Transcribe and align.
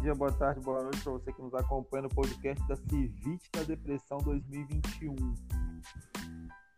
dia, 0.00 0.14
boa 0.14 0.32
tarde, 0.32 0.60
boa 0.60 0.82
noite 0.82 0.98
para 1.02 1.12
você 1.12 1.30
que 1.30 1.42
nos 1.42 1.52
acompanha 1.52 2.04
no 2.04 2.08
podcast 2.08 2.66
da 2.66 2.74
Civite 2.74 3.50
da 3.52 3.62
Depressão 3.62 4.16
2021. 4.18 5.14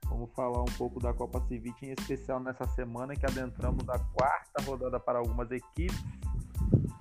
Vamos 0.08 0.28
falar 0.34 0.60
um 0.60 0.72
pouco 0.76 0.98
da 0.98 1.12
Copa 1.12 1.40
Civite, 1.46 1.86
em 1.86 1.92
especial 1.92 2.40
nessa 2.40 2.66
semana 2.70 3.14
que 3.14 3.24
adentramos 3.24 3.88
a 3.88 3.98
quarta 3.98 4.62
rodada 4.64 4.98
para 4.98 5.20
algumas 5.20 5.48
equipes. 5.52 5.96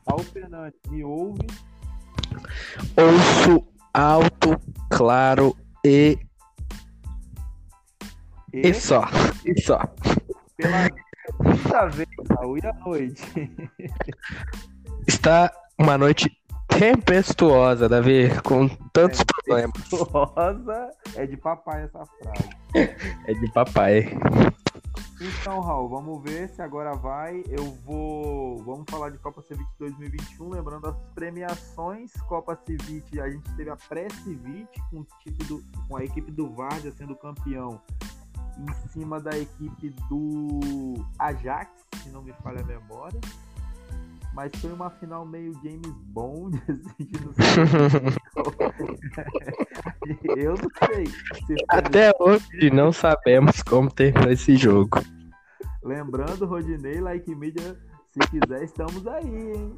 Paulo 0.05 0.23
Fernandes, 0.26 0.80
me 0.89 1.04
ouve? 1.04 1.48
Ouço 2.95 3.67
alto, 3.91 4.62
claro 4.91 5.58
e. 5.84 6.20
E, 8.53 8.67
e 8.67 8.73
só. 8.76 9.05
E 9.44 9.59
só. 9.59 9.80
Pela 10.55 10.88
quinta 10.88 11.88
vez, 11.88 12.09
Raul, 12.30 12.59
e 12.59 12.67
a 12.67 12.73
noite? 12.73 13.23
Está 15.08 15.52
uma 15.81 15.98
noite 15.98 16.38
tempestuosa, 16.67 17.90
Davi, 17.90 18.30
com 18.44 18.70
tantos 18.94 19.23
problemas. 19.23 19.73
Tempestuosa 19.73 20.91
é 21.16 21.26
de 21.26 21.38
papai 21.38 21.84
essa 21.84 22.05
frase. 22.05 22.49
É 23.27 23.34
de 23.34 23.52
papai. 23.52 24.17
Então, 25.20 25.59
Raul, 25.59 25.90
vamos 25.90 26.23
ver 26.23 26.48
se 26.49 26.62
agora 26.62 26.94
vai. 26.94 27.44
Eu 27.49 27.66
vou. 27.85 28.63
Vamos 28.63 28.85
falar 28.90 29.09
de 29.09 29.17
Copa 29.17 29.41
Civite 29.41 29.70
2021, 29.77 30.49
lembrando 30.49 30.88
as 30.88 30.95
premiações 31.13 32.13
Copa 32.29 32.57
Civite. 32.66 33.20
A 33.20 33.29
gente 33.29 33.54
teve 33.55 33.70
a 33.70 33.76
pré-Civite 33.76 34.82
com, 34.90 35.05
do... 35.48 35.62
com 35.90 35.98
a 35.98 36.05
equipe 36.05 36.32
do 36.32 36.49
Várzea 36.52 36.91
sendo 36.91 37.16
campeão 37.16 37.82
em 38.57 38.90
cima 38.90 39.20
da 39.20 39.38
equipe 39.38 39.90
do 40.07 40.93
Ajax, 41.20 41.70
se 42.04 42.09
não 42.09 42.21
me 42.21 42.32
falha 42.41 42.62
a 42.62 42.65
memória 42.65 43.20
mas 44.34 44.51
foi 44.57 44.71
uma 44.71 44.90
final 44.90 45.26
meio 45.26 45.54
James 45.63 45.93
Bond, 46.07 46.62
assim, 46.70 47.10
Eu 50.37 50.55
não 50.55 50.70
sei. 50.87 51.05
Até 51.70 52.12
hoje 52.20 52.70
não 52.71 52.91
sabemos 52.91 53.62
como 53.63 53.91
terminou 53.91 54.32
esse 54.32 54.55
jogo. 54.55 54.99
Lembrando, 55.84 56.46
Rodinei, 56.46 56.99
Like 57.02 57.34
Media, 57.35 57.77
se 58.07 58.20
quiser, 58.29 58.63
estamos 58.63 59.05
aí, 59.07 59.54
hein? 59.54 59.77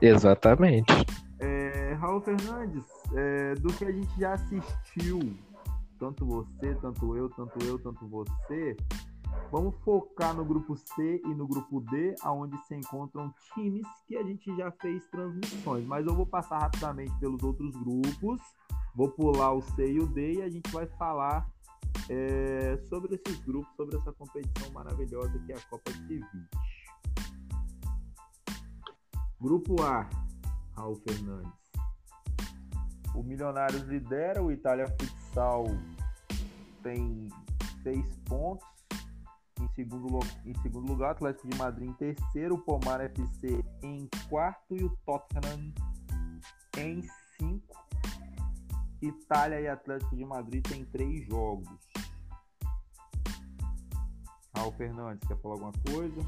Exatamente. 0.00 0.92
É, 1.38 1.94
Raul 1.94 2.20
Fernandes, 2.20 2.84
é, 3.14 3.54
do 3.54 3.72
que 3.72 3.84
a 3.84 3.92
gente 3.92 4.18
já 4.18 4.34
assistiu, 4.34 5.34
tanto 5.98 6.26
você, 6.26 6.74
tanto 6.80 7.16
eu, 7.16 7.28
tanto 7.30 7.64
eu, 7.64 7.78
tanto 7.78 8.06
você, 8.08 8.76
Vamos 9.50 9.74
focar 9.84 10.34
no 10.34 10.44
grupo 10.44 10.76
C 10.76 11.20
e 11.24 11.34
no 11.34 11.46
grupo 11.46 11.80
D, 11.80 12.14
aonde 12.22 12.56
se 12.66 12.74
encontram 12.74 13.34
times 13.54 13.86
que 14.06 14.16
a 14.16 14.22
gente 14.22 14.56
já 14.56 14.70
fez 14.72 15.04
transmissões. 15.08 15.84
Mas 15.86 16.06
eu 16.06 16.14
vou 16.14 16.26
passar 16.26 16.58
rapidamente 16.58 17.12
pelos 17.18 17.42
outros 17.42 17.74
grupos, 17.76 18.40
vou 18.94 19.10
pular 19.10 19.52
o 19.52 19.62
C 19.62 19.92
e 19.92 20.00
o 20.00 20.06
D 20.06 20.34
e 20.34 20.42
a 20.42 20.48
gente 20.48 20.70
vai 20.70 20.86
falar 20.86 21.50
é, 22.08 22.76
sobre 22.88 23.14
esses 23.14 23.40
grupos, 23.44 23.74
sobre 23.76 23.96
essa 23.96 24.12
competição 24.12 24.70
maravilhosa 24.72 25.38
que 25.40 25.52
é 25.52 25.56
a 25.56 25.60
Copa 25.62 25.92
de 25.92 26.00
20. 26.00 26.26
Grupo 29.40 29.82
A, 29.82 30.08
Raul 30.76 30.96
Fernandes. 30.96 31.60
O 33.14 33.22
Milionários 33.22 33.82
lidera, 33.82 34.42
o 34.42 34.52
Itália 34.52 34.86
Futsal 34.86 35.64
tem 36.82 37.28
seis 37.82 38.06
pontos 38.26 38.79
segundo, 39.74 40.18
em 40.44 40.54
segundo 40.62 40.88
lugar, 40.90 41.12
Atlético 41.12 41.48
de 41.48 41.56
Madrid 41.56 41.88
em 41.88 41.92
terceiro, 41.94 42.54
o 42.54 42.58
Pomar 42.58 43.00
FC 43.00 43.64
em 43.82 44.08
quarto 44.28 44.76
e 44.76 44.84
o 44.84 44.90
Tottenham 45.06 45.72
em 46.78 47.02
cinco. 47.38 47.78
Itália 49.02 49.60
e 49.60 49.68
Atlético 49.68 50.14
de 50.14 50.24
Madrid 50.24 50.66
tem 50.66 50.84
três 50.84 51.26
jogos. 51.26 51.68
Raul 54.54 54.72
Fernandes, 54.72 55.26
quer 55.26 55.36
falar 55.38 55.54
alguma 55.54 55.72
coisa? 55.90 56.20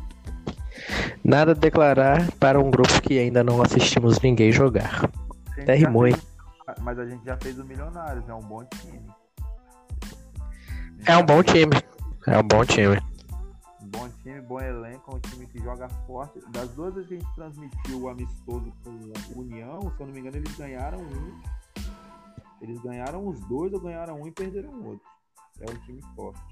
Nada 1.23 1.51
a 1.53 1.55
declarar 1.55 2.31
para 2.33 2.59
um 2.59 2.71
grupo 2.71 3.03
que 3.03 3.19
ainda 3.19 3.45
não 3.45 3.61
assistimos 3.61 4.19
ninguém 4.21 4.51
jogar. 4.51 5.11
Até 5.59 5.75
rimou, 5.75 6.07
hein? 6.07 6.15
Mas 6.81 6.99
a 6.99 7.07
gente 7.07 7.25
já 7.25 7.37
fez 7.37 7.59
o 7.59 7.65
Milionários, 7.65 8.27
é 8.27 8.35
um 8.35 8.41
bom 8.41 8.65
time. 8.65 9.11
É 11.05 11.17
um 11.17 11.27
bom 11.27 11.43
time. 11.43 11.73
É 12.27 12.39
um 12.39 12.43
bom 12.43 12.65
time 12.65 13.12
bom 13.93 14.09
time, 14.23 14.41
bom 14.41 14.61
elenco, 14.61 15.13
é 15.13 15.15
um 15.15 15.21
time 15.21 15.47
que 15.47 15.59
joga 15.59 15.89
forte. 16.07 16.41
Das 16.51 16.71
duas 16.71 16.95
vezes 16.95 17.09
que 17.09 17.15
a 17.15 17.19
gente 17.19 17.35
transmitiu 17.35 18.01
o 18.01 18.09
amistoso 18.09 18.73
com 18.83 19.41
União, 19.41 19.81
se 19.81 20.01
eu 20.01 20.07
não 20.07 20.15
me 20.15 20.21
engano, 20.21 20.37
eles 20.37 20.57
ganharam 20.57 20.99
um. 20.99 21.43
Eles 22.61 22.81
ganharam 22.81 23.27
os 23.27 23.39
dois 23.49 23.73
ou 23.73 23.81
ganharam 23.81 24.21
um 24.21 24.27
e 24.27 24.33
perderam 24.33 24.71
o 24.71 24.87
outro. 24.87 25.07
É 25.61 25.71
um 25.71 25.79
time 25.85 26.01
forte. 26.17 26.52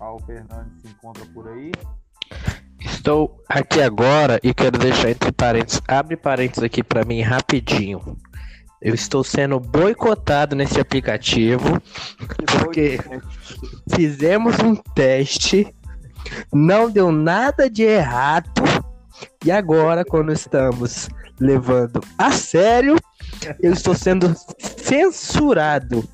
Paulo 0.00 0.18
Fernandes 0.24 0.80
se 0.80 0.88
encontra 0.88 1.26
por 1.26 1.46
aí. 1.46 1.70
Estou 2.80 3.38
aqui 3.46 3.82
agora 3.82 4.40
e 4.42 4.54
quero 4.54 4.78
deixar 4.78 5.10
entre 5.10 5.30
parênteses, 5.30 5.82
abre 5.86 6.16
parênteses 6.16 6.64
aqui 6.64 6.82
para 6.82 7.04
mim 7.04 7.20
rapidinho. 7.20 8.16
Eu 8.80 8.94
estou 8.94 9.22
sendo 9.22 9.60
boicotado 9.60 10.56
nesse 10.56 10.80
aplicativo 10.80 11.78
porque 12.46 12.98
fizemos 13.94 14.58
um 14.60 14.74
teste, 14.74 15.74
não 16.50 16.90
deu 16.90 17.12
nada 17.12 17.68
de 17.68 17.82
errado 17.82 18.62
e 19.44 19.52
agora 19.52 20.02
quando 20.02 20.32
estamos 20.32 21.10
levando 21.38 22.00
a 22.16 22.30
sério, 22.32 22.96
eu 23.62 23.74
estou 23.74 23.94
sendo 23.94 24.34
censurado 24.58 26.08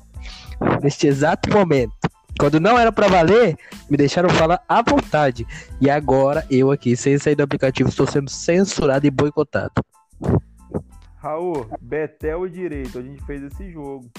neste 0.83 1.07
exato 1.07 1.49
momento. 1.49 1.96
Quando 2.39 2.59
não 2.59 2.77
era 2.77 2.91
para 2.91 3.07
valer, 3.07 3.57
me 3.89 3.97
deixaram 3.97 4.29
falar 4.29 4.61
à 4.67 4.81
vontade. 4.81 5.45
E 5.81 5.89
agora 5.89 6.45
eu 6.49 6.71
aqui, 6.71 6.95
sem 6.95 7.17
sair 7.17 7.35
do 7.35 7.43
aplicativo, 7.43 7.89
estou 7.89 8.07
sendo 8.07 8.29
censurado 8.29 9.05
e 9.05 9.11
boicotado. 9.11 9.73
Raul, 11.17 11.67
Betel 11.81 12.45
e 12.45 12.49
Direito, 12.49 12.99
a 12.99 13.01
gente 13.01 13.23
fez 13.25 13.43
esse 13.43 13.71
jogo. 13.71 14.09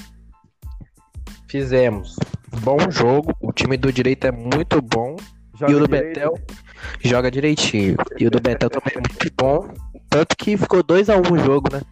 Fizemos. 1.49 2.17
Bom 2.63 2.79
jogo. 2.91 3.33
O 3.41 3.53
time 3.53 3.77
do 3.77 3.93
Direito 3.93 4.27
é 4.27 4.33
muito 4.33 4.83
bom. 4.83 5.17
Joga 5.59 5.73
e 5.73 5.75
o 5.75 5.79
do 5.81 5.89
direito. 5.89 6.15
Betel 6.15 6.35
joga 7.01 7.31
direitinho. 7.31 7.97
E 8.19 8.27
o 8.27 8.31
do 8.31 8.41
Betel 8.41 8.71
também 8.71 8.93
é 8.95 8.99
muito 8.99 9.35
bom. 9.37 9.69
Tanto 10.09 10.37
que 10.37 10.57
ficou 10.57 10.83
2x1 10.83 11.29
um 11.29 11.35
o 11.35 11.39
jogo, 11.39 11.69
né? 11.73 11.83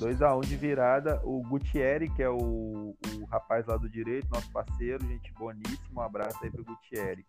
2x1 0.00 0.36
um 0.36 0.40
de 0.40 0.56
virada. 0.56 1.20
O 1.22 1.42
Gutierre, 1.42 2.08
que 2.08 2.22
é 2.22 2.30
o, 2.30 2.96
o 3.16 3.24
rapaz 3.30 3.66
lá 3.66 3.76
do 3.76 3.88
direito, 3.88 4.26
nosso 4.30 4.50
parceiro, 4.50 5.06
gente 5.06 5.32
boníssimo. 5.34 6.00
Um 6.00 6.00
abraço 6.00 6.38
aí 6.42 6.50
pro 6.50 6.64
Gutierre. 6.64 7.24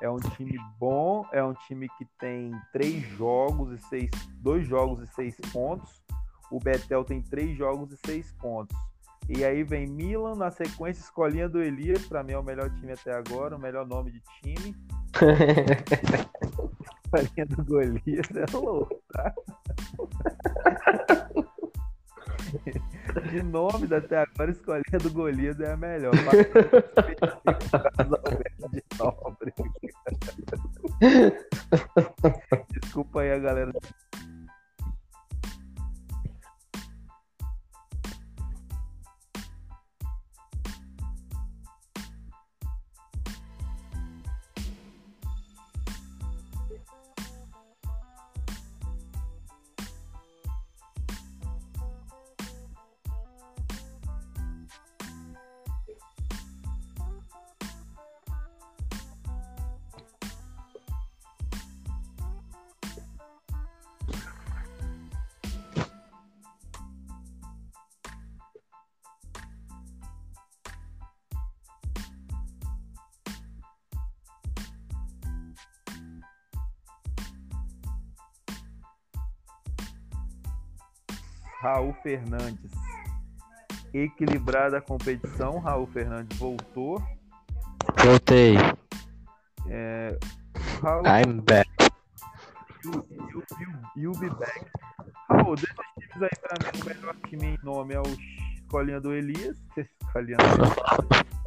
É 0.00 0.10
um 0.10 0.18
time 0.18 0.58
bom, 0.78 1.26
é 1.32 1.42
um 1.42 1.54
time 1.54 1.88
que 1.96 2.04
tem 2.18 2.52
três 2.70 3.02
jogos 3.16 3.72
e 3.72 3.78
seis. 3.88 4.10
dois 4.42 4.66
jogos 4.66 5.02
e 5.02 5.06
seis 5.14 5.34
pontos. 5.50 6.02
O 6.50 6.60
Betel 6.60 7.02
tem 7.02 7.22
três 7.22 7.56
jogos 7.56 7.90
e 7.92 7.96
seis 8.04 8.30
pontos. 8.32 8.76
E 9.28 9.42
aí 9.42 9.64
vem 9.64 9.86
Milan 9.86 10.34
na 10.36 10.50
sequência, 10.50 11.00
escolinha 11.00 11.48
do 11.48 11.60
Elias, 11.60 12.06
para 12.06 12.22
mim 12.22 12.32
é 12.32 12.38
o 12.38 12.44
melhor 12.44 12.70
time 12.70 12.92
até 12.92 13.12
agora, 13.12 13.56
o 13.56 13.58
melhor 13.58 13.86
nome 13.86 14.12
de 14.12 14.20
time. 14.40 14.76
escolinha 17.06 17.46
do 17.46 17.64
Golias 17.64 18.28
é 18.36 18.56
louco, 18.56 19.02
tá? 19.10 19.34
de 23.30 23.42
nomes 23.42 23.92
até 23.92 24.18
agora, 24.18 24.50
escolhi 24.50 24.82
a 24.92 24.98
do 24.98 25.10
Golias 25.10 25.60
é 25.60 25.72
a 25.72 25.76
melhor. 25.76 26.12
de 28.70 28.82
nobre. 28.98 29.52
Desculpa 32.80 33.20
aí 33.20 33.32
a 33.32 33.38
galera. 33.38 33.72
Raul 81.76 81.92
Fernandes. 82.02 82.72
Equilibrada 83.92 84.78
a 84.78 84.80
competição, 84.80 85.58
Raul 85.58 85.86
Fernandes 85.86 86.38
voltou. 86.38 87.02
Voltei. 88.02 88.54
É, 89.68 90.18
Raul, 90.80 91.02
I'm 91.06 91.40
back. 91.42 91.68
you, 92.82 93.06
you, 93.10 93.44
you, 93.60 93.72
you 93.94 94.12
be 94.12 94.30
back. 94.30 94.64
Raul, 95.28 95.54
desses 95.54 95.74
times 96.00 96.22
aí 96.22 96.30
pra 96.40 96.56
mim, 96.64 96.80
o 96.80 96.84
melhor 96.86 97.16
time 97.28 97.46
em 97.46 97.58
nome 97.62 97.94
é 97.94 98.00
o 98.00 98.06
Escolinha 98.54 98.98
do 98.98 99.12
Elias. 99.12 99.58
Escolinha 99.76 100.38
do 100.38 100.44
Elias. 100.44 101.46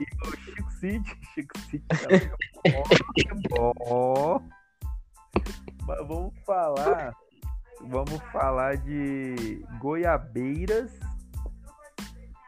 E 0.00 0.26
o 0.26 0.36
Chico 0.36 0.72
City. 0.72 1.20
Chico 1.32 1.58
City 1.60 1.84
também 1.86 2.30
é 2.66 3.48
bom. 3.48 4.42
Mas 5.86 6.08
vamos 6.08 6.34
falar 6.44 7.14
vamos 7.88 8.20
falar 8.32 8.76
de 8.76 9.64
Goiabeiras. 9.78 10.92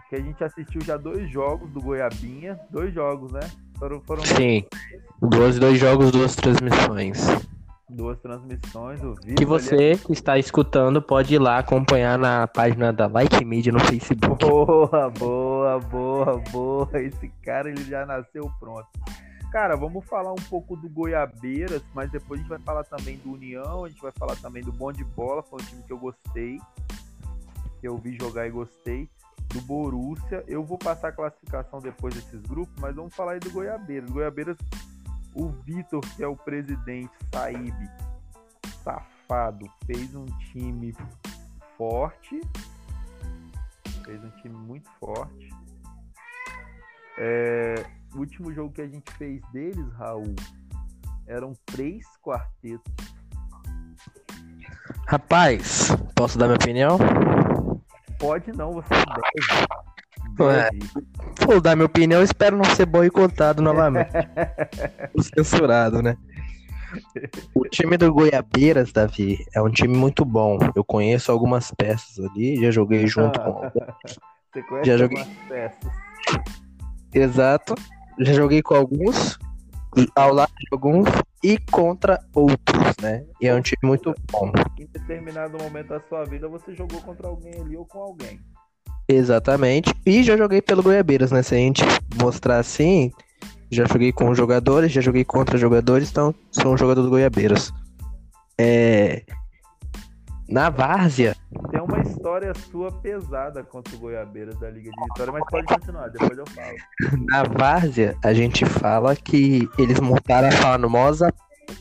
Que 0.08 0.16
a 0.16 0.20
gente 0.20 0.42
assistiu 0.44 0.80
já 0.82 0.96
dois 0.96 1.28
jogos 1.30 1.70
do 1.70 1.80
Goiabinha. 1.80 2.58
Dois 2.70 2.94
jogos, 2.94 3.32
né? 3.32 3.40
Foram, 3.78 4.00
foram 4.02 4.24
Sim. 4.24 4.64
Dois, 5.20 5.58
dois 5.58 5.78
jogos, 5.78 6.10
duas 6.10 6.36
transmissões. 6.36 7.26
Duas 7.88 8.18
transmissões, 8.18 9.02
o 9.02 9.14
vídeo. 9.14 9.36
Que 9.36 9.44
você 9.44 9.96
que 9.96 10.12
está 10.12 10.38
escutando 10.38 11.00
pode 11.00 11.34
ir 11.34 11.38
lá 11.38 11.58
acompanhar 11.58 12.18
na 12.18 12.46
página 12.46 12.92
da 12.92 13.06
Like 13.06 13.44
Media 13.44 13.72
no 13.72 13.80
Facebook. 13.80 14.44
Boa, 14.44 15.10
boa, 15.10 15.78
boa, 15.80 16.42
boa. 16.50 16.90
Esse 16.94 17.28
cara 17.42 17.68
ele 17.68 17.84
já 17.84 18.04
nasceu 18.04 18.50
pronto. 18.58 18.88
Cara, 19.56 19.74
vamos 19.74 20.04
falar 20.04 20.34
um 20.34 20.48
pouco 20.50 20.76
do 20.76 20.86
Goiabeiras, 20.86 21.82
mas 21.94 22.10
depois 22.10 22.38
a 22.38 22.42
gente 22.42 22.50
vai 22.50 22.58
falar 22.58 22.84
também 22.84 23.16
do 23.16 23.32
União, 23.32 23.86
a 23.86 23.88
gente 23.88 24.02
vai 24.02 24.12
falar 24.12 24.36
também 24.36 24.62
do 24.62 24.70
Bom 24.70 24.92
de 24.92 25.02
Bola, 25.02 25.42
foi 25.42 25.62
um 25.62 25.64
time 25.64 25.82
que 25.82 25.90
eu 25.94 25.96
gostei, 25.96 26.60
que 27.80 27.88
eu 27.88 27.96
vi 27.96 28.18
jogar 28.20 28.46
e 28.46 28.50
gostei. 28.50 29.08
Do 29.48 29.62
Borussia, 29.62 30.44
eu 30.46 30.62
vou 30.62 30.76
passar 30.76 31.08
a 31.08 31.12
classificação 31.12 31.80
depois 31.80 32.14
desses 32.14 32.42
grupos, 32.42 32.78
mas 32.78 32.94
vamos 32.94 33.14
falar 33.14 33.32
aí 33.32 33.40
do 33.40 33.50
Goiabeiras. 33.50 34.10
Goiabeiras, 34.10 34.58
o 35.34 35.48
Vitor, 35.48 36.02
que 36.14 36.22
é 36.22 36.28
o 36.28 36.36
presidente, 36.36 37.14
Saíbe, 37.32 37.90
safado, 38.84 39.66
fez 39.86 40.14
um 40.14 40.26
time 40.52 40.94
forte, 41.78 42.42
fez 44.04 44.22
um 44.22 44.30
time 44.42 44.54
muito 44.54 44.90
forte. 45.00 45.65
É, 47.18 47.74
o 48.14 48.18
último 48.18 48.52
jogo 48.52 48.72
que 48.72 48.82
a 48.82 48.88
gente 48.88 49.10
fez 49.12 49.40
deles, 49.52 49.86
Raul, 49.94 50.34
eram 51.26 51.52
três 51.64 52.04
quartetos. 52.22 52.92
Rapaz, 55.08 55.88
posso 56.14 56.38
dar 56.38 56.46
minha 56.46 56.56
opinião? 56.56 56.98
Pode 58.18 58.52
não, 58.52 58.72
você 58.72 58.88
deve. 58.94 60.50
É. 60.50 60.70
deve. 60.70 60.78
Vou 61.46 61.60
dar 61.60 61.76
minha 61.76 61.86
opinião, 61.86 62.22
espero 62.22 62.56
não 62.56 62.64
ser 62.64 62.86
boicotado 62.86 63.62
novamente. 63.62 64.10
Censurado, 65.34 66.02
né? 66.02 66.16
O 67.54 67.64
time 67.64 67.96
do 67.96 68.12
Goiabeiras, 68.12 68.92
Davi, 68.92 69.44
é 69.54 69.60
um 69.60 69.70
time 69.70 69.96
muito 69.96 70.24
bom. 70.24 70.58
Eu 70.74 70.84
conheço 70.84 71.30
algumas 71.30 71.70
peças 71.70 72.18
ali, 72.24 72.56
já 72.60 72.70
joguei 72.70 73.06
junto 73.06 73.40
com. 73.40 73.70
Você 74.52 74.62
conhece 74.62 74.88
Já 74.88 74.96
joguei. 74.96 75.18
algumas 75.18 75.38
peças. 75.48 75.92
Exato. 77.16 77.74
Já 78.18 78.32
joguei 78.32 78.62
com 78.62 78.74
alguns, 78.74 79.38
ao 80.14 80.34
lado 80.34 80.52
de 80.58 80.66
alguns 80.70 81.06
e 81.42 81.58
contra 81.70 82.18
outros, 82.34 82.96
né? 83.00 83.24
E 83.40 83.48
é 83.48 83.54
um 83.54 83.60
time 83.60 83.78
muito 83.82 84.14
bom. 84.30 84.52
Em 84.78 84.86
determinado 84.86 85.56
momento 85.58 85.88
da 85.88 86.00
sua 86.00 86.24
vida, 86.24 86.48
você 86.48 86.74
jogou 86.74 87.00
contra 87.00 87.26
alguém 87.28 87.54
ali 87.60 87.76
ou 87.76 87.86
com 87.86 88.00
alguém. 88.00 88.38
Exatamente. 89.08 89.94
E 90.04 90.22
já 90.22 90.36
joguei 90.36 90.60
pelo 90.60 90.82
Goiabeiras, 90.82 91.30
né? 91.32 91.42
Se 91.42 91.54
a 91.54 91.58
gente 91.58 91.82
mostrar 92.20 92.58
assim, 92.58 93.10
já 93.70 93.86
joguei 93.86 94.12
com 94.12 94.34
jogadores, 94.34 94.92
já 94.92 95.00
joguei 95.00 95.24
contra 95.24 95.56
jogadores, 95.56 96.10
então 96.10 96.34
sou 96.50 96.74
um 96.74 96.76
jogador 96.76 97.02
do 97.02 97.10
Goiabeiras. 97.10 97.72
É... 98.58 99.22
Na 100.48 100.70
Várzea, 100.70 101.34
Tem 101.70 101.80
uma 101.80 102.00
história 102.00 102.52
sua 102.70 102.92
pesada 102.92 103.64
contra 103.64 103.94
o 103.96 103.98
Goiabeiras 103.98 104.56
da 104.60 104.70
Liga 104.70 104.90
de 104.90 105.02
Vitória, 105.02 105.32
mas 105.32 105.42
pode 105.50 105.66
continuar, 105.66 106.08
depois 106.08 106.38
eu 106.38 106.46
falo. 106.46 106.76
na 107.26 107.42
Várzea, 107.42 108.16
a 108.22 108.32
gente 108.32 108.64
fala 108.64 109.16
que 109.16 109.68
eles 109.76 109.98
montaram 109.98 110.48
a 110.48 110.52
famosa 110.52 111.34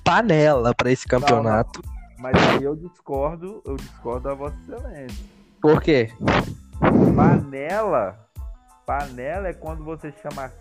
panela 0.03 0.73
para 0.73 0.91
esse 0.91 1.07
campeonato. 1.07 1.79
Mas 2.17 2.35
aí 2.49 2.63
eu 2.63 2.75
discordo, 2.75 3.61
eu 3.65 3.75
discordo 3.75 4.29
da 4.29 4.33
Vossa 4.33 4.55
Excelência. 4.63 5.25
Por 5.61 5.79
quê? 5.79 6.09
Panela, 7.15 8.17
panela 8.83 9.47
é 9.47 9.53
quando 9.53 9.83
você 9.83 10.11
chama 10.23 10.51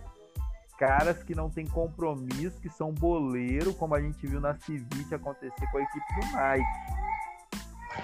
caras 0.78 1.22
que 1.22 1.34
não 1.34 1.48
tem 1.48 1.66
compromisso, 1.66 2.60
que 2.60 2.68
são 2.68 2.92
boleiro, 2.92 3.72
como 3.72 3.94
a 3.94 4.00
gente 4.00 4.26
viu 4.26 4.40
na 4.40 4.54
Civite 4.54 5.14
acontecer 5.14 5.66
com 5.70 5.78
a 5.78 5.82
equipe 5.82 6.20
do 6.20 6.32
Nike. 6.32 6.64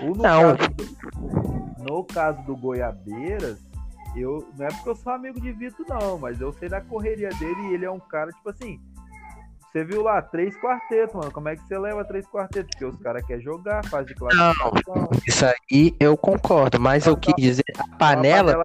Ou 0.00 0.14
no, 0.14 0.22
Não. 0.22 0.56
Caso 0.56 0.70
do, 0.70 1.84
no 1.84 2.04
caso 2.04 2.42
do 2.42 2.56
Goiabeiras, 2.56 3.58
eu 4.16 4.48
não 4.56 4.66
é 4.66 4.68
porque 4.68 4.88
eu 4.88 4.96
sou 4.96 5.12
amigo 5.12 5.40
de 5.40 5.52
Vitor, 5.52 5.86
não, 5.88 6.18
mas 6.18 6.40
eu 6.40 6.52
sei 6.52 6.68
da 6.68 6.80
correria 6.80 7.30
dele 7.30 7.60
e 7.68 7.74
ele 7.74 7.84
é 7.84 7.90
um 7.90 8.00
cara, 8.00 8.30
tipo 8.32 8.48
assim. 8.50 8.80
Você 9.70 9.84
viu 9.84 10.02
lá, 10.02 10.20
três 10.20 10.56
quartetos, 10.60 11.14
mano. 11.14 11.30
Como 11.30 11.48
é 11.48 11.54
que 11.54 11.62
você 11.62 11.78
leva 11.78 12.04
três 12.04 12.26
quartetos? 12.26 12.70
Porque 12.72 12.84
os 12.86 12.96
caras 13.00 13.24
querem 13.24 13.40
jogar, 13.40 13.84
faz 13.86 14.04
de 14.04 14.16
classificação. 14.16 14.72
Isso 15.24 15.46
aí 15.46 15.94
eu 16.00 16.16
concordo, 16.16 16.80
mas 16.80 17.06
eu 17.06 17.16
quis 17.16 17.34
dizer 17.38 17.64
a 17.78 17.96
panela, 17.96 18.64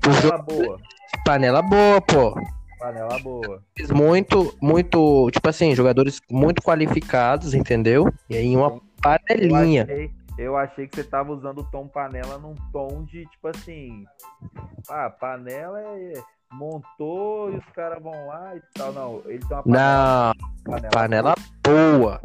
panela 0.00 0.38
boa. 0.38 0.80
panela 1.22 1.62
boa, 1.62 2.00
pô. 2.00 2.34
Panela 2.78 3.18
boa. 3.18 3.62
Muito, 3.94 4.56
muito, 4.60 5.30
tipo 5.30 5.48
assim, 5.50 5.74
jogadores 5.74 6.18
muito 6.30 6.62
qualificados, 6.62 7.52
entendeu? 7.52 8.10
E 8.30 8.36
aí 8.38 8.56
uma 8.56 8.80
Eu 9.04 9.48
panelinha. 9.48 9.82
achei, 9.84 10.10
eu 10.38 10.56
achei 10.56 10.88
que 10.88 10.96
você 10.96 11.04
tava 11.04 11.32
usando 11.32 11.58
o 11.58 11.64
tom 11.70 11.86
panela 11.88 12.38
num 12.38 12.54
tom 12.72 13.04
de 13.04 13.26
tipo 13.26 13.48
assim. 13.48 14.04
Ah, 14.88 15.10
panela 15.10 15.80
é. 15.80 16.12
Montou 16.52 17.50
e 17.52 17.56
os 17.56 17.64
caras 17.74 18.00
vão 18.02 18.26
lá 18.28 18.54
e 18.54 18.62
tal. 18.74 18.92
Não, 18.92 19.22
ele 19.26 19.40
tem 19.40 19.56
uma 19.56 19.62
Não, 19.66 20.32
panela. 20.64 20.90
panela 20.90 21.34
boa. 21.66 22.20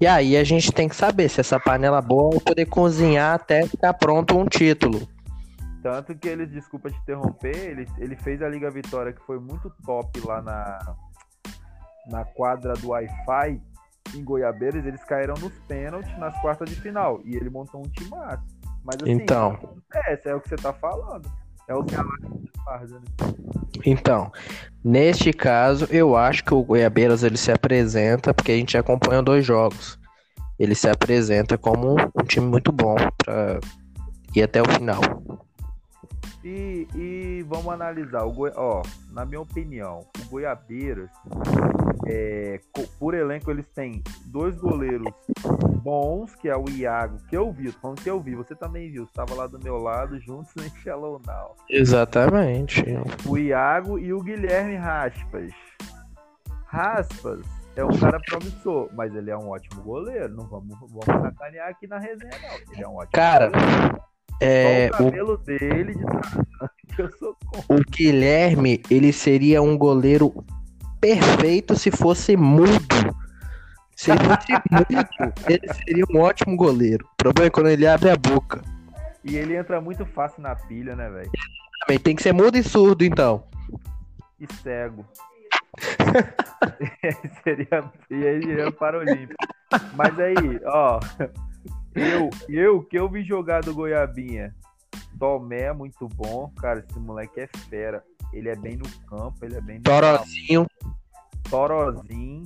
E 0.00 0.06
aí 0.06 0.36
a 0.36 0.44
gente 0.44 0.70
tem 0.70 0.88
que 0.88 0.94
saber 0.94 1.28
se 1.28 1.40
essa 1.40 1.58
panela 1.58 2.00
boa 2.00 2.30
vai 2.30 2.40
poder 2.40 2.66
cozinhar 2.66 3.34
até 3.34 3.66
ficar 3.66 3.94
pronto 3.94 4.38
um 4.38 4.46
título. 4.46 5.08
Tanto 5.82 6.14
que 6.14 6.28
ele, 6.28 6.46
desculpa 6.46 6.88
te 6.90 6.96
interromper, 6.98 7.56
ele, 7.56 7.88
ele 7.98 8.14
fez 8.16 8.40
a 8.42 8.48
Liga 8.48 8.70
Vitória 8.70 9.12
que 9.12 9.22
foi 9.22 9.40
muito 9.40 9.72
top 9.84 10.20
lá 10.20 10.40
na, 10.40 10.94
na 12.08 12.24
quadra 12.24 12.74
do 12.74 12.90
Wi-Fi 12.90 13.60
em 14.14 14.24
Goiabeiras. 14.24 14.84
Eles 14.84 15.02
caíram 15.04 15.34
nos 15.34 15.52
pênaltis 15.60 16.16
nas 16.18 16.38
quartas 16.40 16.68
de 16.68 16.76
final. 16.76 17.20
E 17.24 17.36
ele 17.36 17.50
montou 17.50 17.80
um 17.80 17.88
time 17.88 18.10
massa. 18.10 18.42
Mas 18.84 18.96
assim, 19.02 19.12
Então. 19.12 19.58
é, 19.94 20.14
esse 20.14 20.28
é 20.28 20.34
o 20.34 20.40
que 20.40 20.48
você 20.48 20.56
tá 20.56 20.72
falando. 20.72 21.30
É 21.68 21.74
o 21.74 21.84
que 21.84 21.94
a 21.94 22.04
Farda, 22.64 22.98
né? 22.98 23.34
Então, 23.84 24.32
neste 24.82 25.32
caso, 25.32 25.86
eu 25.90 26.16
acho 26.16 26.42
que 26.42 26.54
o 26.54 26.62
Goiabeiras 26.62 27.22
ele 27.22 27.36
se 27.36 27.52
apresenta, 27.52 28.32
porque 28.32 28.52
a 28.52 28.56
gente 28.56 28.76
acompanha 28.78 29.22
dois 29.22 29.44
jogos. 29.44 29.98
Ele 30.58 30.74
se 30.74 30.88
apresenta 30.88 31.58
como 31.58 31.94
um 31.94 32.24
time 32.24 32.46
muito 32.46 32.72
bom. 32.72 32.96
Pra... 33.18 33.60
ir 34.34 34.42
até 34.42 34.62
o 34.62 34.68
final. 34.68 35.00
E, 36.42 36.88
e 36.94 37.44
vamos 37.46 37.68
analisar. 37.72 38.24
O 38.24 38.32
Goi... 38.32 38.50
Ó, 38.56 38.82
na 39.12 39.24
minha 39.26 39.40
opinião, 39.40 40.00
o 40.18 40.28
Goiabeiras, 40.30 41.10
é, 42.10 42.60
por 42.98 43.12
elenco, 43.12 43.50
eles 43.50 43.66
têm 43.74 44.02
dois 44.26 44.56
goleiros 44.56 45.12
bons, 45.82 46.34
que 46.36 46.48
é 46.48 46.56
o 46.56 46.68
Iago, 46.68 47.18
que 47.28 47.36
eu 47.36 47.52
vi, 47.52 47.70
tô 47.70 47.80
falando 47.80 48.00
que 48.00 48.08
eu 48.08 48.18
vi, 48.18 48.34
você 48.34 48.54
também 48.54 48.90
viu, 48.90 49.04
estava 49.04 49.34
lá 49.34 49.46
do 49.46 49.58
meu 49.58 49.76
lado, 49.76 50.18
juntos 50.18 50.50
em 50.64 50.70
Shallow 50.80 51.20
Now. 51.26 51.54
Exatamente. 51.68 52.82
O 53.26 53.36
Iago 53.36 53.98
e 53.98 54.12
o 54.12 54.22
Guilherme 54.22 54.76
Raspas. 54.76 55.52
Raspas 56.66 57.40
é 57.76 57.84
um 57.84 57.96
cara 57.98 58.18
promissor, 58.20 58.88
mas 58.94 59.14
ele 59.14 59.30
é 59.30 59.36
um 59.36 59.50
ótimo 59.50 59.82
goleiro. 59.82 60.34
Não 60.34 60.46
vamos, 60.46 60.78
vamos 60.80 61.04
sacanear 61.04 61.68
aqui 61.68 61.86
na 61.86 61.98
resenha, 61.98 62.30
não. 62.42 62.74
Ele 62.74 62.82
é 62.84 62.88
um 62.88 62.96
ótimo 62.96 63.12
cara, 63.12 63.50
goleiro. 63.50 64.02
É, 64.40 64.88
o 64.88 64.92
cabelo 64.92 65.32
o... 65.32 65.36
dele 65.36 65.94
de 65.94 66.02
eu 66.98 67.10
sou 67.18 67.36
O 67.68 67.80
Guilherme, 67.90 68.82
ele 68.90 69.12
seria 69.12 69.60
um 69.60 69.76
goleiro 69.76 70.32
perfeito 71.00 71.76
se 71.76 71.90
fosse 71.90 72.36
mudo. 72.36 73.16
Se 73.96 74.10
ele 74.10 74.20
fosse 74.20 74.52
mudo, 74.70 75.08
ele 75.48 75.74
seria 75.74 76.04
um 76.10 76.20
ótimo 76.20 76.56
goleiro. 76.56 77.06
O 77.14 77.16
problema 77.16 77.46
é 77.46 77.50
quando 77.50 77.68
ele 77.68 77.86
abre 77.86 78.10
a 78.10 78.16
boca. 78.16 78.62
E 79.24 79.36
ele 79.36 79.56
entra 79.56 79.80
muito 79.80 80.06
fácil 80.06 80.42
na 80.42 80.54
pilha, 80.54 80.94
né, 80.94 81.10
velho? 81.10 81.30
Também 81.80 81.98
tem 81.98 82.14
que 82.14 82.22
ser 82.22 82.32
mudo 82.32 82.56
e 82.56 82.62
surdo, 82.62 83.04
então. 83.04 83.44
E 84.38 84.46
cego. 84.62 85.04
seria, 87.44 87.92
e 88.10 88.26
aí 88.26 88.42
seria 88.42 88.72
para 88.72 88.98
o 88.98 89.00
Olímpico. 89.00 89.34
Mas 89.94 90.18
aí, 90.18 90.34
ó, 90.64 91.00
eu, 91.94 92.30
eu 92.48 92.82
que 92.82 92.98
eu 92.98 93.08
vi 93.08 93.22
jogar 93.22 93.62
do 93.62 93.74
Goiabinha, 93.74 94.54
Tomé 95.18 95.62
é 95.62 95.72
muito 95.72 96.08
bom, 96.08 96.52
cara, 96.60 96.84
esse 96.88 96.98
moleque 96.98 97.40
é 97.40 97.48
fera. 97.68 98.04
Ele 98.32 98.48
é 98.48 98.56
bem 98.56 98.76
no 98.76 98.88
campo, 99.06 99.36
ele 99.42 99.56
é 99.56 99.60
bem 99.60 99.78
no 99.78 99.84
Torozinho. 99.84 100.66
Torozinho. 101.48 102.44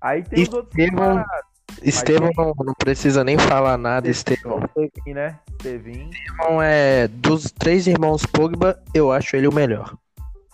Aí 0.00 0.22
tem 0.22 0.42
Estevão, 0.42 0.56
os 0.56 1.18
outros 1.18 1.50
Estevão 1.82 2.30
não, 2.36 2.54
não, 2.64 2.74
precisa 2.74 3.22
nem 3.22 3.38
falar 3.38 3.76
nada, 3.76 4.08
Estevão. 4.08 4.60
Estevão, 4.64 5.14
né? 5.14 5.38
Estevão. 5.50 6.10
Estevão 6.10 6.62
é 6.62 7.08
dos 7.08 7.50
três 7.50 7.86
irmãos 7.86 8.24
Pogba, 8.26 8.82
eu 8.94 9.12
acho 9.12 9.36
ele 9.36 9.46
o 9.46 9.52
melhor. 9.52 9.96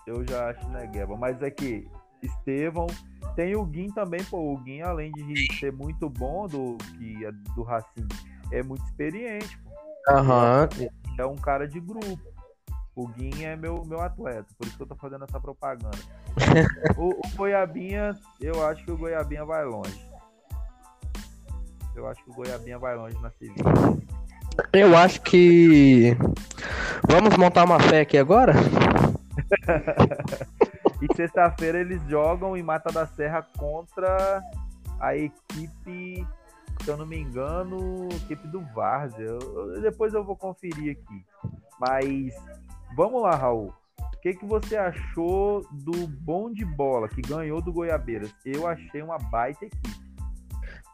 Eu 0.06 0.24
já 0.26 0.50
acho, 0.50 0.68
né, 0.68 0.86
Gueba? 0.86 1.16
Mas 1.16 1.42
é 1.42 1.50
que 1.50 1.88
Estevão. 2.22 2.86
Tem 3.34 3.54
o 3.54 3.64
Guin 3.64 3.90
também, 3.90 4.22
pô. 4.24 4.54
O 4.54 4.56
Guin, 4.58 4.80
além 4.80 5.12
de 5.12 5.54
ser 5.58 5.72
muito 5.72 6.08
bom 6.08 6.46
do, 6.46 6.78
é 7.22 7.30
do 7.54 7.62
Racing, 7.62 8.08
é 8.50 8.62
muito 8.62 8.84
experiente, 8.84 9.58
pô. 9.58 9.70
Aham. 10.08 10.68
Uhum. 10.78 10.88
É 11.18 11.26
um 11.26 11.36
cara 11.36 11.66
de 11.66 11.80
grupo. 11.80 12.35
O 12.96 13.06
Guin 13.08 13.44
é 13.44 13.54
meu, 13.54 13.84
meu 13.84 14.00
atleta, 14.00 14.46
por 14.56 14.66
isso 14.66 14.74
que 14.74 14.82
eu 14.82 14.86
tô 14.86 14.96
fazendo 14.96 15.24
essa 15.24 15.38
propaganda. 15.38 15.98
o, 16.96 17.10
o 17.10 17.36
Goiabinha, 17.36 18.18
eu 18.40 18.66
acho 18.66 18.82
que 18.86 18.90
o 18.90 18.96
Goiabinha 18.96 19.44
vai 19.44 19.66
longe. 19.66 20.00
Eu 21.94 22.08
acho 22.08 22.24
que 22.24 22.30
o 22.30 22.34
Goiabinha 22.34 22.78
vai 22.78 22.96
longe 22.96 23.14
na 23.20 23.30
Sevilha. 23.32 23.62
Eu 24.72 24.96
acho 24.96 25.20
que. 25.20 26.16
Vamos 27.06 27.36
montar 27.36 27.64
uma 27.64 27.78
fé 27.78 28.00
aqui 28.00 28.16
agora? 28.16 28.54
e 31.02 31.14
sexta-feira 31.14 31.78
eles 31.78 32.00
jogam 32.08 32.56
em 32.56 32.62
Mata 32.62 32.90
da 32.90 33.06
Serra 33.06 33.46
contra 33.58 34.42
a 34.98 35.14
equipe, 35.14 36.26
se 36.82 36.88
eu 36.88 36.96
não 36.96 37.04
me 37.04 37.18
engano, 37.18 38.08
equipe 38.24 38.48
do 38.48 38.62
Várzea. 38.74 39.38
Depois 39.82 40.14
eu 40.14 40.24
vou 40.24 40.34
conferir 40.34 40.96
aqui. 40.96 41.26
Mas 41.78 42.32
vamos 42.94 43.22
lá, 43.22 43.34
Raul. 43.34 43.72
O 43.98 44.20
que, 44.20 44.34
que 44.34 44.44
você 44.44 44.76
achou 44.76 45.64
do 45.70 46.06
bom 46.06 46.52
de 46.52 46.64
bola 46.64 47.08
que 47.08 47.22
ganhou 47.22 47.62
do 47.62 47.72
Goiabeiras? 47.72 48.34
Eu 48.44 48.66
achei 48.66 49.00
uma 49.00 49.18
baita 49.18 49.64
equipe. 49.64 50.06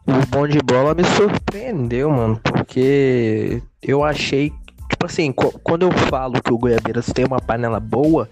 O 0.07 0.27
bom 0.31 0.47
de 0.47 0.59
bola 0.59 0.95
me 0.95 1.05
surpreendeu, 1.05 2.11
mano, 2.11 2.39
porque 2.43 3.63
eu 3.81 4.05
achei 4.05 4.53
tipo 4.89 5.07
assim, 5.07 5.33
quando 5.33 5.83
eu 5.83 5.93
falo 6.09 6.41
que 6.41 6.53
o 6.53 6.59
Goiabeiras 6.59 7.07
tem 7.07 7.25
uma 7.25 7.41
panela 7.41 7.81
boa, 7.81 8.29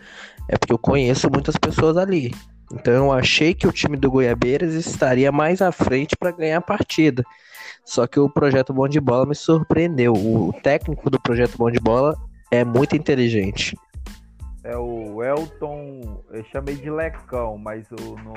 é 0.48 0.56
porque 0.56 0.72
eu 0.72 0.78
conheço 0.78 1.30
muitas 1.30 1.56
pessoas 1.56 1.96
ali. 1.96 2.32
Então 2.72 2.92
eu 2.92 3.12
achei 3.12 3.52
que 3.54 3.66
o 3.66 3.72
time 3.72 3.96
do 3.96 4.10
Goiabeiras 4.10 4.74
estaria 4.74 5.32
mais 5.32 5.60
à 5.60 5.72
frente 5.72 6.16
para 6.16 6.30
ganhar 6.30 6.58
a 6.58 6.62
partida. 6.62 7.24
Só 7.84 8.06
que 8.06 8.20
o 8.20 8.28
projeto 8.28 8.72
Bom 8.72 8.86
de 8.86 9.00
Bola 9.00 9.26
me 9.26 9.34
surpreendeu. 9.34 10.12
O 10.12 10.52
técnico 10.62 11.10
do 11.10 11.20
projeto 11.20 11.58
Bom 11.58 11.70
de 11.70 11.80
Bola 11.80 12.16
é 12.50 12.64
muito 12.64 12.96
inteligente. 12.96 13.76
É 14.62 14.76
o 14.76 15.22
Elton, 15.22 16.22
eu 16.30 16.44
chamei 16.44 16.74
de 16.74 16.90
Lecão, 16.90 17.56
mas 17.56 17.90
o, 17.92 18.16
no, 18.16 18.34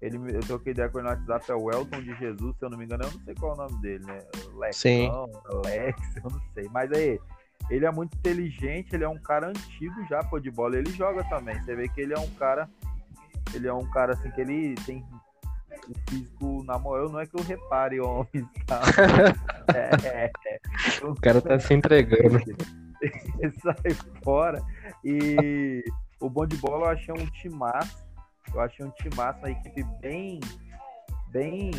ele, 0.00 0.18
eu 0.36 0.40
troquei 0.40 0.72
ideia 0.72 0.88
com 0.88 1.00
ele 1.00 1.08
no 1.08 1.14
WhatsApp, 1.14 1.50
é 1.50 1.54
o 1.54 1.70
Elton 1.70 2.00
de 2.00 2.14
Jesus, 2.14 2.56
se 2.56 2.64
eu 2.64 2.70
não 2.70 2.78
me 2.78 2.84
engano, 2.84 3.04
eu 3.04 3.10
não 3.10 3.20
sei 3.24 3.34
qual 3.34 3.52
é 3.52 3.54
o 3.54 3.58
nome 3.58 3.82
dele, 3.82 4.04
né? 4.04 4.18
Lecão, 4.54 4.72
Sim. 4.72 5.10
Alex, 5.46 5.98
eu 6.22 6.30
não 6.30 6.40
sei. 6.54 6.68
Mas 6.70 6.92
aí, 6.92 7.18
ele 7.70 7.86
é 7.86 7.90
muito 7.90 8.16
inteligente, 8.16 8.94
ele 8.94 9.04
é 9.04 9.08
um 9.08 9.18
cara 9.18 9.48
antigo 9.48 9.94
já, 10.08 10.22
pô, 10.22 10.38
de 10.38 10.50
bola. 10.50 10.76
Ele 10.76 10.90
joga 10.90 11.24
também. 11.24 11.60
Você 11.62 11.74
vê 11.74 11.88
que 11.88 12.00
ele 12.00 12.12
é 12.12 12.18
um 12.18 12.30
cara. 12.30 12.68
Ele 13.54 13.66
é 13.66 13.72
um 13.72 13.88
cara 13.90 14.12
assim 14.12 14.30
que 14.30 14.40
ele 14.40 14.74
tem 14.86 15.04
o 15.88 16.10
físico 16.10 16.62
na 16.64 16.78
moral. 16.78 17.08
Não 17.08 17.20
é 17.20 17.26
que 17.26 17.34
eu 17.38 17.42
repare, 17.42 18.00
homens, 18.00 18.46
tá? 18.66 18.80
é, 19.74 20.06
é, 20.06 20.30
é. 20.46 21.06
O 21.06 21.14
cara 21.14 21.40
tá 21.40 21.58
se 21.58 21.72
entregando. 21.72 22.38
Sai 23.62 23.94
fora. 24.22 24.62
E 25.04 25.84
o 26.20 26.28
bom 26.28 26.46
de 26.46 26.56
bola 26.56 26.86
eu 26.86 26.90
achei 26.90 27.14
um 27.14 27.26
timaço. 27.26 28.04
Eu 28.52 28.60
achei 28.60 28.84
um 28.84 28.90
timaço, 28.90 29.38
uma 29.40 29.50
equipe 29.50 29.82
bem, 30.00 30.40
bem, 31.30 31.70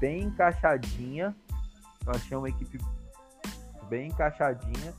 bem 0.00 0.22
encaixadinha. 0.24 1.34
Eu 2.06 2.12
achei 2.12 2.36
uma 2.36 2.48
equipe 2.48 2.78
bem 3.88 4.08
encaixadinha 4.08 4.94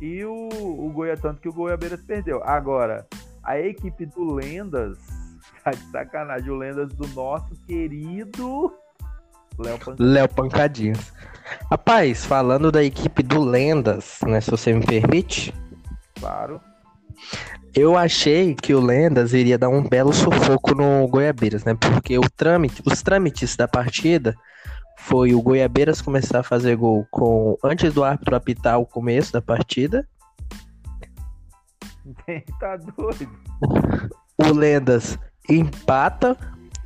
e 0.00 0.24
o, 0.24 0.48
o 0.52 0.90
Goiás, 0.90 1.20
tanto 1.20 1.40
que 1.40 1.48
o 1.48 1.52
Goiabeiras 1.52 2.00
perdeu. 2.02 2.42
Agora, 2.42 3.06
a 3.42 3.58
equipe 3.60 4.06
do 4.06 4.34
Lendas, 4.34 4.98
tá 5.62 5.72
de 5.72 5.90
sacanagem, 5.90 6.50
o 6.50 6.56
Lendas 6.56 6.92
do 6.94 7.06
nosso 7.08 7.54
querido 7.66 8.72
Léo 9.58 9.78
Pancadinhos. 9.78 10.12
Léo 10.14 10.28
Pancadinhos. 10.28 11.12
Rapaz, 11.70 12.24
falando 12.24 12.70
da 12.70 12.82
equipe 12.82 13.22
do 13.22 13.40
Lendas, 13.40 14.18
né, 14.26 14.40
se 14.40 14.50
você 14.50 14.72
me 14.72 14.84
permite. 14.84 15.54
Claro. 16.18 16.60
Eu 17.74 17.96
achei 17.96 18.54
que 18.54 18.74
o 18.74 18.80
Lendas 18.80 19.32
iria 19.32 19.56
dar 19.56 19.68
um 19.68 19.82
belo 19.82 20.12
sufoco 20.12 20.74
no 20.74 21.06
Goiabeiras, 21.06 21.64
né? 21.64 21.74
Porque 21.74 22.18
o 22.18 22.28
trâmite, 22.28 22.82
os 22.84 23.00
trâmites 23.00 23.56
da 23.56 23.68
partida 23.68 24.34
foi 24.98 25.34
o 25.34 25.40
Goiabeiras 25.40 26.02
começar 26.02 26.40
a 26.40 26.42
fazer 26.42 26.76
gol 26.76 27.06
com 27.10 27.56
antes 27.62 27.94
do 27.94 28.02
árbitro 28.02 28.34
apitar 28.34 28.78
o 28.78 28.86
começo 28.86 29.32
da 29.32 29.40
partida. 29.40 30.06
tá 32.58 32.76
doido. 32.76 33.30
O 34.36 34.52
Lendas 34.52 35.18
empata, 35.48 36.36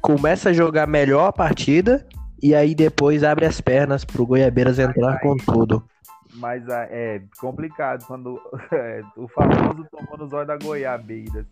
começa 0.00 0.50
a 0.50 0.52
jogar 0.52 0.86
melhor 0.86 1.28
a 1.28 1.32
partida 1.32 2.06
e 2.44 2.54
aí 2.54 2.74
depois 2.74 3.24
abre 3.24 3.46
as 3.46 3.58
pernas 3.58 4.04
pro 4.04 4.26
Goiabeiras 4.26 4.78
entrar 4.78 5.18
com 5.20 5.34
tudo. 5.34 5.82
Mas 6.34 6.68
ah, 6.68 6.86
é 6.90 7.22
complicado 7.38 8.04
quando 8.06 8.38
é, 8.70 9.00
o 9.16 9.26
famoso 9.28 9.86
tomou 9.90 10.18
nos 10.18 10.30
olhos 10.30 10.48
da 10.48 10.58
Goiabeiras. 10.58 11.46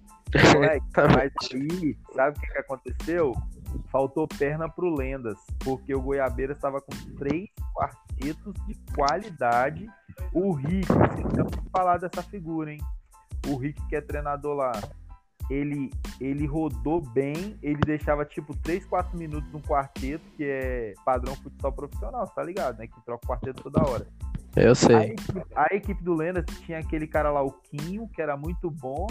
Moleque, 0.54 0.84
mas 1.16 1.32
aí, 1.54 1.96
sabe 2.14 2.36
o 2.36 2.40
que, 2.42 2.52
que 2.52 2.58
aconteceu? 2.58 3.32
faltou 3.90 4.28
perna 4.28 4.68
pro 4.68 4.94
Lendas, 4.94 5.38
porque 5.64 5.94
o 5.94 6.00
Goiabeira 6.02 6.52
estava 6.52 6.78
com 6.78 6.92
três 7.16 7.48
quartetos 7.74 8.54
de 8.66 8.74
qualidade. 8.94 9.86
O 10.30 10.52
Rick, 10.52 10.86
vocês 10.88 11.60
falar 11.74 11.96
dessa 11.96 12.22
figura, 12.22 12.72
hein? 12.72 12.80
O 13.48 13.56
Rick, 13.56 13.80
que 13.88 13.96
é 13.96 14.00
treinador 14.02 14.56
lá, 14.56 14.72
ele, 15.50 15.90
ele 16.20 16.46
rodou 16.46 17.00
bem, 17.00 17.58
ele 17.62 17.80
deixava 17.84 18.24
tipo 18.24 18.56
3, 18.56 18.84
4 18.86 19.18
minutos 19.18 19.50
no 19.52 19.60
quarteto, 19.60 20.24
que 20.36 20.44
é 20.44 20.94
padrão 21.04 21.34
futsal 21.36 21.72
profissional, 21.72 22.26
tá 22.28 22.42
ligado, 22.42 22.78
né? 22.78 22.86
Que 22.86 23.00
troca 23.04 23.24
o 23.24 23.28
quarteto 23.28 23.62
toda 23.62 23.88
hora. 23.88 24.06
Eu 24.54 24.74
sei. 24.74 24.96
A 24.96 25.04
equipe, 25.04 25.42
a 25.54 25.74
equipe 25.74 26.04
do 26.04 26.14
Lendas 26.14 26.44
tinha 26.60 26.78
aquele 26.78 27.06
cara 27.06 27.30
lá, 27.30 27.42
o 27.42 27.52
Quinho, 27.52 28.08
que 28.08 28.20
era 28.20 28.36
muito 28.36 28.70
bom, 28.70 29.06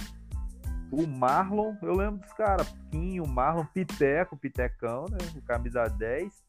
o 0.92 1.08
Marlon, 1.08 1.76
eu 1.82 1.96
lembro 1.96 2.20
dos 2.20 2.34
caras, 2.34 2.68
Quinho, 2.92 3.26
Marlon, 3.26 3.66
Piteco, 3.66 4.36
Pitecão, 4.36 5.06
né? 5.10 5.18
O 5.36 5.42
camisa 5.42 5.86
10. 5.86 6.44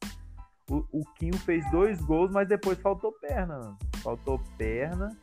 O, 0.69 0.85
o 0.91 1.05
Quinho 1.15 1.37
fez 1.39 1.69
dois 1.71 2.01
gols, 2.01 2.29
mas 2.29 2.47
depois 2.47 2.77
faltou 2.79 3.13
perna. 3.13 3.77
Faltou 4.03 4.39
perna. 4.57 5.17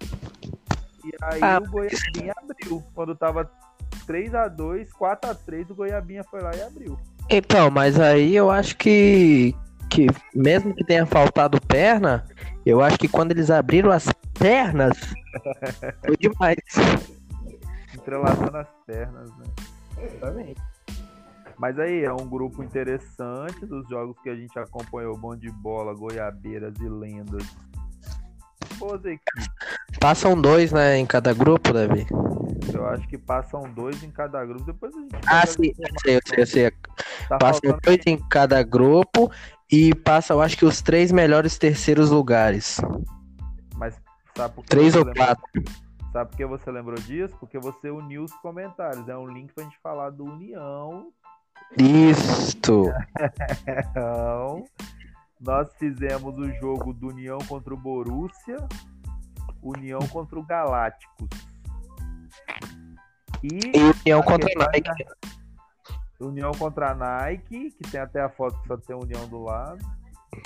E 1.05 1.13
aí 1.23 1.41
ah, 1.43 1.59
o 1.59 1.71
Goiabinha 1.71 2.33
abriu. 2.37 2.83
Quando 2.95 3.15
tava 3.15 3.51
3x2, 4.07 4.89
4x3, 4.91 5.71
o 5.71 5.75
Goiabinha 5.75 6.25
foi 6.25 6.41
lá 6.41 6.55
e 6.55 6.63
abriu. 6.63 6.99
Então, 7.29 7.71
mas 7.71 7.99
aí 7.99 8.35
eu 8.35 8.51
acho 8.51 8.77
que, 8.77 9.55
que 9.89 10.07
mesmo 10.35 10.75
que 10.75 10.85
tenha 10.85 11.07
faltado 11.07 11.61
perna, 11.61 12.25
eu 12.67 12.81
acho 12.81 12.99
que 12.99 13.09
quando 13.09 13.31
eles 13.31 13.51
abriram 13.51 13.91
as 13.91 14.07
pernas. 14.39 14.99
Foi 16.05 16.17
demais. 16.17 16.59
Entrelaçando 17.95 18.57
as 18.57 18.69
pernas, 18.87 19.31
né? 19.39 19.45
Exatamente. 20.03 20.61
Mas 21.61 21.79
aí, 21.79 22.05
é 22.05 22.13
um 22.13 22.27
grupo 22.27 22.63
interessante 22.63 23.67
dos 23.67 23.87
jogos 23.87 24.19
que 24.23 24.31
a 24.31 24.35
gente 24.35 24.59
acompanhou: 24.59 25.17
Bom 25.17 25.37
de 25.37 25.51
Bola, 25.51 25.95
Goiabeiras 25.95 26.75
e 26.81 26.89
Lendas. 26.89 27.45
Boas 28.81 29.05
equipes. 29.05 29.47
Passam 30.01 30.41
dois, 30.41 30.73
né, 30.73 30.97
em 30.99 31.07
cada 31.07 31.33
grupo, 31.33 31.73
Davi? 31.73 32.07
Eu 32.73 32.87
acho 32.89 33.07
que 33.09 33.17
passam 33.19 33.63
dois 33.75 34.03
em 34.03 34.11
cada 34.11 34.45
grupo. 34.45 34.65
Depois 34.65 34.93
a 34.97 34.99
gente. 35.01 35.17
Ah, 35.27 35.47
sim, 35.47 35.73
eu 35.79 35.89
sei, 36.03 36.17
eu 36.17 36.21
sei, 36.27 36.43
eu 36.43 36.47
sei. 36.47 36.71
Tá 37.29 37.39
Passam 37.39 37.61
faltando- 37.71 37.81
dois 37.85 38.01
em 38.07 38.17
cada 38.29 38.63
grupo 38.63 39.31
e 39.71 39.95
passam, 39.95 40.39
eu 40.39 40.43
acho 40.43 40.57
que 40.57 40.65
os 40.65 40.81
três 40.83 41.13
melhores 41.13 41.59
terceiros 41.59 42.11
lugares. 42.11 42.81
Mas 43.77 43.95
sabe 44.37 44.55
por 44.55 44.63
que 44.65 44.71
Três 44.71 44.95
ou 44.97 45.05
lembrou- 45.05 45.27
quatro. 45.27 45.45
Sabe 46.13 46.31
por 46.31 46.37
que 46.37 46.47
você 46.47 46.71
lembrou 46.73 46.97
disso? 46.99 47.37
Porque 47.39 47.59
você 47.59 47.89
uniu 47.91 48.25
os 48.25 48.33
comentários. 48.35 49.07
É 49.09 49.17
um 49.17 49.27
link 49.29 49.53
pra 49.55 49.63
gente 49.63 49.79
falar 49.83 50.11
do 50.11 50.25
União. 50.25 51.09
Isto. 51.79 52.93
Então, 53.69 54.65
nós 55.41 55.69
fizemos 55.79 56.37
o 56.39 56.51
jogo 56.61 56.93
do 56.93 57.09
União 57.09 57.39
contra 57.49 57.73
o 57.73 57.77
Borussia, 57.77 58.57
União 59.63 60.01
contra 60.09 60.39
o 60.39 60.43
Galácticos. 60.45 61.29
E 63.43 63.49
E 63.77 63.81
União 64.03 64.23
contra 64.23 64.47
Aquele- 64.65 64.89
Nike. 64.89 65.05
União 66.21 66.53
contra 66.53 66.91
a 66.91 66.95
Nike, 66.95 67.71
que 67.71 67.91
tem 67.91 67.99
até 68.01 68.21
a 68.21 68.29
foto 68.29 68.61
que 68.61 68.69
só 68.69 68.77
tem 68.77 68.95
a 68.95 68.99
União 68.99 69.27
do 69.29 69.43
lado. 69.43 69.79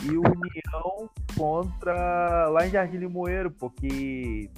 E 0.04 0.10
União 0.16 1.10
contra. 1.36 2.48
lá 2.48 2.66
em 2.66 2.70
Jardim 2.70 2.98
Limoeiro, 2.98 3.50
porque. 3.50 4.48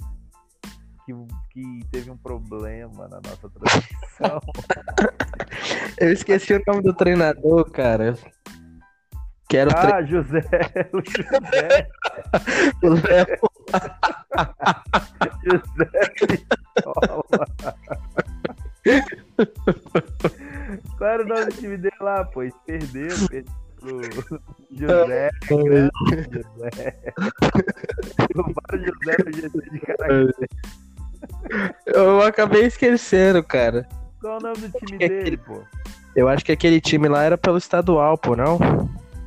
Que, 1.05 1.13
que 1.51 1.79
teve 1.89 2.11
um 2.11 2.17
problema 2.17 3.07
na 3.07 3.21
nossa 3.21 3.49
transmissão. 3.49 4.41
Eu 5.97 6.11
esqueci 6.11 6.53
o 6.53 6.61
nome 6.67 6.81
do 6.83 6.93
treinador, 6.93 7.71
cara. 7.71 8.15
Que 9.47 9.57
era 9.57 9.69
o 9.69 9.73
ah, 9.77 10.03
José, 10.03 10.41
o 10.91 11.01
José, 11.09 11.87
treinador. 12.81 13.51
José. 15.43 16.17
Qual 20.97 21.09
era 21.09 21.23
o 21.23 21.27
nome 21.27 21.45
do 21.45 21.51
time 21.53 21.77
dele 21.77 21.95
lá, 22.01 22.25
pô? 22.25 22.43
Eles 22.43 22.55
perderam, 22.65 23.27
perderam 23.27 23.53
pro 23.79 24.01
José, 24.71 25.29
grande 25.47 25.89
José. 26.33 27.13
Roubaram 28.35 28.79
José 28.79 29.15
no 29.25 29.31
GT 29.31 29.69
de 29.71 29.79
Caraca. 29.79 30.33
Eu 31.85 32.21
acabei 32.21 32.65
esquecendo, 32.65 33.41
cara. 33.43 33.87
Qual 34.19 34.33
é 34.33 34.37
o 34.37 34.41
nome 34.41 34.67
do 34.67 34.79
time 34.79 34.97
dele, 34.97 35.37
pô? 35.37 35.63
Eu 36.15 36.27
acho 36.27 36.43
que 36.43 36.51
aquele 36.51 36.81
time 36.81 37.07
lá 37.07 37.23
era 37.23 37.37
pelo 37.37 37.57
estadual, 37.57 38.17
pô, 38.17 38.35
não? 38.35 38.57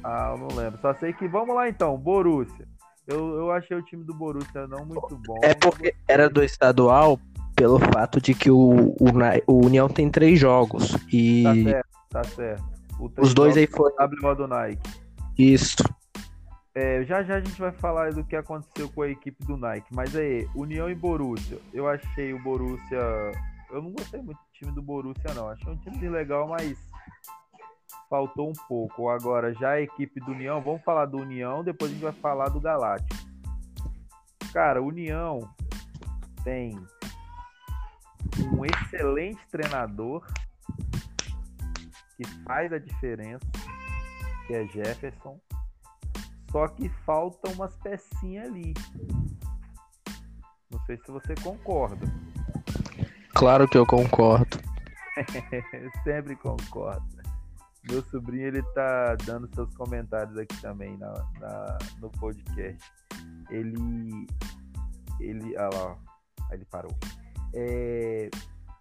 Ah, 0.02 0.34
eu 0.34 0.38
não 0.38 0.56
lembro. 0.56 0.80
Só 0.80 0.94
sei 0.94 1.12
que. 1.12 1.28
Vamos 1.28 1.54
lá 1.54 1.68
então, 1.68 1.96
Borussia. 1.96 2.66
Eu, 3.06 3.36
eu 3.36 3.50
achei 3.50 3.76
o 3.76 3.82
time 3.82 4.04
do 4.04 4.14
Borussia 4.14 4.66
não 4.66 4.84
muito 4.84 5.20
bom. 5.26 5.38
É 5.42 5.54
porque 5.54 5.94
era 6.06 6.28
do 6.28 6.44
estadual 6.44 7.18
pelo 7.56 7.78
fato 7.78 8.20
de 8.20 8.34
que 8.34 8.50
o, 8.50 8.94
o, 8.98 9.06
o 9.46 9.66
União 9.66 9.88
tem 9.88 10.10
três 10.10 10.38
jogos. 10.38 10.92
Tá 10.92 10.98
E 11.12 11.64
certo, 11.64 11.88
tá 12.08 12.24
certo. 12.24 12.64
Os 13.18 13.34
dois 13.34 13.56
aí 13.56 13.66
foram. 13.66 13.94
WO 14.22 14.34
do 14.34 14.46
Nike. 14.46 14.90
Isso. 15.38 15.82
É, 16.74 17.02
já 17.04 17.22
já 17.22 17.36
a 17.36 17.40
gente 17.40 17.60
vai 17.60 17.72
falar 17.72 18.12
do 18.12 18.24
que 18.24 18.36
aconteceu 18.36 18.88
com 18.90 19.02
a 19.02 19.08
equipe 19.08 19.44
do 19.44 19.56
Nike. 19.56 19.88
Mas 19.92 20.14
aí, 20.14 20.48
União 20.54 20.88
e 20.88 20.94
Borussia. 20.94 21.58
Eu 21.74 21.88
achei 21.88 22.32
o 22.32 22.42
Borussia. 22.42 22.98
Eu 23.70 23.82
não 23.82 23.90
gostei 23.92 24.20
muito 24.22 24.38
do 24.38 24.52
time 24.52 24.72
do 24.72 24.82
Borussia, 24.82 25.34
não. 25.34 25.48
Achei 25.48 25.72
um 25.72 25.76
time 25.76 26.08
legal, 26.08 26.46
mas 26.48 26.78
faltou 28.10 28.50
um 28.50 28.66
pouco. 28.68 29.08
Agora, 29.08 29.54
já 29.54 29.70
a 29.70 29.80
equipe 29.80 30.18
do 30.20 30.32
União, 30.32 30.60
vamos 30.60 30.82
falar 30.82 31.06
do 31.06 31.18
União, 31.18 31.62
depois 31.62 31.90
a 31.90 31.94
gente 31.94 32.02
vai 32.02 32.12
falar 32.12 32.48
do 32.48 32.60
Galáctico. 32.60 33.30
Cara, 34.52 34.82
União 34.82 35.48
tem 36.42 36.76
um 38.52 38.64
excelente 38.64 39.40
treinador 39.48 40.26
que 42.16 42.28
faz 42.44 42.72
a 42.72 42.78
diferença, 42.78 43.46
que 44.46 44.54
é 44.54 44.66
Jefferson. 44.66 45.38
Só 46.50 46.66
que 46.66 46.88
faltam 47.06 47.52
umas 47.52 47.76
pecinhas 47.76 48.46
ali. 48.46 48.74
Não 50.68 50.80
sei 50.84 50.96
se 50.96 51.12
você 51.12 51.32
concorda. 51.36 52.06
Claro 53.34 53.68
que 53.68 53.78
eu 53.78 53.86
concordo. 53.86 54.58
Sempre 56.02 56.34
concordo. 56.34 57.19
Meu 57.88 58.02
sobrinho 58.04 58.46
ele 58.46 58.62
tá 58.74 59.16
dando 59.24 59.48
seus 59.54 59.72
comentários 59.74 60.36
aqui 60.36 60.60
também 60.60 60.96
na, 60.98 61.12
na- 61.40 61.78
no 62.00 62.10
podcast. 62.10 62.78
Ele. 63.50 64.26
Ele. 65.18 65.56
Ah 65.56 65.70
lá, 65.72 65.82
ó. 65.84 65.96
Aí 66.50 66.58
ele 66.58 66.66
parou. 66.66 66.92
É, 67.54 68.30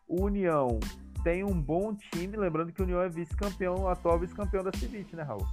o 0.07 0.23
União 0.25 0.79
tem 1.23 1.43
um 1.43 1.59
bom 1.59 1.95
time, 1.95 2.35
lembrando 2.37 2.71
que 2.71 2.81
o 2.81 2.85
União 2.85 3.01
é 3.01 3.09
vice-campeão, 3.09 3.87
atual 3.87 4.19
vice-campeão 4.19 4.63
da 4.63 4.71
Civite, 4.77 5.15
né, 5.15 5.23
Raul? 5.23 5.45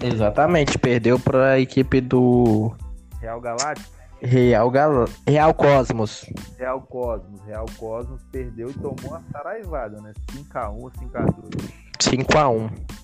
Exatamente. 0.00 0.78
Perdeu 0.78 1.18
pra 1.18 1.58
equipe 1.58 2.00
do 2.00 2.74
Real 3.20 3.40
Galáctico, 3.40 4.00
Real, 4.22 4.70
Gal... 4.70 5.06
Real 5.26 5.54
Cosmos. 5.54 6.26
Real 6.58 6.80
Cosmos. 6.82 7.40
Real 7.42 7.66
Cosmos 7.78 8.22
perdeu 8.30 8.70
e 8.70 8.74
tomou 8.74 8.98
uma 9.08 9.22
saraivada, 9.32 10.00
né? 10.00 10.12
5x1 10.32 11.89
ou 12.06 12.12
5x2. 12.12 12.26
5x1. 12.26 13.00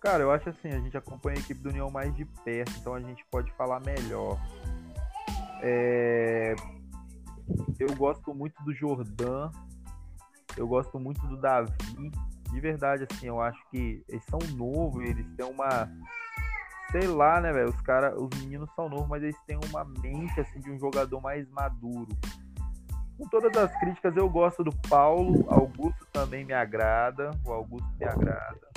Cara, 0.00 0.22
eu 0.22 0.30
acho 0.30 0.48
assim, 0.50 0.68
a 0.68 0.78
gente 0.78 0.96
acompanha 0.96 1.36
a 1.36 1.40
equipe 1.40 1.60
do 1.60 1.70
União 1.70 1.90
mais 1.90 2.14
de 2.14 2.24
perto, 2.24 2.72
então 2.78 2.94
a 2.94 3.00
gente 3.00 3.24
pode 3.30 3.50
falar 3.52 3.80
melhor. 3.80 4.38
É, 5.62 6.54
Eu 7.78 7.94
gosto 7.96 8.34
muito 8.34 8.62
do 8.62 8.74
Jordan, 8.74 9.50
eu 10.56 10.66
gosto 10.66 10.98
muito 10.98 11.20
do 11.26 11.36
Davi. 11.36 11.72
De 12.50 12.60
verdade, 12.60 13.06
assim, 13.10 13.26
eu 13.26 13.40
acho 13.40 13.58
que 13.70 14.02
eles 14.08 14.24
são 14.24 14.38
novos, 14.56 15.02
eles 15.04 15.26
têm 15.36 15.46
uma. 15.46 15.90
Sei 16.92 17.06
lá, 17.06 17.40
né, 17.40 17.52
velho? 17.52 17.68
Os 17.68 17.80
caras, 17.80 18.14
os 18.16 18.30
meninos 18.40 18.70
são 18.74 18.88
novos, 18.88 19.08
mas 19.08 19.22
eles 19.22 19.36
têm 19.46 19.58
uma 19.68 19.84
mente 19.84 20.40
assim 20.40 20.60
de 20.60 20.70
um 20.70 20.78
jogador 20.78 21.20
mais 21.20 21.48
maduro. 21.50 22.08
Com 23.18 23.28
todas 23.28 23.56
as 23.56 23.74
críticas, 23.80 24.16
eu 24.16 24.28
gosto 24.28 24.62
do 24.62 24.72
Paulo. 24.88 25.46
Augusto 25.48 26.06
também 26.12 26.44
me 26.44 26.52
agrada. 26.52 27.30
O 27.44 27.52
Augusto 27.52 27.88
me 27.98 28.06
agrada. 28.06 28.68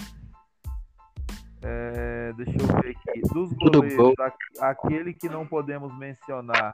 É, 1.61 2.31
deixa 2.37 2.51
eu 2.51 2.81
ver 2.81 2.95
aqui. 2.95 3.21
Dos 3.33 3.51
goleiros, 3.53 4.15
aquele 4.61 5.13
que 5.13 5.27
não 5.27 5.45
podemos 5.45 5.97
mencionar. 5.97 6.73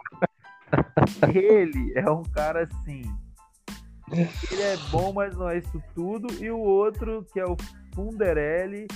Ele 1.33 1.93
é 1.95 2.09
um 2.09 2.23
cara 2.23 2.63
assim. 2.63 3.01
Ele 4.11 4.61
é 4.61 4.77
bom, 4.91 5.11
mas 5.11 5.35
não 5.35 5.49
é 5.49 5.57
isso 5.57 5.81
tudo. 5.95 6.31
E 6.43 6.51
o 6.51 6.59
outro, 6.59 7.25
que 7.33 7.39
é 7.39 7.45
o 7.45 7.57
Funderelli. 7.95 8.87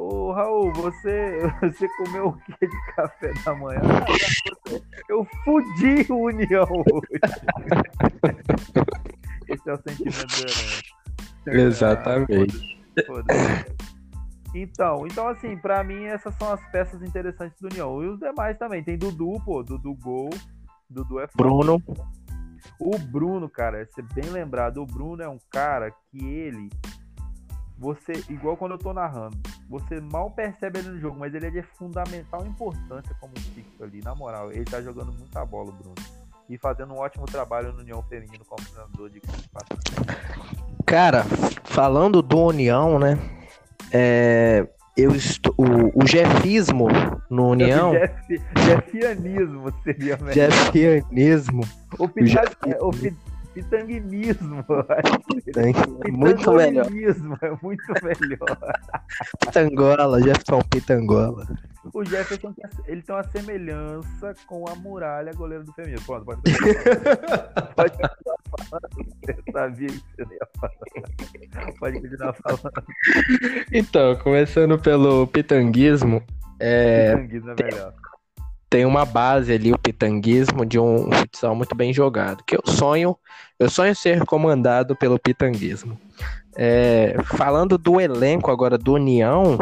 Ô, 0.00 0.32
Raul, 0.32 0.72
você, 0.72 1.42
você 1.60 1.86
comeu 1.98 2.28
o 2.28 2.36
que 2.38 2.66
de 2.66 2.92
café 2.94 3.34
da 3.44 3.54
manhã? 3.54 3.82
Ah, 3.84 4.80
Eu 5.10 5.26
fudi 5.44 6.10
o 6.10 6.24
União 6.24 6.64
hoje. 6.64 7.20
Esse 9.46 9.68
é 9.68 9.74
o 9.74 9.76
sentimento 9.76 10.26
do 10.26 11.52
herói. 11.52 11.66
Exatamente. 11.66 12.80
Foda-se. 13.06 13.76
Então, 14.54 15.06
então 15.06 15.28
assim, 15.28 15.54
pra 15.58 15.84
mim 15.84 16.04
essas 16.04 16.34
são 16.36 16.50
as 16.50 16.64
peças 16.70 17.02
interessantes 17.02 17.60
do 17.60 17.68
União. 17.68 18.02
E 18.02 18.08
os 18.08 18.18
demais 18.18 18.56
também. 18.56 18.82
Tem 18.82 18.96
Dudu, 18.96 19.38
pô, 19.44 19.62
Dudu 19.62 19.94
Gol. 19.96 20.30
Dudu 20.88 21.20
é 21.20 21.28
foda. 21.28 21.36
Bruno. 21.36 21.82
O 22.78 22.98
Bruno, 22.98 23.50
cara, 23.50 23.86
você 23.86 24.00
bem 24.00 24.30
lembrado, 24.30 24.78
o 24.78 24.86
Bruno 24.86 25.22
é 25.22 25.28
um 25.28 25.38
cara 25.50 25.90
que 26.10 26.24
ele. 26.24 26.70
Você, 27.76 28.12
igual 28.30 28.56
quando 28.56 28.72
eu 28.72 28.78
tô 28.78 28.92
narrando, 28.92 29.38
você 29.70 30.00
mal 30.00 30.30
percebe 30.32 30.80
ele 30.80 30.88
no 30.90 30.98
jogo, 31.00 31.16
mas 31.18 31.32
ele 31.32 31.46
é 31.46 31.50
de 31.50 31.62
fundamental 31.62 32.44
importância 32.44 33.14
como 33.20 33.32
fixo 33.54 33.82
ali, 33.84 34.02
na 34.02 34.14
moral. 34.14 34.50
Ele 34.50 34.64
tá 34.64 34.82
jogando 34.82 35.12
muita 35.16 35.44
bola, 35.46 35.70
o 35.70 35.72
Bruno. 35.72 35.94
E 36.48 36.58
fazendo 36.58 36.92
um 36.92 36.98
ótimo 36.98 37.24
trabalho 37.26 37.72
no 37.72 37.78
União 37.78 38.02
Feminino 38.02 38.44
como 38.44 38.66
treinador 38.68 39.08
de 39.08 39.20
Cara, 40.84 41.24
falando 41.64 42.20
do 42.20 42.38
União, 42.40 42.98
né? 42.98 43.16
É, 43.92 44.66
eu 44.96 45.14
estou, 45.14 45.54
o, 45.56 46.02
o 46.02 46.06
jefismo 46.06 46.88
no 47.30 47.50
União, 47.50 47.92
Jeff, 48.26 48.42
Jeffianismo 48.66 49.72
seria 49.84 50.16
melhor. 50.16 50.32
jefianismo, 50.34 51.62
O, 51.98 52.08
Jeff- 52.24 52.56
o 52.80 52.90
pi- 53.54 53.62
pitanguinismo. 53.62 54.64
Muito 56.10 56.52
melhor. 56.52 56.86
É 56.86 57.50
muito 57.62 57.84
melhor. 58.02 58.58
Pitangola, 59.40 60.22
Jefferson 60.22 60.60
Pitangola. 60.70 61.46
O 61.94 62.04
Jefferson 62.04 62.54
ele 62.86 63.02
tem 63.02 63.14
uma 63.14 63.24
semelhança 63.24 64.34
com 64.46 64.68
a 64.68 64.74
muralha 64.74 65.32
goleiro 65.32 65.64
do 65.64 65.72
feminino. 65.72 66.00
Pronto, 66.02 66.24
pode 66.24 66.40
Pode 67.76 67.92
continuar 67.92 68.36
falando. 68.68 69.10
Eu 69.26 69.52
sabia 69.52 69.86
que 69.88 70.02
você 70.16 70.34
ia 70.34 70.48
falar. 70.58 71.72
Pode 71.78 72.00
continuar 72.00 72.34
falando. 72.34 72.84
Então, 73.72 74.16
começando 74.16 74.78
pelo 74.78 75.26
pitanguismo. 75.26 76.22
É... 76.58 77.16
Pitanguismo 77.16 77.50
é 77.50 77.64
melhor 77.64 77.94
tem 78.70 78.86
uma 78.86 79.04
base 79.04 79.52
ali, 79.52 79.72
o 79.72 79.78
pitanguismo, 79.78 80.64
de 80.64 80.78
um 80.78 81.10
futsal 81.10 81.56
muito 81.56 81.74
bem 81.74 81.92
jogado. 81.92 82.44
Que 82.44 82.56
eu 82.56 82.62
sonho, 82.64 83.16
eu 83.58 83.68
sonho 83.68 83.94
ser 83.96 84.24
comandado 84.24 84.94
pelo 84.94 85.18
pitanguismo. 85.18 85.98
É, 86.56 87.16
falando 87.24 87.76
do 87.76 88.00
elenco 88.00 88.50
agora 88.50 88.78
do 88.78 88.94
União, 88.94 89.58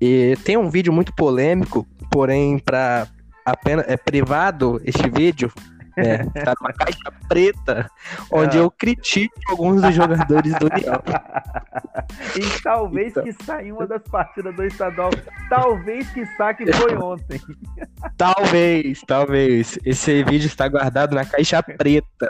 e 0.00 0.36
tem 0.44 0.56
um 0.56 0.70
vídeo 0.70 0.92
muito 0.92 1.12
polêmico, 1.14 1.86
porém 2.10 2.58
para 2.58 3.08
apenas 3.44 3.86
é 3.88 3.96
privado 3.96 4.80
este 4.84 5.10
vídeo, 5.10 5.52
é, 6.00 6.24
tá 6.44 6.54
numa 6.60 6.72
caixa 6.72 7.12
preta, 7.28 7.90
onde 8.30 8.56
é. 8.56 8.60
eu 8.60 8.70
critico 8.70 9.34
alguns 9.48 9.82
dos 9.82 9.94
jogadores 9.94 10.52
do 10.58 10.66
União. 10.66 11.02
E 12.36 12.62
talvez 12.62 13.10
então. 13.10 13.22
que 13.22 13.32
saia 13.44 13.72
uma 13.72 13.86
das 13.86 14.02
partidas 14.02 14.54
do 14.54 14.64
estadual. 14.64 15.10
Talvez 15.48 16.08
que 16.10 16.26
saque 16.36 16.70
foi 16.72 16.96
ontem. 16.96 17.40
Talvez, 18.16 19.00
talvez. 19.06 19.78
Esse 19.84 20.22
vídeo 20.24 20.46
está 20.46 20.68
guardado 20.68 21.14
na 21.14 21.24
caixa 21.24 21.62
preta. 21.62 22.28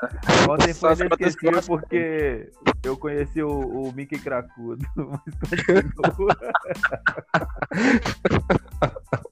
Ontem 0.48 0.72
foi 0.72 0.92
inesquecível 0.92 1.62
porque 1.66 2.48
eu 2.84 2.96
conheci 2.96 3.42
o, 3.42 3.48
o 3.48 3.92
Mickey 3.92 4.18
Cracudo. 4.18 4.84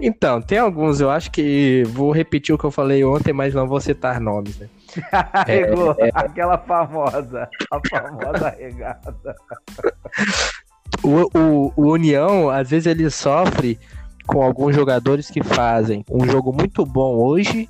Então, 0.00 0.40
tem 0.40 0.58
alguns, 0.58 1.00
eu 1.00 1.10
acho 1.10 1.30
que 1.30 1.82
vou 1.86 2.12
repetir 2.12 2.54
o 2.54 2.58
que 2.58 2.64
eu 2.64 2.70
falei 2.70 3.04
ontem, 3.04 3.32
mas 3.32 3.47
não 3.54 3.66
vou 3.66 3.80
citar 3.80 4.20
nomes, 4.20 4.58
né? 4.58 4.68
Regou, 5.46 5.94
é, 5.98 6.08
é... 6.08 6.10
aquela 6.14 6.58
famosa, 6.58 7.48
a 7.70 7.80
famosa 7.88 8.48
regata. 8.50 9.14
O, 11.02 11.38
o, 11.38 11.72
o 11.76 11.92
União, 11.92 12.50
às 12.50 12.70
vezes, 12.70 12.86
ele 12.86 13.10
sofre 13.10 13.78
com 14.26 14.42
alguns 14.42 14.74
jogadores 14.74 15.30
que 15.30 15.42
fazem 15.42 16.04
um 16.10 16.26
jogo 16.26 16.52
muito 16.52 16.84
bom 16.84 17.16
hoje 17.16 17.68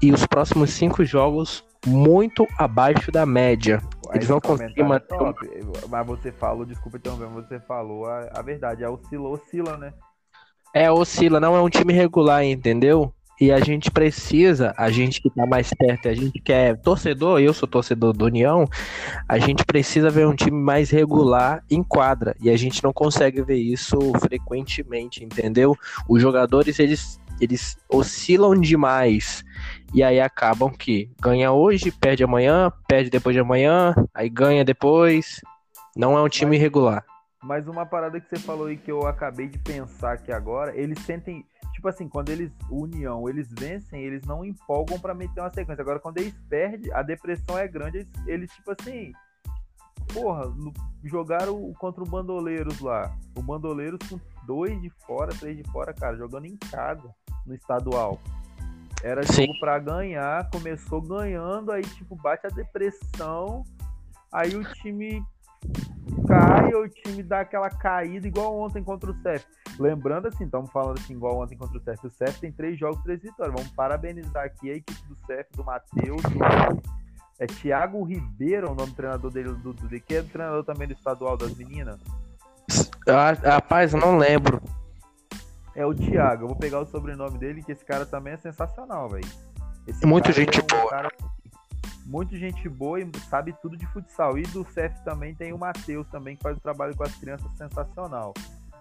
e 0.00 0.12
os 0.12 0.26
próximos 0.26 0.70
cinco 0.70 1.04
jogos 1.04 1.64
muito 1.86 2.46
abaixo 2.58 3.10
da 3.10 3.24
média. 3.24 3.82
Eles 4.12 4.28
vão 4.28 4.40
conseguir 4.40 4.82
manter. 4.82 5.16
Mas 5.88 6.06
você 6.06 6.32
falou, 6.32 6.64
desculpa 6.64 6.98
interromper, 6.98 7.28
você 7.28 7.60
falou 7.60 8.06
a, 8.06 8.30
a 8.34 8.42
verdade, 8.42 8.84
a 8.84 8.90
oscila, 8.90 9.28
oscila, 9.28 9.76
né? 9.76 9.92
É, 10.74 10.90
oscila, 10.90 11.40
não 11.40 11.56
é 11.56 11.60
um 11.60 11.68
time 11.68 11.92
regular, 11.92 12.44
entendeu? 12.44 13.12
E 13.40 13.50
a 13.50 13.58
gente 13.58 13.90
precisa, 13.90 14.74
a 14.76 14.90
gente 14.90 15.22
que 15.22 15.30
tá 15.30 15.46
mais 15.46 15.72
perto, 15.72 16.08
a 16.08 16.14
gente 16.14 16.38
que 16.40 16.52
é 16.52 16.74
torcedor, 16.74 17.40
eu 17.40 17.54
sou 17.54 17.66
torcedor 17.66 18.12
do 18.12 18.26
União, 18.26 18.66
a 19.26 19.38
gente 19.38 19.64
precisa 19.64 20.10
ver 20.10 20.26
um 20.26 20.34
time 20.34 20.60
mais 20.60 20.90
regular 20.90 21.64
em 21.70 21.82
quadra. 21.82 22.36
E 22.38 22.50
a 22.50 22.56
gente 22.56 22.84
não 22.84 22.92
consegue 22.92 23.42
ver 23.42 23.56
isso 23.56 23.98
frequentemente, 24.20 25.24
entendeu? 25.24 25.74
Os 26.06 26.20
jogadores, 26.20 26.78
eles, 26.78 27.18
eles 27.40 27.78
oscilam 27.88 28.54
demais. 28.60 29.42
E 29.94 30.02
aí 30.02 30.20
acabam 30.20 30.70
que 30.70 31.10
ganha 31.18 31.50
hoje, 31.50 31.90
perde 31.90 32.22
amanhã, 32.22 32.70
perde 32.86 33.08
depois 33.08 33.34
de 33.34 33.40
amanhã, 33.40 33.94
aí 34.14 34.28
ganha 34.28 34.66
depois. 34.66 35.40
Não 35.96 36.16
é 36.16 36.22
um 36.22 36.28
time 36.28 36.58
regular. 36.58 37.04
Mas 37.42 37.66
uma 37.66 37.86
parada 37.86 38.20
que 38.20 38.28
você 38.28 38.36
falou 38.36 38.66
aí 38.66 38.76
que 38.76 38.92
eu 38.92 39.06
acabei 39.06 39.48
de 39.48 39.58
pensar 39.58 40.12
aqui 40.12 40.30
agora, 40.30 40.76
eles 40.76 40.98
sentem, 41.00 41.42
tipo 41.80 41.88
assim, 41.88 42.08
quando 42.08 42.28
eles, 42.28 42.52
União, 42.70 43.26
eles 43.26 43.48
vencem, 43.50 44.02
eles 44.02 44.22
não 44.26 44.44
empolgam 44.44 45.00
para 45.00 45.14
meter 45.14 45.40
uma 45.40 45.50
sequência. 45.50 45.80
Agora, 45.80 45.98
quando 45.98 46.18
eles 46.18 46.34
perdem, 46.46 46.92
a 46.92 47.02
depressão 47.02 47.56
é 47.56 47.66
grande, 47.66 47.98
eles, 47.98 48.08
eles 48.26 48.52
tipo 48.52 48.70
assim, 48.70 49.12
porra, 50.12 50.54
jogaram 51.02 51.72
contra 51.78 52.02
o 52.02 52.06
Bandoleiros 52.06 52.80
lá. 52.80 53.16
O 53.34 53.42
Bandoleiros 53.42 53.98
com 54.10 54.20
dois 54.46 54.78
de 54.82 54.90
fora, 55.06 55.32
três 55.34 55.56
de 55.56 55.64
fora, 55.72 55.94
cara, 55.94 56.16
jogando 56.18 56.44
em 56.44 56.56
casa 56.58 57.14
no 57.46 57.54
estadual. 57.54 58.20
Era 59.02 59.22
Sim. 59.22 59.46
jogo 59.46 59.58
pra 59.58 59.78
ganhar, 59.78 60.50
começou 60.50 61.00
ganhando, 61.00 61.72
aí 61.72 61.82
tipo, 61.82 62.14
bate 62.14 62.46
a 62.46 62.50
depressão, 62.50 63.64
aí 64.30 64.54
o 64.54 64.62
time 64.74 65.24
cai 66.26 66.74
ou 66.74 66.84
o 66.84 66.88
time 66.88 67.22
dá 67.22 67.40
aquela 67.40 67.70
caída 67.70 68.26
igual 68.26 68.58
ontem 68.58 68.82
contra 68.82 69.10
o 69.10 69.14
CEF. 69.22 69.44
Lembrando 69.78 70.28
assim, 70.28 70.44
estamos 70.44 70.70
falando 70.70 70.98
assim 70.98 71.14
igual 71.14 71.40
ontem 71.40 71.56
contra 71.56 71.78
o 71.78 71.80
CEF. 71.80 72.06
O 72.06 72.10
CEF 72.10 72.40
tem 72.40 72.52
três 72.52 72.78
jogos, 72.78 73.02
três 73.02 73.20
vitórias. 73.20 73.54
Vamos 73.54 73.70
parabenizar 73.72 74.44
aqui 74.44 74.70
a 74.70 74.74
equipe 74.76 75.02
do 75.08 75.16
CEF, 75.26 75.50
do 75.56 75.64
Matheus, 75.64 76.22
do... 76.22 77.00
É 77.38 77.46
Thiago 77.46 78.02
Ribeiro 78.02 78.70
o 78.70 78.74
nome 78.74 78.90
do 78.90 78.96
treinador 78.96 79.30
dele, 79.30 79.52
do, 79.54 79.72
do, 79.72 79.88
que 80.00 80.14
é 80.14 80.22
treinador 80.22 80.62
também 80.62 80.86
do 80.86 80.92
estadual 80.92 81.38
das 81.38 81.54
meninas? 81.54 81.98
Ah, 83.08 83.32
rapaz, 83.32 83.94
não 83.94 84.18
lembro. 84.18 84.60
É 85.74 85.86
o 85.86 85.94
Thiago, 85.94 86.44
eu 86.44 86.48
vou 86.48 86.56
pegar 86.56 86.80
o 86.80 86.86
sobrenome 86.86 87.38
dele, 87.38 87.62
que 87.62 87.72
esse 87.72 87.84
cara 87.84 88.04
também 88.04 88.34
é 88.34 88.36
sensacional, 88.36 89.08
velho. 89.08 89.26
Muito 90.04 90.30
gente 90.32 90.60
é 90.60 90.62
um 90.62 90.66
boa. 90.66 90.90
Cara 90.90 91.10
muito 92.10 92.36
gente 92.36 92.68
boa 92.68 93.00
e 93.00 93.08
sabe 93.28 93.54
tudo 93.62 93.76
de 93.76 93.86
futsal. 93.86 94.36
E 94.36 94.42
do 94.42 94.64
CEF 94.72 95.00
também 95.04 95.32
tem 95.32 95.52
o 95.52 95.58
Matheus 95.58 96.06
também, 96.08 96.36
que 96.36 96.42
faz 96.42 96.56
um 96.56 96.60
trabalho 96.60 96.96
com 96.96 97.04
as 97.04 97.14
crianças 97.14 97.50
sensacional. 97.56 98.34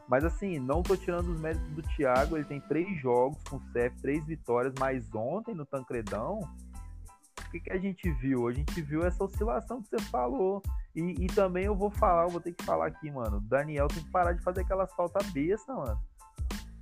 Mas 0.07 0.25
assim, 0.25 0.57
não 0.57 0.81
tô 0.81 0.97
tirando 0.97 1.31
os 1.31 1.39
méritos 1.39 1.69
do 1.69 1.83
Thiago, 1.83 2.35
ele 2.35 2.45
tem 2.45 2.59
três 2.59 2.99
jogos 2.99 3.37
com 3.47 3.57
o 3.57 3.61
CEF, 3.71 3.95
três 4.01 4.25
vitórias, 4.25 4.73
mas 4.79 5.07
ontem 5.13 5.53
no 5.53 5.63
Tancredão, 5.63 6.39
o 6.39 7.51
que, 7.51 7.59
que 7.59 7.71
a 7.71 7.77
gente 7.77 8.11
viu? 8.13 8.47
A 8.47 8.51
gente 8.51 8.81
viu 8.81 9.05
essa 9.05 9.23
oscilação 9.23 9.81
que 9.83 9.89
você 9.89 9.99
falou. 10.05 10.63
E, 10.95 11.01
e 11.23 11.27
também 11.27 11.65
eu 11.65 11.75
vou 11.75 11.91
falar, 11.91 12.23
eu 12.23 12.29
vou 12.29 12.41
ter 12.41 12.53
que 12.53 12.63
falar 12.63 12.87
aqui, 12.87 13.11
mano. 13.11 13.37
O 13.37 13.41
Daniel 13.41 13.87
tem 13.87 14.03
que 14.03 14.09
parar 14.09 14.33
de 14.33 14.41
fazer 14.41 14.61
aquela 14.61 14.87
salta 14.87 15.19
besta, 15.31 15.71
mano. 15.71 15.99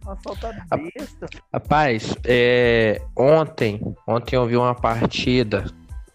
Uma 0.04 0.16
salta 0.22 0.54
besta. 0.70 1.28
Rapaz, 1.54 2.16
é, 2.24 3.02
ontem, 3.14 3.82
ontem 4.08 4.38
eu 4.38 4.46
vi 4.46 4.56
uma 4.56 4.74
partida 4.74 5.66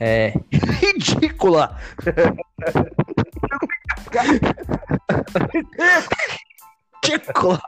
é 0.05 0.35
ridícula. 0.81 1.79
ridícula. 7.05 7.63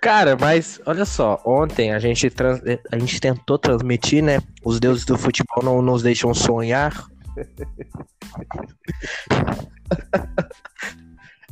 Cara, 0.00 0.34
mas 0.40 0.80
olha 0.86 1.04
só, 1.04 1.42
ontem 1.44 1.92
a 1.92 1.98
gente, 1.98 2.30
trans, 2.30 2.62
a 2.90 2.98
gente 2.98 3.20
tentou 3.20 3.58
transmitir, 3.58 4.24
né? 4.24 4.38
Os 4.64 4.80
deuses 4.80 5.04
do 5.04 5.18
futebol 5.18 5.62
não 5.62 5.82
nos 5.82 6.02
deixam 6.02 6.32
sonhar. 6.32 7.06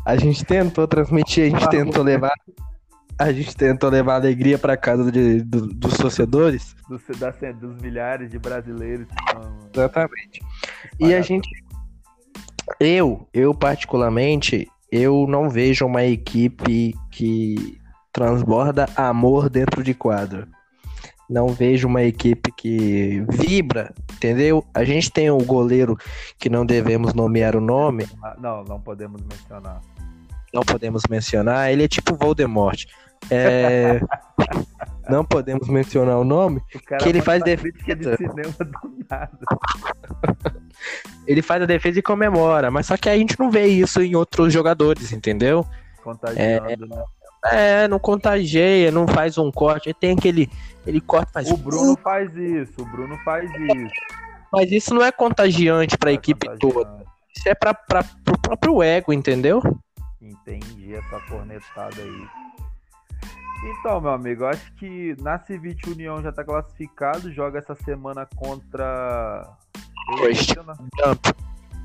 a 0.06 0.16
gente 0.16 0.46
tentou 0.46 0.88
transmitir, 0.88 1.44
a 1.44 1.58
gente 1.58 1.68
tentou 1.68 2.02
levar 2.02 2.32
a 3.20 3.30
gente 3.32 3.54
tentou 3.54 3.90
levar 3.90 4.14
alegria 4.14 4.58
para 4.58 4.78
casa 4.78 5.12
de, 5.12 5.42
do, 5.42 5.66
dos 5.66 5.98
torcedores. 5.98 6.74
Dos, 6.88 7.02
dos 7.60 7.82
milhares 7.82 8.30
de 8.30 8.38
brasileiros. 8.38 9.06
Exatamente. 9.74 10.40
E 10.98 11.12
a 11.14 11.20
gente. 11.20 11.46
Eu, 12.78 13.28
eu 13.34 13.52
particularmente, 13.54 14.66
eu 14.90 15.26
não 15.28 15.50
vejo 15.50 15.84
uma 15.84 16.02
equipe 16.02 16.94
que 17.10 17.78
transborda 18.10 18.88
amor 18.96 19.50
dentro 19.50 19.84
de 19.84 19.92
quadro. 19.92 20.48
Não 21.28 21.48
vejo 21.48 21.88
uma 21.88 22.02
equipe 22.02 22.50
que 22.52 23.22
vibra, 23.28 23.94
entendeu? 24.14 24.64
A 24.72 24.82
gente 24.82 25.12
tem 25.12 25.30
o 25.30 25.36
um 25.36 25.44
goleiro 25.44 25.96
que 26.38 26.48
não 26.48 26.64
devemos 26.64 27.12
nomear 27.12 27.54
o 27.54 27.60
nome. 27.60 28.08
Não, 28.38 28.64
não 28.64 28.80
podemos 28.80 29.20
mencionar. 29.22 29.82
Não 30.52 30.62
podemos 30.62 31.02
mencionar. 31.08 31.70
Ele 31.70 31.84
é 31.84 31.88
tipo 31.88 32.16
Voldemort. 32.16 32.86
É... 33.28 34.00
não 35.08 35.24
podemos 35.24 35.68
mencionar 35.68 36.18
o 36.18 36.24
nome, 36.24 36.62
o 36.74 36.98
que 36.98 37.08
ele 37.08 37.20
faz 37.20 37.42
defesa. 37.42 37.96
De 37.96 38.08
ele 41.26 41.42
faz 41.42 41.62
a 41.62 41.66
defesa 41.66 41.98
e 41.98 42.02
comemora, 42.02 42.70
mas 42.70 42.86
só 42.86 42.96
que 42.96 43.08
a 43.08 43.16
gente 43.16 43.38
não 43.38 43.50
vê 43.50 43.66
isso 43.66 44.00
em 44.02 44.14
outros 44.14 44.52
jogadores, 44.52 45.12
entendeu? 45.12 45.66
Contagiando, 46.02 46.70
é, 46.70 46.76
né? 46.76 47.04
É, 47.44 47.88
não 47.88 47.98
contagia, 47.98 48.90
não 48.90 49.08
faz 49.08 49.38
um 49.38 49.50
corte. 49.50 49.88
Ele 49.88 49.96
tem 49.98 50.12
aquele. 50.12 50.50
Ele 50.86 51.00
corta 51.00 51.32
faz. 51.32 51.50
O 51.50 51.56
Bruno 51.56 51.96
faz 51.96 52.34
isso, 52.36 52.82
o 52.82 52.84
Bruno 52.84 53.16
faz 53.24 53.50
isso. 53.50 53.94
Mas 54.52 54.70
isso 54.72 54.94
não 54.94 55.02
é 55.02 55.12
contagiante 55.12 55.96
para 55.96 56.10
a 56.10 56.12
é 56.12 56.16
equipe 56.16 56.46
toda. 56.58 57.06
Isso 57.34 57.48
é 57.48 57.54
para 57.54 57.74
o 58.28 58.38
próprio 58.38 58.82
ego, 58.82 59.12
entendeu? 59.12 59.62
Entendi 60.20 60.94
essa 60.94 61.20
cornetada 61.20 62.02
aí. 62.02 62.39
Então, 63.62 64.00
meu 64.00 64.12
amigo, 64.12 64.44
eu 64.44 64.48
acho 64.48 64.72
que 64.74 65.14
na 65.20 65.38
Civite 65.38 65.90
União 65.90 66.22
já 66.22 66.32
tá 66.32 66.42
classificado, 66.42 67.30
joga 67.32 67.58
essa 67.58 67.74
semana 67.74 68.26
contra. 68.34 69.46
Forest. 70.06 70.54
Gump. 70.54 71.26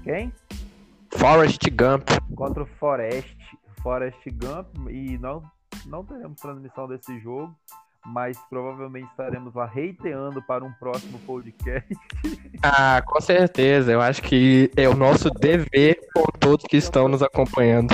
Quem? 0.04 0.32
Forest 1.18 1.70
Gump. 1.70 2.10
Contra 2.36 2.64
o 2.64 2.66
Forest, 2.66 3.38
Forest 3.84 4.30
Gump. 4.32 4.90
E 4.90 5.18
não, 5.18 5.44
não 5.86 6.04
teremos 6.04 6.40
transmissão 6.40 6.88
desse 6.88 7.20
jogo, 7.20 7.54
mas 8.06 8.38
provavelmente 8.50 9.10
estaremos 9.10 9.54
lá 9.54 9.66
reiteando 9.66 10.42
para 10.44 10.64
um 10.64 10.72
próximo 10.74 11.20
podcast. 11.20 11.94
Ah, 12.64 13.04
com 13.06 13.22
certeza. 13.22 13.92
Eu 13.92 14.02
acho 14.02 14.24
que 14.24 14.72
é 14.76 14.90
o 14.90 14.96
nosso 14.96 15.30
dever 15.30 16.00
por 16.16 16.32
todos 16.40 16.66
que 16.66 16.78
estão 16.78 17.08
nos 17.08 17.22
acompanhando. 17.22 17.94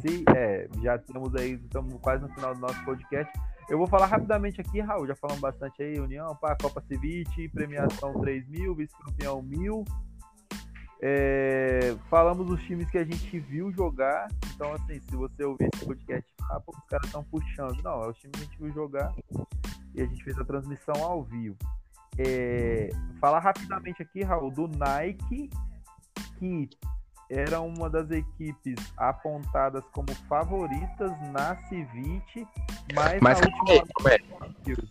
Se, 0.00 0.24
é, 0.34 0.68
já 0.82 0.98
temos 0.98 1.34
aí, 1.34 1.52
estamos 1.54 1.94
quase 2.00 2.22
no 2.22 2.28
final 2.34 2.54
do 2.54 2.60
nosso 2.60 2.84
podcast. 2.84 3.32
Eu 3.68 3.78
vou 3.78 3.86
falar 3.86 4.06
rapidamente 4.06 4.60
aqui, 4.60 4.80
Raul, 4.80 5.06
já 5.06 5.16
falamos 5.16 5.40
bastante 5.40 5.82
aí, 5.82 5.98
União, 5.98 6.36
pá, 6.36 6.56
Copa 6.60 6.80
Civite, 6.82 7.48
premiação 7.48 8.12
3 8.20 8.46
mil, 8.48 8.74
vice-campeão 8.74 9.42
mil. 9.42 9.84
É, 11.02 11.96
falamos 12.08 12.46
dos 12.46 12.62
times 12.62 12.90
que 12.90 12.98
a 12.98 13.04
gente 13.04 13.38
viu 13.40 13.72
jogar. 13.72 14.28
Então, 14.54 14.72
assim, 14.72 15.00
se 15.00 15.16
você 15.16 15.44
ouvir 15.44 15.68
esse 15.74 15.84
podcast, 15.84 16.34
ah, 16.50 16.60
pô, 16.60 16.72
os 16.76 16.86
caras 16.86 17.06
estão 17.06 17.24
puxando. 17.24 17.82
Não, 17.82 18.02
é 18.04 18.08
o 18.08 18.12
time 18.12 18.32
que 18.32 18.40
a 18.40 18.44
gente 18.44 18.58
viu 18.58 18.72
jogar 18.72 19.14
e 19.94 20.02
a 20.02 20.06
gente 20.06 20.22
fez 20.22 20.38
a 20.38 20.44
transmissão 20.44 21.02
ao 21.02 21.22
vivo. 21.24 21.56
É, 22.18 22.88
falar 23.20 23.40
rapidamente 23.40 24.02
aqui, 24.02 24.22
Raul, 24.22 24.50
do 24.50 24.68
Nike, 24.68 25.50
que 26.38 26.68
era 27.30 27.60
uma 27.60 27.90
das 27.90 28.10
equipes 28.10 28.76
apontadas 28.96 29.82
como 29.92 30.08
favoritas 30.28 31.10
na 31.32 31.56
Civite, 31.68 32.46
mas, 32.94 33.20
Mas 33.20 33.40
na 33.40 33.48
última. 33.58 34.86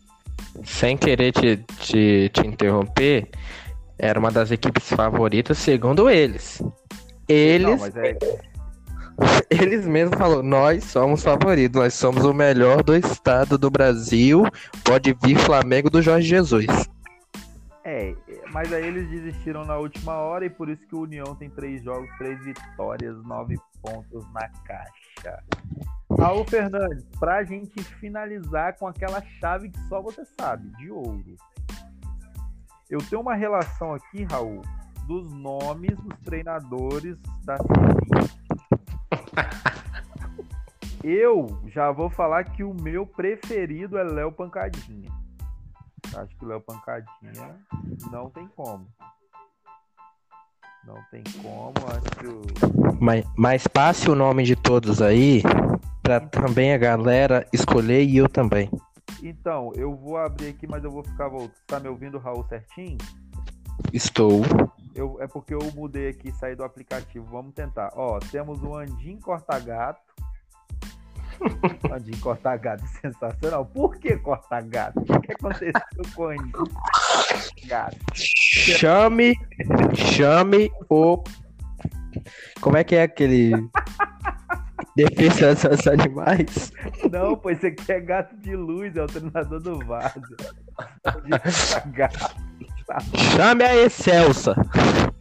Sem 0.64 0.98
querer 0.98 1.32
te, 1.32 1.58
te, 1.58 2.30
te 2.30 2.48
interromper, 2.48 3.30
era 3.98 4.20
uma 4.20 4.32
das 4.32 4.52
equipes 4.52 4.90
favoritas, 4.90 5.58
segundo 5.58 6.10
eles. 6.10 6.62
Eles, 7.28 7.80
Não, 7.80 8.02
é, 8.02 8.18
eles 9.50 9.86
mesmos 9.86 10.18
falaram, 10.18 10.44
nós 10.44 10.84
somos 10.84 11.24
favoritos, 11.24 11.80
nós 11.80 11.94
somos 11.94 12.24
o 12.24 12.34
melhor 12.34 12.84
do 12.84 12.96
estado 12.96 13.58
do 13.58 13.70
Brasil, 13.70 14.46
pode 14.84 15.16
vir 15.24 15.38
Flamengo 15.40 15.90
do 15.90 16.02
Jorge 16.02 16.28
Jesus. 16.28 16.66
É, 17.88 18.16
mas 18.52 18.74
aí 18.74 18.84
eles 18.84 19.08
desistiram 19.12 19.64
na 19.64 19.78
última 19.78 20.14
hora 20.14 20.44
e 20.44 20.50
por 20.50 20.70
isso 20.70 20.84
que 20.88 20.96
o 20.96 21.02
União 21.02 21.36
tem 21.36 21.52
três 21.52 21.84
jogos, 21.84 22.10
três 22.18 22.44
vitórias, 22.44 23.16
nove 23.24 23.60
pontos 23.80 24.26
na 24.34 24.50
caixa. 24.66 25.44
Raul 26.20 26.44
Fernandes, 26.46 27.06
pra 27.20 27.44
gente 27.44 27.84
finalizar 27.84 28.76
com 28.80 28.88
aquela 28.88 29.22
chave 29.40 29.70
que 29.70 29.80
só 29.82 30.02
você 30.02 30.26
sabe, 30.26 30.68
de 30.78 30.90
ouro. 30.90 31.36
Eu 32.90 32.98
tenho 33.08 33.22
uma 33.22 33.36
relação 33.36 33.94
aqui, 33.94 34.24
Raul, 34.24 34.64
dos 35.06 35.32
nomes 35.32 35.96
dos 36.00 36.18
treinadores 36.22 37.16
da. 37.44 37.58
Eu 41.04 41.62
já 41.68 41.92
vou 41.92 42.10
falar 42.10 42.46
que 42.46 42.64
o 42.64 42.74
meu 42.74 43.06
preferido 43.06 43.96
é 43.96 44.04
Léo 44.04 44.32
Pancadinha. 44.32 45.25
Acho 46.16 46.36
que 46.38 46.46
o 46.46 46.48
Léo 46.48 46.62
Pancadinha 46.62 47.60
não 48.12 48.30
tem 48.30 48.48
como. 48.48 48.88
Não 50.86 51.04
tem 51.10 51.24
como, 51.42 51.74
acho 51.90 53.00
Mas, 53.02 53.26
mas 53.36 53.68
passe 53.68 54.10
o 54.10 54.16
nome 54.16 54.44
de 54.44 54.56
todos 54.56 55.02
aí, 55.02 55.42
pra 56.04 56.20
também 56.20 56.74
a 56.74 56.78
galera 56.78 57.48
escolher 57.52 58.04
e 58.04 58.18
eu 58.18 58.30
também. 58.30 58.70
Então, 59.24 59.72
eu 59.76 59.96
vou 59.96 60.18
abrir 60.18 60.50
aqui, 60.50 60.68
mas 60.68 60.84
eu 60.84 60.92
vou 60.92 61.04
ficar 61.04 61.28
voltando. 61.28 61.56
Tá 61.66 61.80
me 61.80 61.90
ouvindo, 61.90 62.20
Raul, 62.20 62.46
certinho? 62.48 62.98
Estou. 63.92 64.44
Eu, 64.94 65.18
é 65.20 65.28
porque 65.28 65.54
eu 65.54 65.60
mudei 65.74 66.10
aqui, 66.10 66.32
saí 66.32 66.56
do 66.56 66.64
aplicativo. 66.64 67.26
Vamos 67.26 67.54
tentar. 67.54 67.92
Ó, 67.96 68.20
temos 68.20 68.62
o 68.62 68.76
Andim 68.76 69.20
Corta-Gato. 69.20 70.14
Andim 71.92 72.18
Corta-Gato 72.20 72.84
é 72.84 72.88
sensacional. 73.02 73.66
Por 73.66 73.96
que 73.98 74.18
Corta-Gato? 74.18 75.00
O 75.00 75.22
que 75.22 75.34
aconteceu 75.34 75.74
com 76.16 76.34
o 76.34 76.52
Corta-Gato? 76.52 77.98
Chame, 78.14 79.36
chame 79.96 80.72
o. 80.90 81.24
Como 82.62 82.78
é 82.78 82.84
que 82.84 82.96
é 82.96 83.04
aquele. 83.04 83.54
Defesa 84.96 85.54
dos 85.54 85.88
animais? 85.88 86.72
Não, 87.12 87.36
pois 87.36 87.58
esse 87.58 87.68
aqui 87.68 87.92
é 87.92 88.00
gato 88.00 88.34
de 88.38 88.56
luz, 88.56 88.96
é 88.96 89.04
o 89.04 89.08
treinador 89.08 89.60
do 89.60 89.80
Vaso. 89.80 90.22
Chame 93.36 93.64
a 93.64 93.76
Excelsa. 93.76 94.56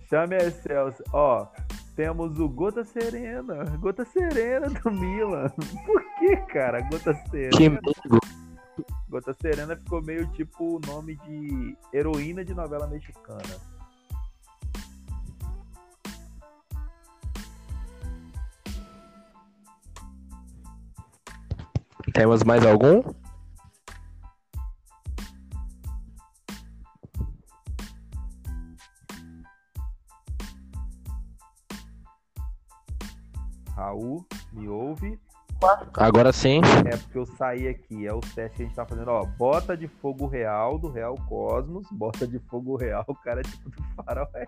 Chame 0.09 0.37
a 0.37 0.47
Excelsior. 0.47 1.09
Ó, 1.13 1.49
temos 1.95 2.39
o 2.39 2.49
Gota 2.49 2.85
Serena. 2.85 3.65
Gota 3.79 4.05
Serena 4.05 4.69
do 4.69 4.91
Milan. 4.91 5.51
Por 5.87 6.03
que, 6.19 6.37
cara? 6.53 6.81
Gota 6.83 7.15
Serena. 7.31 7.81
Gota 9.09 9.33
Serena 9.35 9.77
ficou 9.77 10.03
meio 10.03 10.27
tipo 10.33 10.77
o 10.77 10.81
nome 10.87 11.17
de 11.17 11.77
heroína 11.93 12.45
de 12.45 12.53
novela 12.55 12.87
mexicana. 12.87 13.43
Temos 22.13 22.43
mais 22.43 22.65
algum? 22.67 23.03
Raul, 33.75 34.25
me 34.53 34.69
ouve? 34.69 35.19
Agora 35.95 36.33
sim. 36.33 36.61
É 36.87 36.97
porque 36.97 37.19
eu 37.19 37.27
saí 37.27 37.69
aqui. 37.69 38.07
É 38.07 38.13
o 38.13 38.21
teste 38.21 38.57
que 38.57 38.63
a 38.63 38.67
gente 38.67 38.75
tá 38.75 38.85
fazendo. 38.85 39.09
Ó, 39.09 39.25
bota 39.25 39.77
de 39.77 39.89
fogo 39.89 40.27
real 40.27 40.79
do 40.79 40.91
Real 40.91 41.15
Cosmos. 41.29 41.87
Bota 41.91 42.27
de 42.27 42.39
fogo 42.39 42.77
real. 42.77 43.05
O 43.09 43.15
cara 43.15 43.41
é 43.41 43.45
tipo 43.45 43.71
do 43.71 43.83
farol. 43.97 44.29
É, 44.35 44.47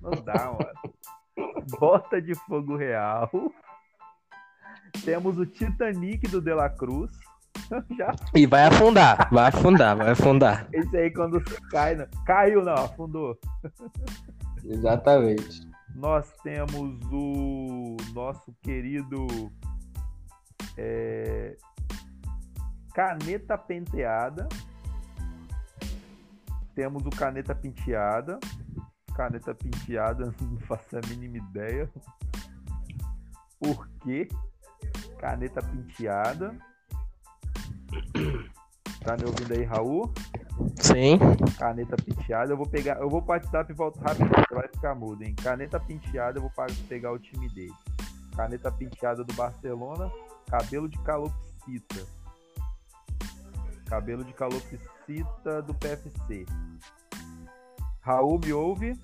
não 0.00 0.10
dá, 0.22 0.52
mano. 0.52 1.56
Bota 1.78 2.20
de 2.20 2.34
fogo 2.34 2.76
real. 2.76 3.30
Temos 5.04 5.38
o 5.38 5.46
Titanic 5.46 6.28
do 6.28 6.40
De 6.40 6.54
La 6.54 6.68
Cruz. 6.68 7.10
Já 7.98 8.14
E 8.34 8.46
vai 8.46 8.64
afundar, 8.64 9.28
vai 9.30 9.48
afundar, 9.48 9.96
vai 9.96 10.10
afundar. 10.10 10.68
Esse 10.72 10.96
aí 10.96 11.10
quando 11.12 11.42
cai. 11.70 11.94
Não... 11.94 12.06
Caiu, 12.24 12.64
não, 12.64 12.74
afundou. 12.74 13.38
Exatamente. 14.64 15.70
Nós 15.94 16.32
temos 16.42 16.98
o 17.10 17.71
nosso 18.12 18.54
querido 18.62 19.26
é, 20.76 21.56
Caneta 22.94 23.56
Penteada. 23.58 24.48
Temos 26.74 27.04
o 27.04 27.10
Caneta 27.10 27.54
Penteada. 27.54 28.38
Caneta 29.14 29.54
Penteada, 29.54 30.34
não 30.40 30.58
faço 30.60 30.96
a 30.96 31.00
mínima 31.08 31.38
ideia. 31.38 31.90
Por 33.58 33.88
quê? 34.02 34.28
Caneta 35.18 35.62
Penteada. 35.62 36.56
Tá 39.04 39.16
me 39.16 39.24
ouvindo 39.24 39.52
aí, 39.52 39.64
Raul? 39.64 40.12
Sim. 40.76 41.18
Caneta 41.58 41.96
penteada, 41.96 42.52
eu 42.52 42.56
vou 42.56 42.66
pegar. 42.66 42.98
Eu 42.98 43.08
vou 43.08 43.24
WhatsApp 43.26 43.72
e 43.72 43.74
volto 43.74 43.98
rápido, 44.00 44.28
você 44.28 44.54
vai 44.54 44.68
ficar 44.68 44.94
mudo, 44.94 45.22
hein? 45.22 45.34
Caneta 45.34 45.80
penteada, 45.80 46.38
eu 46.38 46.42
vou 46.42 46.52
pegar 46.88 47.12
o 47.12 47.18
time 47.18 47.48
dele. 47.50 47.72
Caneta 48.36 48.70
penteada 48.72 49.22
do 49.22 49.32
Barcelona, 49.34 50.10
cabelo 50.48 50.88
de 50.88 50.98
calopsita. 50.98 52.06
Cabelo 53.86 54.24
de 54.24 54.32
calopsita 54.32 55.62
do 55.62 55.74
PFC. 55.74 56.46
Raul 58.00 58.40
me 58.42 58.52
ouve. 58.52 58.98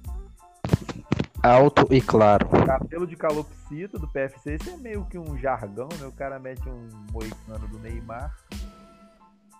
Alto 1.42 1.86
e 1.94 2.00
claro. 2.00 2.48
Cabelo 2.66 3.06
de 3.06 3.14
calopsita 3.14 3.98
do 3.98 4.08
PFC. 4.08 4.54
Esse 4.54 4.70
é 4.70 4.76
meio 4.76 5.04
que 5.04 5.18
um 5.18 5.38
jargão, 5.38 5.88
né? 6.00 6.06
O 6.06 6.12
cara 6.12 6.38
mete 6.38 6.68
um 6.68 6.88
moicano 7.12 7.68
do 7.68 7.78
Neymar. 7.78 8.34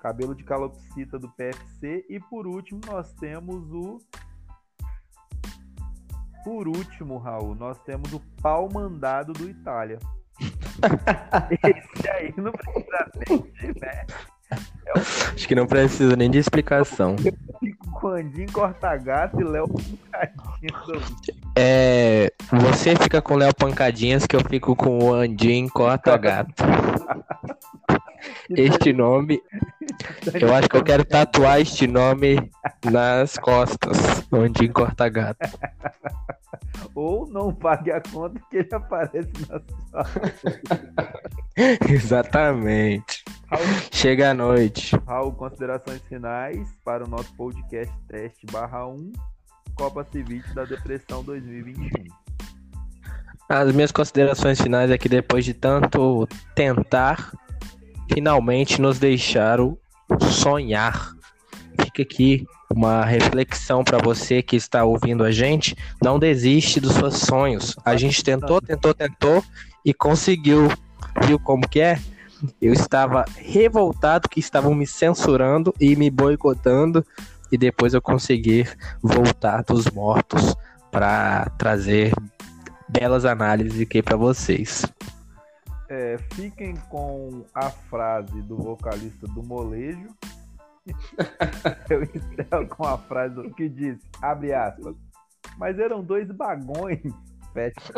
Cabelo 0.01 0.35
de 0.35 0.43
calopsita 0.43 1.19
do 1.19 1.29
PFC. 1.29 2.05
E 2.09 2.19
por 2.19 2.47
último, 2.47 2.81
nós 2.87 3.13
temos 3.13 3.71
o. 3.71 4.01
Por 6.45 6.69
último, 6.69 7.19
Raul, 7.19 7.55
nós 7.55 7.79
temos 7.81 8.13
o 8.13 8.21
pau 8.41 8.69
mandado 8.73 9.33
do 9.33 9.49
Itália. 9.49 9.99
Esse 11.63 12.11
aí 12.11 12.33
não 12.37 12.53
precisa 12.53 13.11
nem 13.29 13.41
de, 13.41 13.81
né? 13.81 14.07
Acho 14.95 15.47
que 15.47 15.55
não 15.55 15.67
precisa 15.67 16.17
nem 16.17 16.31
de 16.31 16.39
explicação. 16.39 17.17
Fico 17.19 17.91
com 17.93 18.09
Andim 18.09 18.47
Cortagato 18.47 19.41
e 19.41 19.45
Léo 19.45 19.69
Picadinho 19.69 20.87
do 20.87 21.03
É, 21.57 22.33
você 22.51 22.97
fica 22.97 23.21
com 23.21 23.35
o 23.35 23.37
Léo 23.37 23.55
Pancadinhas 23.55 24.27
que 24.27 24.35
eu 24.35 24.41
fico 24.49 24.75
com 24.75 24.99
o 24.99 25.13
Andim 25.13 25.69
Corta 25.69 26.17
Gato. 26.17 26.65
este 28.51 28.93
nome. 28.93 29.43
Eu 30.41 30.55
acho 30.55 30.69
que 30.69 30.77
eu 30.77 30.85
quero 30.85 31.05
tatuar 31.05 31.61
este 31.61 31.87
nome 31.87 32.51
nas 32.85 33.37
costas, 33.39 34.27
onde 34.33 34.67
encorta 34.67 35.09
gato. 35.09 35.39
Ou 36.95 37.27
não 37.29 37.53
pague 37.53 37.93
a 37.93 38.01
conta 38.01 38.41
que 38.51 38.59
ele 38.59 38.69
aparece 38.73 39.31
na 39.49 39.61
sua. 39.61 40.07
Exatamente. 41.89 43.25
Raul, 43.47 43.65
Chega 43.93 44.31
à 44.31 44.35
noite. 44.35 44.97
Raul, 45.07 45.33
considerações 45.33 46.03
finais 46.09 46.69
para 46.85 47.05
o 47.05 47.09
nosso 47.09 47.33
podcast 47.37 47.95
teste 48.09 48.47
barra 48.47 48.87
1 48.87 49.13
Copa 49.75 50.05
Civic 50.11 50.53
da 50.55 50.65
Depressão 50.65 51.23
2021. 51.23 52.05
As 53.49 53.73
minhas 53.73 53.91
considerações 53.91 54.61
finais 54.61 54.91
é 54.91 54.99
que 54.99 55.09
depois 55.09 55.45
de 55.45 55.55
tanto 55.55 56.29
tentar, 56.55 57.33
finalmente 58.13 58.81
nos 58.81 58.99
deixaram 58.99 59.77
sonhar. 60.31 61.13
Fica 61.81 62.03
aqui 62.03 62.47
uma 62.71 63.05
reflexão 63.05 63.83
para 63.83 63.99
você 63.99 64.43
que 64.43 64.57
está 64.57 64.85
ouvindo 64.85 65.25
a 65.25 65.31
gente. 65.31 65.77
Não 66.03 66.19
desiste 66.19 66.81
dos 66.81 66.95
seus 66.95 67.17
sonhos. 67.19 67.77
A 67.85 67.97
gente 67.97 68.23
tentou, 68.23 68.61
tentou, 68.61 68.95
tentou 68.95 69.45
e 69.85 69.95
conseguiu. 69.95 70.69
Viu 71.27 71.39
como 71.39 71.69
que 71.69 71.81
é? 71.81 71.99
Eu 72.61 72.73
estava 72.73 73.25
revoltado 73.37 74.29
que 74.29 74.39
estavam 74.39 74.75
me 74.75 74.87
censurando 74.87 75.75
e 75.81 75.97
me 75.97 76.11
boicotando 76.11 77.05
e 77.51 77.59
depois 77.59 77.95
eu 77.95 78.03
consegui 78.03 78.67
voltar 79.03 79.65
dos 79.65 79.87
mortos 79.91 80.55
para 80.91 81.51
trazer 81.59 82.13
belas 82.89 83.25
análises 83.25 83.81
aqui 83.81 84.03
para 84.03 84.17
vocês. 84.17 84.85
É, 85.89 86.19
fiquem 86.35 86.75
com 86.91 87.45
a 87.55 87.71
frase 87.71 88.43
do 88.43 88.57
vocalista 88.57 89.27
do 89.29 89.43
molejo. 89.43 90.09
Eu 91.91 92.03
encerro 92.03 92.67
com 92.69 92.87
a 92.87 92.97
frase 92.99 93.35
do- 93.35 93.51
que 93.55 93.69
diz, 93.69 93.99
abre 94.23 94.53
aspas, 94.55 94.95
mas 95.59 95.79
eram 95.79 96.03
dois 96.03 96.31
bagões. 96.31 97.01
Fecha. 97.53 97.93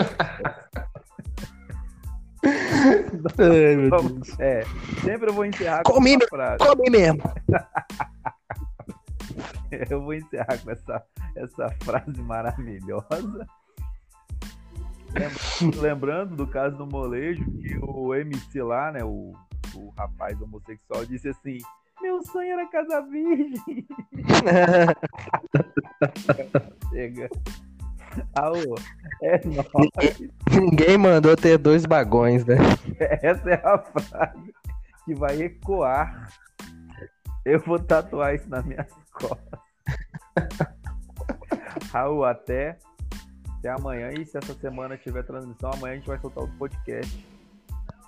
É, 4.39 4.63
sempre 5.05 5.29
eu 5.31 5.35
vou 5.35 5.45
encerrar 5.45 5.83
com 5.83 5.93
Comi, 5.93 6.11
essa 6.11 6.19
meu- 6.19 6.29
frase. 6.29 6.59
Come 6.67 6.91
mesmo. 6.91 7.23
Eu 9.89 10.03
vou 10.03 10.15
encerrar 10.15 10.59
com 10.65 10.71
essa, 10.73 11.05
essa 11.37 11.69
frase 11.85 12.21
maravilhosa. 12.23 13.47
Lem- 15.15 15.71
Lembrando 15.81 16.37
do 16.37 16.47
caso 16.47 16.77
do 16.77 16.87
molejo, 16.87 17.45
que 17.59 17.77
o 17.83 18.15
MC 18.15 18.63
lá, 18.63 18.93
né, 18.93 19.03
o, 19.05 19.33
o 19.75 19.91
rapaz 19.99 20.41
homossexual, 20.41 21.05
disse 21.07 21.29
assim: 21.29 21.59
Meu 22.01 22.23
sonho 22.23 22.53
era 22.53 22.67
casar 22.69 23.03
virgem. 23.03 23.87
Chega. 26.91 27.29
Aô, 28.35 28.75
é 29.23 29.41
nóis. 29.47 30.21
Ninguém 30.51 30.99
mandou 30.99 31.37
ter 31.37 31.57
dois 31.59 31.87
bagões, 31.87 32.45
né? 32.45 32.57
Essa 33.23 33.51
é 33.51 33.55
a 33.65 33.79
frase 33.79 34.53
que 35.05 35.15
vai 35.15 35.41
ecoar. 35.43 36.29
Eu 37.45 37.61
vou 37.61 37.79
tatuar 37.79 38.35
isso 38.35 38.49
nas 38.51 38.65
minhas 38.65 38.89
costas. 39.15 39.61
Raul, 41.93 42.25
até, 42.25 42.77
até 43.61 43.71
amanhã. 43.71 44.11
E 44.11 44.27
se 44.27 44.37
essa 44.37 44.55
semana 44.55 44.97
tiver 44.97 45.23
transmissão, 45.23 45.71
amanhã 45.73 45.93
a 45.93 45.97
gente 45.97 46.09
vai 46.09 46.19
soltar 46.19 46.43
outro 46.43 46.59
podcast. 46.59 47.27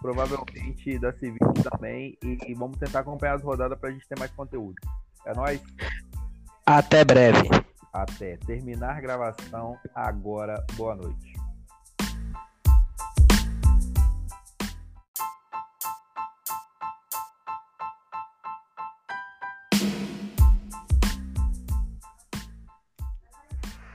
Provavelmente 0.01 0.99
da 0.99 1.12
Civil 1.12 1.38
também. 1.71 2.19
E, 2.25 2.38
e 2.49 2.55
vamos 2.55 2.79
tentar 2.79 3.01
acompanhar 3.01 3.37
as 3.37 3.43
rodadas 3.43 3.79
pra 3.79 3.91
gente 3.91 4.09
ter 4.09 4.19
mais 4.19 4.33
conteúdo. 4.33 4.75
É 5.27 5.35
nóis? 5.35 5.62
Até 6.67 7.05
breve. 7.05 7.49
Até 7.93 8.37
terminar 8.38 8.97
a 8.97 9.01
gravação 9.01 9.77
agora. 9.95 10.65
Boa 10.75 10.97
noite. 10.97 11.32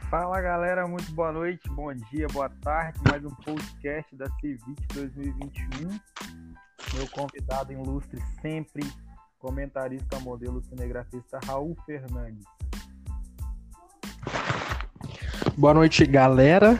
Fala 0.09 0.39
galera, 0.39 0.87
muito 0.87 1.11
boa 1.11 1.33
noite, 1.33 1.69
bom 1.71 1.93
dia, 1.93 2.27
boa 2.31 2.49
tarde. 2.61 2.97
Mais 3.09 3.25
um 3.25 3.29
podcast 3.29 4.15
da 4.15 4.25
Civit 4.39 4.81
2021. 4.93 5.89
Meu 6.93 7.07
convidado 7.11 7.73
ilustre 7.73 8.17
sempre, 8.41 8.89
comentarista, 9.37 10.17
modelo, 10.21 10.63
cinegrafista 10.63 11.41
Raul 11.45 11.75
Fernandes. 11.85 12.45
Boa 15.57 15.73
noite, 15.73 16.05
galera. 16.05 16.79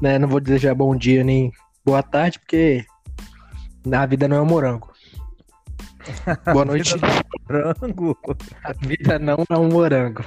Né, 0.00 0.16
não 0.20 0.28
vou 0.28 0.38
desejar 0.38 0.72
bom 0.72 0.94
dia 0.94 1.24
nem 1.24 1.50
boa 1.84 2.04
tarde, 2.04 2.38
porque 2.38 2.86
na 3.84 4.06
vida 4.06 4.28
não 4.28 4.36
é 4.36 4.42
um 4.42 4.46
morango. 4.46 4.92
Boa 6.52 6.64
noite. 6.64 6.94
Frango. 7.46 8.16
A 8.62 8.72
vida 8.72 9.18
não 9.18 9.44
é 9.50 9.58
um 9.58 9.68
morango. 9.68 10.22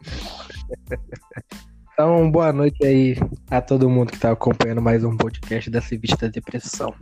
Então, 2.00 2.30
boa 2.30 2.50
noite 2.50 2.82
aí 2.82 3.14
a 3.50 3.60
todo 3.60 3.90
mundo 3.90 4.10
que 4.10 4.18
tá 4.18 4.32
acompanhando 4.32 4.80
mais 4.80 5.04
um 5.04 5.18
podcast 5.18 5.68
da 5.68 5.82
Civite 5.82 6.16
da 6.16 6.28
Depressão. 6.28 6.94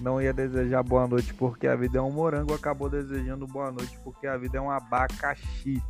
Não 0.00 0.22
ia 0.22 0.32
desejar 0.32 0.82
boa 0.82 1.06
noite 1.06 1.34
porque 1.34 1.66
a 1.66 1.76
vida 1.76 1.98
é 1.98 2.00
um 2.00 2.10
morango, 2.10 2.54
acabou 2.54 2.88
desejando 2.88 3.46
boa 3.46 3.70
noite 3.70 3.98
porque 4.02 4.26
a 4.26 4.38
vida 4.38 4.56
é 4.56 4.60
um 4.62 4.70
abacaxi. 4.70 5.82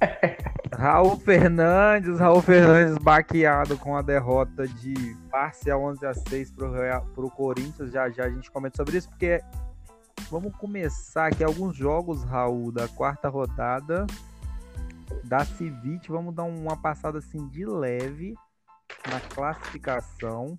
Raul 0.72 1.16
Fernandes, 1.16 2.20
Raul 2.20 2.40
Fernandes 2.40 2.96
baqueado 2.98 3.76
com 3.76 3.96
a 3.96 4.00
derrota 4.00 4.68
de 4.68 4.94
parcial 5.28 5.82
11 5.82 6.06
a 6.06 6.14
6 6.14 6.52
pro, 6.52 6.70
Real- 6.70 7.04
pro 7.16 7.28
Corinthians. 7.30 7.90
Já 7.90 8.08
já 8.10 8.26
a 8.26 8.30
gente 8.30 8.48
comenta 8.48 8.76
sobre 8.76 8.96
isso, 8.96 9.08
porque 9.08 9.40
vamos 10.30 10.54
começar 10.54 11.26
aqui 11.26 11.42
alguns 11.42 11.74
jogos, 11.74 12.22
Raul, 12.22 12.70
da 12.70 12.86
quarta 12.86 13.28
rodada 13.28 14.06
da 15.24 15.44
Civit. 15.44 16.08
Vamos 16.08 16.34
dar 16.34 16.44
uma 16.44 16.76
passada 16.76 17.18
assim 17.18 17.46
de 17.48 17.64
leve 17.64 18.34
na 19.10 19.20
classificação. 19.20 20.56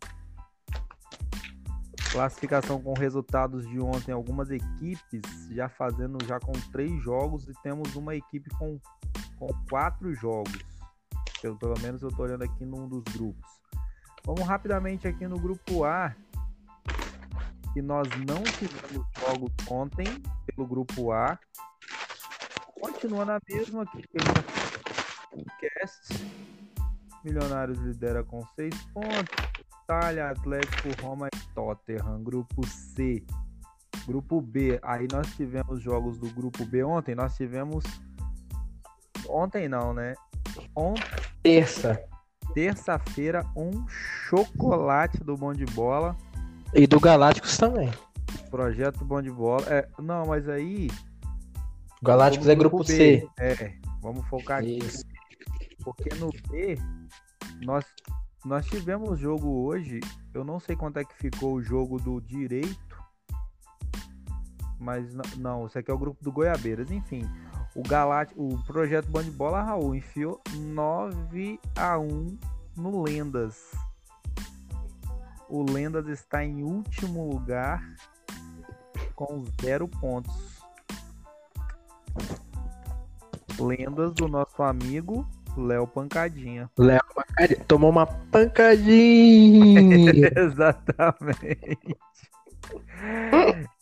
Classificação 2.11 2.81
com 2.81 2.93
resultados 2.93 3.67
de 3.67 3.79
ontem, 3.79 4.11
algumas 4.11 4.49
equipes 4.49 5.21
já 5.51 5.69
fazendo 5.69 6.17
já 6.25 6.39
com 6.39 6.53
três 6.71 6.91
jogos 7.03 7.47
e 7.47 7.53
temos 7.61 7.95
uma 7.95 8.15
equipe 8.15 8.49
com, 8.57 8.79
com 9.37 9.47
quatro 9.69 10.13
jogos. 10.15 10.57
Eu, 11.43 11.55
pelo 11.55 11.79
menos 11.79 12.01
eu 12.01 12.09
tô 12.09 12.23
olhando 12.23 12.43
aqui 12.43 12.65
num 12.65 12.87
dos 12.87 13.03
grupos. 13.13 13.59
Vamos 14.25 14.41
rapidamente 14.41 15.07
aqui 15.07 15.27
no 15.27 15.39
grupo 15.39 15.83
A, 15.83 16.13
que 17.73 17.81
nós 17.81 18.07
não 18.27 18.43
tivemos 18.43 19.07
jogos 19.19 19.51
ontem 19.69 20.05
pelo 20.45 20.67
grupo 20.67 21.11
A. 21.11 21.39
Continua 22.79 23.25
na 23.25 23.39
mesma 23.49 23.85
que 23.85 23.97
a 23.97 23.99
gente 23.99 24.69
podcast. 25.29 26.25
Milionários 27.23 27.77
lidera 27.79 28.23
com 28.23 28.45
seis 28.55 28.75
pontos. 28.93 29.35
Itália, 29.83 30.29
Atlético, 30.29 30.89
Roma 31.01 31.27
e 31.27 31.53
Tottenham. 31.53 32.23
Grupo 32.23 32.65
C. 32.67 33.23
Grupo 34.05 34.41
B. 34.41 34.79
Aí 34.81 35.07
nós 35.11 35.27
tivemos 35.35 35.81
jogos 35.81 36.17
do 36.17 36.29
grupo 36.29 36.65
B 36.65 36.83
ontem. 36.83 37.15
Nós 37.15 37.35
tivemos. 37.35 37.83
Ontem 39.27 39.67
não, 39.67 39.93
né? 39.93 40.15
Ontem, 40.75 41.03
Terça. 41.43 42.03
terça-feira, 42.53 43.45
um 43.55 43.87
chocolate 43.87 45.23
do 45.23 45.35
Bom 45.35 45.53
de 45.53 45.65
Bola. 45.65 46.15
E 46.73 46.87
do 46.87 46.99
Galácticos 46.99 47.57
também. 47.57 47.91
Projeto 48.49 49.03
Bom 49.05 49.21
de 49.21 49.29
Bola. 49.29 49.63
É, 49.67 49.87
não, 49.99 50.25
mas 50.25 50.47
aí. 50.47 50.89
Galácticos 52.01 52.47
é 52.47 52.55
grupo 52.55 52.83
C. 52.83 53.27
É, 53.37 53.73
vamos 54.01 54.25
focar 54.27 54.59
aqui. 54.59 54.79
Isso. 54.79 55.03
Porque 55.83 56.13
no 56.15 56.29
B, 56.49 56.77
nós, 57.65 57.85
nós 58.45 58.65
tivemos 58.65 59.19
jogo 59.19 59.65
hoje. 59.65 59.99
Eu 60.33 60.43
não 60.43 60.59
sei 60.59 60.75
quanto 60.75 60.97
é 60.97 61.03
que 61.03 61.15
ficou 61.15 61.55
o 61.55 61.61
jogo 61.61 61.99
do 61.99 62.21
direito. 62.21 62.99
Mas 64.79 65.13
não, 65.37 65.65
esse 65.65 65.77
aqui 65.77 65.91
é 65.91 65.93
o 65.93 65.97
grupo 65.97 66.23
do 66.23 66.31
Goiabeiras. 66.31 66.89
Enfim, 66.89 67.29
o 67.75 67.83
Galat, 67.83 68.31
o 68.35 68.57
projeto 68.63 69.09
Band 69.09 69.23
de 69.23 69.31
Bola 69.31 69.61
Raul 69.61 69.93
enfiou 69.93 70.41
9 70.55 71.59
a 71.75 71.99
1 71.99 72.37
no 72.77 73.03
Lendas. 73.03 73.71
O 75.49 75.63
Lendas 75.63 76.07
está 76.07 76.45
em 76.45 76.63
último 76.63 77.29
lugar 77.29 77.83
com 79.15 79.43
zero 79.61 79.87
pontos. 79.87 80.58
Lendas 83.59 84.13
do 84.13 84.27
nosso 84.27 84.63
amigo 84.63 85.27
Léo 85.57 85.87
Pancadinha. 85.87 86.69
Léo 86.77 87.01
pancadinha. 87.13 87.65
tomou 87.67 87.89
uma 87.89 88.05
pancadinha. 88.05 89.81
Exatamente. 90.35 91.97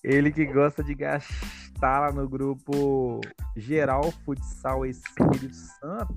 Ele 0.03 0.31
que 0.31 0.45
gosta 0.45 0.83
de 0.83 0.95
gastar 0.95 1.99
lá 1.99 2.11
no 2.11 2.27
grupo 2.27 3.19
Geral 3.55 4.13
Futsal 4.25 4.85
Espírito 4.85 5.53
Santo. 5.53 6.15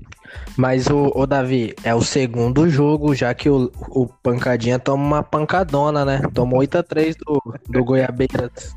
Mas 0.57 0.87
o, 0.87 1.11
o 1.15 1.27
Davi, 1.27 1.75
é 1.83 1.95
o 1.95 2.03
segundo 2.03 2.69
jogo, 2.69 3.15
já 3.15 3.35
que 3.35 3.51
o, 3.51 3.71
o 3.89 4.07
Pancadinha 4.07 4.79
toma 4.79 5.03
uma 5.03 5.23
pancadona, 5.23 6.05
né? 6.05 6.23
Tomou 6.33 6.61
8x3 6.61 7.17
do, 7.19 7.43
do 7.69 7.85
Goiabeiras. 7.85 8.77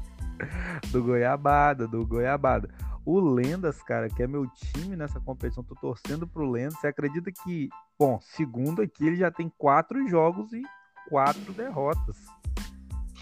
do 0.92 1.04
Goiabada, 1.04 1.88
do 1.88 2.06
Goiabada. 2.06 2.70
O 3.06 3.20
Lendas, 3.20 3.82
cara, 3.84 4.10
que 4.10 4.24
é 4.24 4.28
meu 4.28 4.48
time 4.48 4.96
nessa 4.96 5.20
competição, 5.20 5.64
tô 5.64 5.76
torcendo 5.76 6.28
pro 6.28 6.50
Lendas. 6.50 6.80
Você 6.80 6.88
acredita 6.88 7.32
que, 7.32 7.70
bom, 8.00 8.20
segundo 8.22 8.82
aqui, 8.82 9.06
ele 9.06 9.18
já 9.18 9.30
tem 9.30 9.52
quatro 9.58 10.08
jogos 10.08 10.54
e 10.54 10.62
quatro 11.10 11.54
derrotas. 11.54 12.18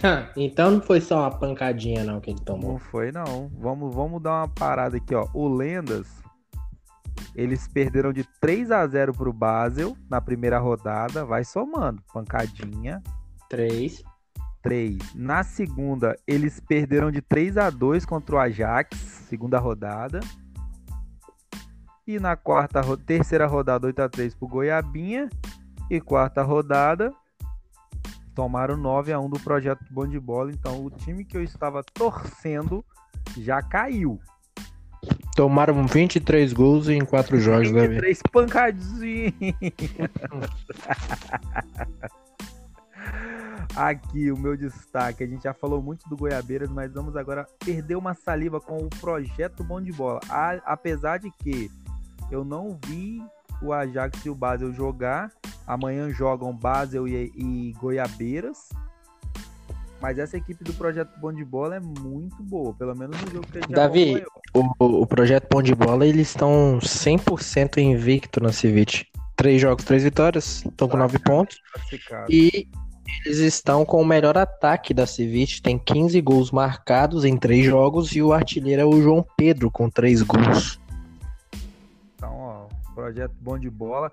então 0.37 0.71
não 0.71 0.81
foi 0.81 1.01
só 1.01 1.21
uma 1.21 1.31
pancadinha, 1.31 2.03
não, 2.03 2.19
que 2.19 2.31
ele 2.31 2.39
tomou. 2.39 2.73
Não 2.73 2.79
foi, 2.79 3.11
não. 3.11 3.49
Vamos, 3.59 3.93
vamos 3.93 4.21
dar 4.21 4.41
uma 4.41 4.47
parada 4.47 4.97
aqui, 4.97 5.15
ó. 5.15 5.27
O 5.33 5.47
Lendas, 5.47 6.07
eles 7.35 7.67
perderam 7.67 8.13
de 8.13 8.23
3 8.39 8.71
a 8.71 8.85
0 8.85 9.13
pro 9.13 9.33
Basel 9.33 9.97
na 10.09 10.21
primeira 10.21 10.59
rodada. 10.59 11.25
Vai 11.25 11.43
somando. 11.43 12.03
Pancadinha. 12.13 13.01
3. 13.49 14.03
3. 14.61 14.97
Na 15.15 15.43
segunda, 15.43 16.15
eles 16.27 16.59
perderam 16.59 17.11
de 17.11 17.21
3 17.21 17.57
a 17.57 17.69
2 17.69 18.05
contra 18.05 18.35
o 18.35 18.39
Ajax, 18.39 18.97
segunda 19.27 19.59
rodada. 19.59 20.19
E 22.07 22.19
na 22.19 22.35
quarta, 22.35 22.81
terceira 22.97 23.47
rodada, 23.47 23.87
8 23.87 24.01
a 24.01 24.09
3 24.09 24.35
pro 24.35 24.47
Goiabinha. 24.47 25.29
E 25.89 25.99
quarta 25.99 26.41
rodada, 26.41 27.11
tomaram 28.33 28.77
9 28.77 29.11
a 29.11 29.19
1 29.19 29.29
do 29.29 29.39
projeto 29.39 29.83
Bom 29.91 30.07
de 30.07 30.19
Bola. 30.19 30.51
Então, 30.51 30.85
o 30.85 30.89
time 30.89 31.25
que 31.25 31.35
eu 31.35 31.43
estava 31.43 31.83
torcendo 31.83 32.83
já 33.37 33.61
caiu. 33.61 34.19
Tomaram 35.35 35.85
23 35.85 36.53
gols 36.53 36.87
em 36.87 37.03
4 37.03 37.39
jogos, 37.39 37.71
né? 37.71 37.87
23 37.87 38.21
pancadinhas. 38.31 39.33
Aqui 43.75 44.31
o 44.31 44.37
meu 44.37 44.57
destaque. 44.57 45.23
A 45.23 45.27
gente 45.27 45.43
já 45.43 45.53
falou 45.53 45.81
muito 45.81 46.07
do 46.09 46.17
Goiabeiras, 46.17 46.69
mas 46.69 46.91
vamos 46.91 47.15
agora 47.15 47.47
perder 47.63 47.95
uma 47.95 48.13
saliva 48.13 48.59
com 48.59 48.77
o 48.77 48.89
projeto 48.89 49.63
Bom 49.63 49.81
de 49.81 49.91
Bola. 49.91 50.19
A, 50.29 50.53
apesar 50.65 51.17
de 51.17 51.31
que 51.31 51.71
eu 52.29 52.43
não 52.43 52.77
vi 52.85 53.21
o 53.61 53.71
Ajax 53.71 54.25
e 54.25 54.29
o 54.29 54.35
Basel 54.35 54.73
jogar. 54.73 55.31
Amanhã 55.67 56.09
jogam 56.11 56.55
Basel 56.55 57.07
e, 57.07 57.31
e 57.35 57.73
Goiabeiras. 57.79 58.69
Mas 60.01 60.17
essa 60.17 60.35
equipe 60.35 60.63
do 60.63 60.73
Projeto 60.73 61.19
Bom 61.19 61.31
de 61.31 61.45
Bola 61.45 61.75
é 61.75 61.79
muito 61.79 62.41
boa, 62.41 62.73
pelo 62.73 62.95
menos 62.95 63.21
no 63.21 63.31
jogo 63.31 63.45
que 63.45 63.59
a 63.59 63.61
gente 63.61 63.71
Davi, 63.71 64.23
o, 64.51 65.01
o 65.01 65.05
Projeto 65.05 65.47
Bom 65.51 65.61
de 65.61 65.75
Bola, 65.75 66.07
eles 66.07 66.29
estão 66.29 66.79
100% 66.81 67.77
invicto 67.77 68.41
na 68.41 68.51
Civit. 68.51 69.07
Três 69.35 69.61
jogos, 69.61 69.85
três 69.85 70.03
vitórias, 70.03 70.65
estão 70.65 70.87
com 70.87 70.97
nove 70.97 71.19
pontos. 71.19 71.61
E 72.27 72.67
eles 73.25 73.39
estão 73.39 73.85
com 73.85 74.01
o 74.01 74.05
melhor 74.05 74.37
ataque 74.37 74.93
da 74.93 75.05
Civit, 75.05 75.61
tem 75.61 75.77
15 75.77 76.19
gols 76.21 76.51
marcados 76.51 77.23
em 77.23 77.37
três 77.37 77.65
jogos 77.65 78.15
e 78.15 78.21
o 78.21 78.33
artilheiro 78.33 78.81
é 78.81 78.85
o 78.85 79.01
João 79.01 79.25
Pedro 79.37 79.69
com 79.69 79.89
três 79.89 80.21
gols. 80.21 80.79
Então, 82.15 82.33
ó, 82.35 82.67
projeto 82.95 83.35
bom 83.39 83.59
de 83.59 83.69
bola. 83.69 84.11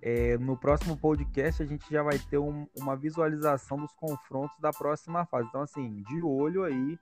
É, 0.00 0.38
no 0.38 0.56
próximo 0.56 0.96
podcast 0.96 1.62
a 1.62 1.66
gente 1.66 1.84
já 1.90 2.02
vai 2.02 2.18
ter 2.18 2.38
um, 2.38 2.66
uma 2.76 2.96
visualização 2.96 3.78
dos 3.78 3.92
confrontos 3.92 4.56
da 4.60 4.70
próxima 4.70 5.24
fase. 5.26 5.48
Então, 5.48 5.62
assim, 5.62 6.02
de 6.02 6.22
olho 6.22 6.64
aí 6.64 6.98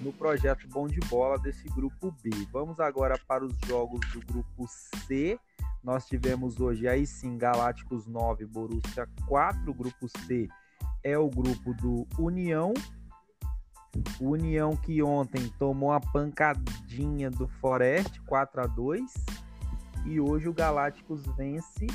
no 0.00 0.12
projeto 0.12 0.66
Bom 0.68 0.86
de 0.86 1.00
Bola 1.00 1.38
desse 1.38 1.68
grupo 1.68 2.14
B. 2.22 2.30
Vamos 2.52 2.78
agora 2.78 3.18
para 3.26 3.44
os 3.44 3.54
jogos 3.66 4.00
do 4.12 4.20
grupo 4.20 4.66
C. 4.68 5.38
Nós 5.82 6.06
tivemos 6.06 6.60
hoje 6.60 6.88
aí 6.88 7.06
sim 7.06 7.36
Galácticos 7.36 8.06
9, 8.06 8.46
Borussia 8.46 9.08
4. 9.26 9.74
Grupo 9.74 10.08
C 10.26 10.48
é 11.06 11.16
o 11.16 11.30
grupo 11.30 11.72
do 11.74 12.04
União. 12.18 12.74
União 14.20 14.76
que 14.76 15.00
ontem 15.04 15.48
tomou 15.56 15.92
a 15.92 16.00
pancadinha 16.00 17.30
do 17.30 17.46
Forest 17.46 18.20
4 18.22 18.62
a 18.62 18.66
2 18.66 19.14
e 20.04 20.20
hoje 20.20 20.48
o 20.48 20.52
Galácticos 20.52 21.24
vence 21.36 21.86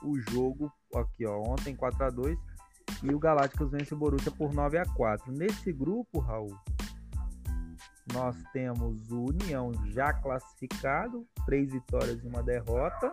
o 0.00 0.16
jogo 0.30 0.72
aqui, 0.94 1.26
ó, 1.26 1.42
ontem 1.42 1.74
4 1.74 2.04
a 2.04 2.10
2 2.10 2.38
e 3.02 3.12
o 3.12 3.18
Galácticos 3.18 3.72
vence 3.72 3.92
o 3.92 3.98
Borussia 3.98 4.30
por 4.30 4.54
9 4.54 4.78
a 4.78 4.86
4. 4.86 5.32
Nesse 5.32 5.72
grupo, 5.72 6.20
Raul, 6.20 6.56
nós 8.12 8.36
temos 8.52 9.10
o 9.10 9.24
União 9.24 9.72
já 9.86 10.12
classificado, 10.12 11.26
três 11.44 11.72
vitórias 11.72 12.22
e 12.22 12.28
uma 12.28 12.44
derrota. 12.44 13.12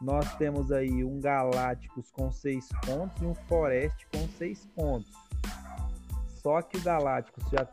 Nós 0.00 0.34
temos 0.36 0.70
aí 0.72 1.04
um 1.04 1.20
Galácticos 1.20 2.10
com 2.10 2.30
seis 2.30 2.68
pontos 2.84 3.22
e 3.22 3.26
um 3.26 3.34
Forest 3.34 4.06
com 4.12 4.28
seis 4.38 4.66
pontos. 4.74 5.10
Só 6.42 6.60
que 6.60 6.76
o 6.76 6.82
Galácticos 6.82 7.44
já 7.50 7.66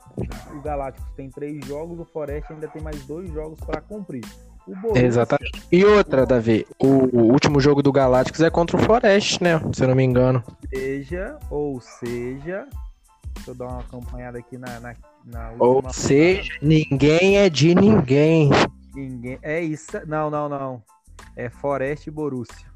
o 0.55 0.61
Galácticos 0.61 1.11
tem 1.15 1.29
três 1.29 1.65
jogos, 1.65 1.99
o 1.99 2.05
Forest 2.05 2.53
ainda 2.53 2.67
tem 2.67 2.81
mais 2.81 3.03
dois 3.05 3.29
jogos 3.31 3.59
para 3.59 3.81
cumprir. 3.81 4.23
Borussia... 4.67 5.05
Exatamente. 5.05 5.63
E 5.71 5.83
outra, 5.83 6.25
Davi, 6.25 6.65
o, 6.79 7.17
o, 7.17 7.31
último 7.31 7.59
jogo 7.59 7.81
do 7.81 7.91
Galácticos 7.91 8.41
é 8.41 8.49
contra 8.49 8.77
o 8.77 8.79
Forest, 8.79 9.43
né? 9.43 9.59
Se 9.73 9.83
eu 9.83 9.87
não 9.87 9.95
me 9.95 10.03
engano. 10.03 10.43
Seja, 10.69 11.37
ou 11.49 11.81
seja, 11.81 12.67
deixa 13.33 13.51
eu 13.51 13.55
dar 13.55 13.67
uma 13.67 13.79
acompanhada 13.79 14.37
aqui 14.37 14.57
na, 14.57 14.79
na, 14.79 14.95
na 15.25 15.53
Ou 15.59 15.83
seja, 15.91 16.53
ninguém 16.61 17.37
é 17.37 17.49
de 17.49 17.73
ninguém. 17.73 18.49
Ninguém. 18.93 19.39
É 19.41 19.59
isso. 19.59 19.91
Não, 20.05 20.29
não, 20.29 20.47
não. 20.47 20.83
É 21.35 21.49
Forest 21.49 22.07
e 22.07 22.11
Borussia. 22.11 22.71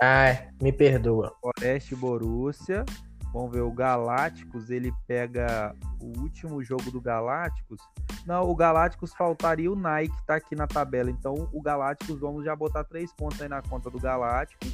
Ai, 0.00 0.48
me 0.62 0.72
perdoa. 0.72 1.34
Forest 1.40 1.92
e 1.92 1.96
Borussia. 1.96 2.84
Vamos 3.32 3.52
ver, 3.52 3.60
o 3.60 3.70
Galácticos, 3.70 4.70
ele 4.70 4.92
pega 5.06 5.74
o 6.00 6.20
último 6.20 6.62
jogo 6.62 6.90
do 6.90 7.00
Galácticos. 7.00 7.78
Não, 8.26 8.48
o 8.48 8.54
Galácticos 8.54 9.12
faltaria 9.12 9.70
o 9.70 9.76
Nike, 9.76 10.14
tá 10.26 10.36
aqui 10.36 10.56
na 10.56 10.66
tabela. 10.66 11.10
Então, 11.10 11.48
o 11.52 11.60
Galácticos, 11.60 12.18
vamos 12.18 12.44
já 12.44 12.56
botar 12.56 12.84
três 12.84 13.12
pontos 13.12 13.40
aí 13.42 13.48
na 13.48 13.60
conta 13.60 13.90
do 13.90 14.00
Galácticos. 14.00 14.72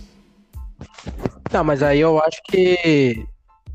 Não, 1.53 1.65
mas 1.65 1.83
aí 1.83 2.01
eu 2.01 2.23
acho 2.23 2.41
que. 2.45 3.27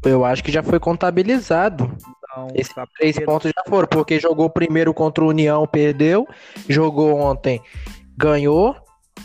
Eu 0.03 0.23
acho 0.23 0.43
que 0.43 0.51
já 0.51 0.63
foi 0.63 0.79
contabilizado. 0.79 1.91
Não, 2.35 2.47
Esses 2.55 2.73
tá 2.73 2.87
três 2.97 3.19
pontos 3.19 3.51
já 3.53 3.63
foram, 3.67 3.87
porque 3.87 4.17
jogou 4.17 4.49
primeiro 4.49 4.93
contra 4.93 5.23
o 5.23 5.27
União, 5.27 5.67
perdeu. 5.67 6.25
Jogou 6.69 7.19
ontem, 7.19 7.61
ganhou. 8.17 8.75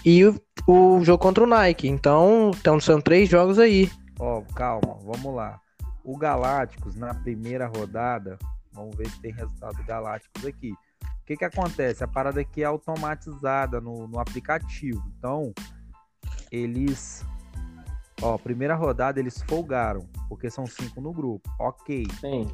E 0.05 0.25
o, 0.25 0.39
o 0.67 1.03
jogo 1.05 1.23
contra 1.23 1.45
o 1.45 1.47
Nike. 1.47 1.89
Então, 1.89 2.51
então 2.59 2.79
são 2.79 3.01
três 3.01 3.29
jogos 3.29 3.59
aí. 3.59 3.91
Ó, 4.19 4.39
oh, 4.39 4.55
calma, 4.55 4.99
vamos 5.03 5.35
lá. 5.35 5.61
O 6.05 6.17
Galácticos, 6.17 6.95
na 6.95 7.15
primeira 7.15 7.67
rodada, 7.67 8.39
vamos 8.73 8.95
ver 8.97 9.09
se 9.09 9.21
tem 9.21 9.33
resultado 9.33 9.83
Galácticos 9.85 10.45
aqui. 10.45 10.73
O 10.73 11.27
que 11.27 11.39
que 11.39 11.45
acontece? 11.45 12.05
A 12.05 12.09
parada 12.09 12.41
aqui 12.41 12.63
é 12.63 12.67
automatizada 12.67 13.81
no, 13.81 14.07
no 14.07 14.19
aplicativo. 14.19 15.03
Então, 15.19 15.55
eles... 16.53 17.25
Ó, 18.21 18.37
primeira 18.37 18.75
rodada 18.75 19.19
eles 19.19 19.43
folgaram, 19.49 20.07
porque 20.29 20.51
são 20.51 20.67
cinco 20.67 21.01
no 21.01 21.13
grupo. 21.13 21.51
Ok. 21.59 22.07
Sim. 22.21 22.47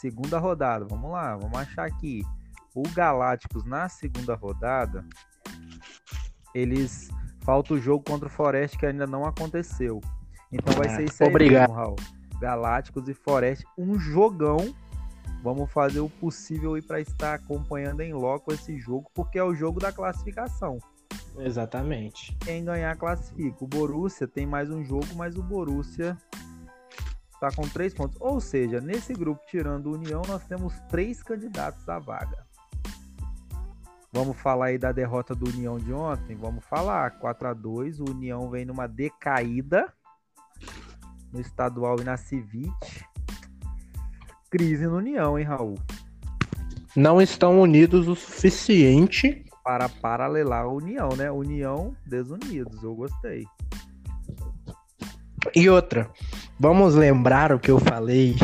Segunda 0.00 0.38
rodada, 0.38 0.86
vamos 0.88 1.10
lá, 1.10 1.36
vamos 1.36 1.58
achar 1.58 1.84
aqui. 1.84 2.22
O 2.74 2.82
Galácticos 2.94 3.64
na 3.64 3.88
segunda 3.88 4.34
rodada, 4.34 5.04
eles 6.54 7.08
falta 7.40 7.74
o 7.74 7.80
jogo 7.80 8.04
contra 8.04 8.28
o 8.28 8.30
Forest 8.30 8.76
que 8.78 8.86
ainda 8.86 9.06
não 9.06 9.24
aconteceu. 9.24 10.00
Então 10.52 10.74
vai 10.74 10.88
ser 10.88 11.04
isso 11.04 11.22
aí 11.22 11.28
Obrigado. 11.28 11.68
mesmo, 11.68 11.74
Raul. 11.74 11.96
Galácticos 12.40 13.08
e 13.08 13.14
Forest, 13.14 13.64
um 13.76 13.98
jogão. 13.98 14.74
Vamos 15.42 15.70
fazer 15.70 16.00
o 16.00 16.08
possível 16.08 16.74
aí 16.74 16.82
para 16.82 17.00
estar 17.00 17.34
acompanhando 17.34 18.00
em 18.00 18.12
loco 18.12 18.52
esse 18.52 18.78
jogo, 18.78 19.10
porque 19.14 19.38
é 19.38 19.44
o 19.44 19.54
jogo 19.54 19.78
da 19.78 19.92
classificação. 19.92 20.78
Exatamente. 21.38 22.36
Quem 22.40 22.64
ganhar 22.64 22.96
classifica. 22.96 23.64
O 23.64 23.66
Borussia 23.66 24.26
tem 24.26 24.46
mais 24.46 24.70
um 24.70 24.84
jogo, 24.84 25.06
mas 25.14 25.36
o 25.36 25.42
Borussia 25.42 26.16
está 27.32 27.50
com 27.54 27.68
três 27.68 27.94
pontos. 27.94 28.16
Ou 28.20 28.40
seja, 28.40 28.80
nesse 28.80 29.14
grupo, 29.14 29.40
tirando 29.46 29.86
o 29.86 29.94
União, 29.94 30.22
nós 30.26 30.44
temos 30.44 30.74
três 30.88 31.22
candidatos 31.22 31.88
à 31.88 31.98
vaga. 31.98 32.47
Vamos 34.12 34.38
falar 34.40 34.66
aí 34.66 34.78
da 34.78 34.90
derrota 34.90 35.34
do 35.34 35.48
União 35.50 35.78
de 35.78 35.92
ontem? 35.92 36.34
Vamos 36.34 36.64
falar. 36.64 37.10
4 37.18 37.48
a 37.48 37.54
2 37.54 38.00
O 38.00 38.04
União 38.10 38.48
vem 38.48 38.64
numa 38.64 38.86
decaída 38.86 39.92
no 41.32 41.40
estadual 41.40 42.00
e 42.00 42.04
na 42.04 42.16
Civite. 42.16 43.04
Crise 44.50 44.86
no 44.86 44.96
União, 44.96 45.38
hein, 45.38 45.44
Raul? 45.44 45.78
Não 46.96 47.20
estão 47.20 47.60
unidos 47.60 48.08
o 48.08 48.16
suficiente 48.16 49.44
para 49.62 49.88
paralelar 49.88 50.64
a 50.64 50.68
União, 50.68 51.10
né? 51.10 51.30
União 51.30 51.94
desunidos, 52.06 52.82
eu 52.82 52.94
gostei. 52.94 53.44
E 55.54 55.68
outra, 55.68 56.10
vamos 56.58 56.94
lembrar 56.94 57.52
o 57.52 57.60
que 57.60 57.70
eu 57.70 57.78
falei 57.78 58.34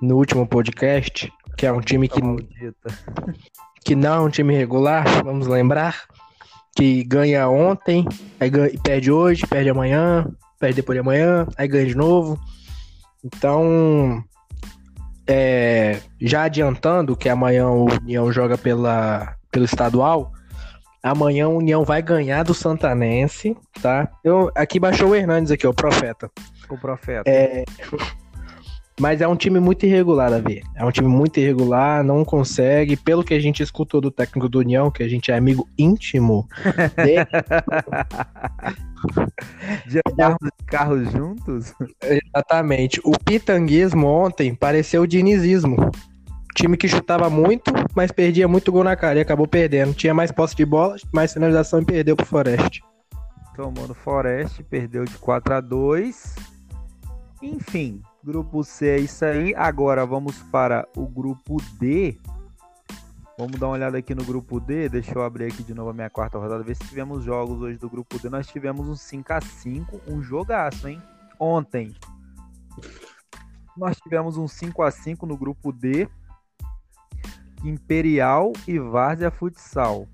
no 0.00 0.16
último 0.16 0.46
podcast, 0.46 1.32
que 1.56 1.64
é 1.64 1.72
um 1.72 1.80
time 1.80 2.08
que, 2.08 2.20
que 3.84 3.96
não 3.96 4.14
é 4.14 4.20
um 4.20 4.30
time 4.30 4.54
regular, 4.54 5.04
vamos 5.24 5.46
lembrar, 5.46 6.04
que 6.76 7.04
ganha 7.04 7.48
ontem, 7.48 8.06
aí 8.40 8.48
ganha, 8.48 8.70
perde 8.82 9.10
hoje, 9.10 9.46
perde 9.46 9.70
amanhã, 9.70 10.26
perde 10.58 10.76
depois 10.76 10.96
de 10.96 11.00
amanhã, 11.00 11.46
aí 11.56 11.68
ganha 11.68 11.86
de 11.86 11.96
novo. 11.96 12.38
Então, 13.24 14.22
é, 15.26 16.00
já 16.20 16.44
adiantando 16.44 17.16
que 17.16 17.28
amanhã 17.28 17.68
o 17.68 17.84
União 17.84 18.32
joga 18.32 18.56
pela, 18.56 19.36
pelo 19.50 19.64
estadual, 19.64 20.32
amanhã 21.02 21.48
o 21.48 21.58
União 21.58 21.84
vai 21.84 22.00
ganhar 22.00 22.42
do 22.42 22.54
Santanense, 22.54 23.56
tá? 23.80 24.08
Eu, 24.24 24.50
aqui 24.54 24.78
baixou 24.80 25.10
o 25.10 25.14
Hernandes 25.14 25.52
aqui, 25.52 25.66
o 25.66 25.74
profeta. 25.74 26.30
O 26.68 26.78
profeta. 26.78 27.28
É, 27.28 27.64
mas 29.00 29.20
é 29.20 29.28
um 29.28 29.36
time 29.36 29.58
muito 29.58 29.86
irregular, 29.86 30.30
Davi. 30.30 30.62
É 30.76 30.84
um 30.84 30.90
time 30.90 31.08
muito 31.08 31.40
irregular, 31.40 32.04
não 32.04 32.24
consegue. 32.24 32.96
Pelo 32.96 33.24
que 33.24 33.34
a 33.34 33.40
gente 33.40 33.62
escutou 33.62 34.00
do 34.00 34.10
técnico 34.10 34.48
do 34.48 34.58
União, 34.58 34.90
que 34.90 35.02
a 35.02 35.08
gente 35.08 35.30
é 35.30 35.36
amigo 35.36 35.68
íntimo 35.78 36.48
dele. 36.96 37.26
De 39.88 40.00
andarmos 40.08 40.48
carros 40.66 41.10
juntos? 41.10 41.74
Exatamente. 42.02 43.00
O 43.02 43.12
pitanguismo 43.18 44.06
ontem 44.06 44.54
pareceu 44.54 45.02
o 45.02 45.06
dinizismo. 45.06 45.90
Time 46.54 46.76
que 46.76 46.86
chutava 46.86 47.28
muito, 47.30 47.72
mas 47.94 48.12
perdia 48.12 48.46
muito 48.46 48.70
gol 48.70 48.84
na 48.84 48.94
cara 48.94 49.18
e 49.18 49.22
acabou 49.22 49.48
perdendo. 49.48 49.94
Tinha 49.94 50.14
mais 50.14 50.30
posse 50.30 50.54
de 50.54 50.64
bola, 50.64 50.96
mais 51.12 51.32
finalização 51.32 51.80
e 51.80 51.84
perdeu 51.84 52.14
pro 52.14 52.26
Forest. 52.26 52.82
Tomou 53.56 53.88
no 53.88 53.94
Forest, 53.94 54.62
perdeu 54.64 55.04
de 55.04 55.16
4 55.18 55.54
a 55.54 55.60
2 55.60 56.36
Enfim, 57.42 58.00
grupo 58.24 58.62
C 58.62 58.88
é 58.88 58.98
isso 58.98 59.24
aí. 59.24 59.54
Agora 59.54 60.06
vamos 60.06 60.38
para 60.44 60.88
o 60.96 61.06
grupo 61.06 61.56
D. 61.78 62.18
Vamos 63.38 63.58
dar 63.58 63.66
uma 63.66 63.74
olhada 63.74 63.98
aqui 63.98 64.14
no 64.14 64.24
grupo 64.24 64.60
D. 64.60 64.88
Deixa 64.88 65.12
eu 65.14 65.22
abrir 65.22 65.46
aqui 65.46 65.62
de 65.62 65.74
novo 65.74 65.90
a 65.90 65.92
minha 65.92 66.10
quarta 66.10 66.38
rodada, 66.38 66.62
ver 66.62 66.76
se 66.76 66.84
tivemos 66.84 67.24
jogos 67.24 67.60
hoje 67.60 67.78
do 67.78 67.90
grupo 67.90 68.18
D. 68.18 68.28
Nós 68.28 68.46
tivemos 68.46 68.88
um 68.88 68.94
5 68.94 69.32
a 69.32 69.40
5 69.40 70.00
um 70.06 70.22
jogaço, 70.22 70.88
hein? 70.88 71.02
Ontem. 71.38 71.94
Nós 73.76 73.96
tivemos 73.96 74.36
um 74.36 74.46
5 74.46 74.82
a 74.82 74.90
5 74.90 75.26
no 75.26 75.36
grupo 75.36 75.72
D. 75.72 76.08
Imperial 77.64 78.52
e 78.68 78.78
Várzea 78.78 79.30
Futsal. 79.30 80.06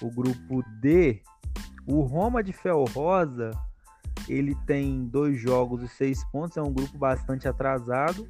O 0.00 0.10
grupo 0.10 0.62
D, 0.80 1.22
o 1.86 2.00
Roma 2.00 2.42
de 2.42 2.52
Fel 2.52 2.84
Rosa, 2.92 3.52
ele 4.28 4.54
tem 4.66 5.04
dois 5.04 5.38
jogos 5.38 5.82
e 5.82 5.88
seis 5.88 6.24
pontos, 6.30 6.56
é 6.56 6.62
um 6.62 6.72
grupo 6.72 6.96
bastante 6.96 7.48
atrasado. 7.48 8.28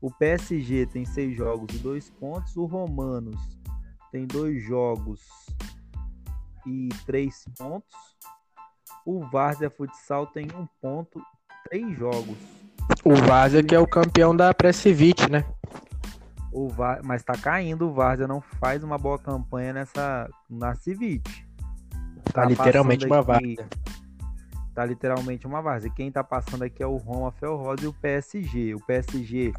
O 0.00 0.10
PSG 0.10 0.86
tem 0.86 1.04
seis 1.04 1.36
jogos 1.36 1.74
e 1.74 1.78
dois 1.78 2.10
pontos. 2.10 2.56
O 2.56 2.64
Romanos 2.64 3.60
tem 4.10 4.26
dois 4.26 4.62
jogos 4.62 5.20
e 6.66 6.88
três 7.06 7.44
pontos. 7.56 7.94
O 9.06 9.24
Várzea 9.26 9.70
Futsal 9.70 10.26
tem 10.26 10.48
um 10.54 10.66
ponto, 10.80 11.22
três 11.68 11.96
jogos. 11.96 12.36
O 13.04 13.14
Várzea 13.14 13.62
que 13.62 13.74
é 13.74 13.78
o 13.78 13.86
campeão 13.86 14.34
da 14.34 14.52
Pressivit, 14.52 15.30
né? 15.30 15.44
O 16.52 16.68
Var... 16.68 17.00
Mas 17.04 17.22
tá 17.22 17.34
caindo, 17.34 17.88
o 17.88 17.92
Várzea 17.92 18.26
não 18.26 18.40
faz 18.40 18.84
uma 18.84 18.98
boa 18.98 19.18
campanha 19.18 19.72
nessa 19.72 20.28
na 20.50 20.74
Civit. 20.74 21.46
Tá, 22.24 22.42
tá 22.42 22.44
literalmente 22.44 23.06
uma 23.06 23.22
Várzea. 23.22 23.68
Tá 24.74 24.84
literalmente 24.84 25.46
uma 25.46 25.60
Várzea. 25.60 25.92
Quem 25.94 26.10
tá 26.10 26.24
passando 26.24 26.62
aqui 26.62 26.82
é 26.82 26.86
o 26.86 26.96
Roma 26.96 27.30
Felrosa 27.32 27.84
e 27.84 27.86
o 27.86 27.92
PSG. 27.92 28.74
O 28.74 28.80
PSG 28.80 29.52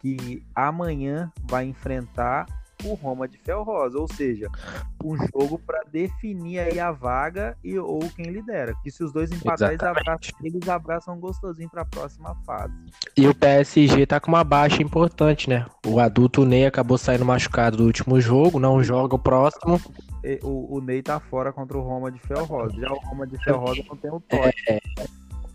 que 0.00 0.42
amanhã 0.54 1.30
vai 1.44 1.64
enfrentar 1.64 2.46
o 2.84 2.94
Roma 2.94 3.28
de 3.28 3.38
Fel 3.38 3.62
Rosa, 3.62 3.98
ou 3.98 4.08
seja, 4.08 4.48
um 5.02 5.16
jogo 5.16 5.58
para 5.58 5.82
definir 5.90 6.58
aí 6.58 6.80
a 6.80 6.92
vaga 6.92 7.56
e 7.62 7.78
ou 7.78 8.00
quem 8.16 8.26
lidera. 8.26 8.74
Que 8.82 8.90
se 8.90 9.02
os 9.02 9.12
dois 9.12 9.30
empatarem, 9.30 9.74
eles 9.74 9.82
abraçam, 9.82 10.38
eles 10.42 10.68
abraçam 10.68 11.18
gostosinho 11.18 11.70
para 11.70 11.82
a 11.82 11.86
próxima 11.86 12.36
fase. 12.46 12.74
E 13.16 13.26
o 13.26 13.34
PSG 13.34 14.06
tá 14.06 14.20
com 14.20 14.28
uma 14.28 14.44
baixa 14.44 14.82
importante, 14.82 15.48
né? 15.48 15.66
O 15.86 16.00
adulto 16.00 16.44
Ney 16.44 16.66
acabou 16.66 16.98
saindo 16.98 17.24
machucado 17.24 17.76
do 17.76 17.84
último 17.84 18.20
jogo, 18.20 18.58
não 18.58 18.82
joga 18.82 19.14
o 19.14 19.18
próximo. 19.18 19.80
O, 20.42 20.76
o 20.76 20.80
Ney 20.80 21.02
tá 21.02 21.18
fora 21.18 21.52
contra 21.52 21.76
o 21.76 21.82
Roma 21.82 22.10
de 22.10 22.18
Fel 22.20 22.44
Rosa. 22.44 22.74
Já 22.80 22.90
o 22.92 22.98
Roma 23.08 23.26
de 23.26 23.42
Fel 23.42 23.58
Rosa 23.58 23.82
não 23.88 23.96
tem 23.96 24.10
o 24.10 24.20
toque. 24.20 24.54
É, 24.68 24.80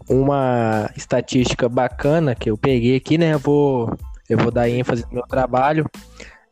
uma 0.09 0.89
estatística 0.95 1.67
bacana 1.67 2.35
que 2.35 2.49
eu 2.49 2.57
peguei 2.57 2.95
aqui, 2.95 3.17
né? 3.17 3.33
Eu 3.33 3.39
vou, 3.39 3.93
eu 4.29 4.37
vou 4.37 4.51
dar 4.51 4.69
ênfase 4.69 5.03
no 5.03 5.15
meu 5.15 5.23
trabalho. 5.23 5.85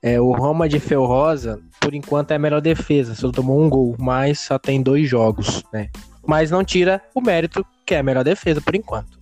É, 0.06 0.22
o 0.22 0.32
Roma 0.34 0.70
de 0.70 0.78
Rosa, 0.94 1.60
por 1.82 1.96
enquanto, 1.96 2.30
é 2.30 2.36
a 2.36 2.40
melhor 2.40 2.62
defesa. 2.62 3.16
Só 3.16 3.32
tomou 3.32 3.60
um 3.60 3.68
gol, 3.68 3.96
mas 3.98 4.40
só 4.40 4.60
tem 4.60 4.80
dois 4.80 5.10
jogos, 5.10 5.64
né? 5.74 5.90
Mas 6.28 6.52
não 6.52 6.64
tira 6.64 7.02
o 7.16 7.20
mérito 7.20 7.66
que 7.84 7.96
é 7.96 7.98
a 7.98 8.04
melhor 8.04 8.24
defesa 8.24 8.62
por 8.62 8.76
enquanto. 8.76 9.18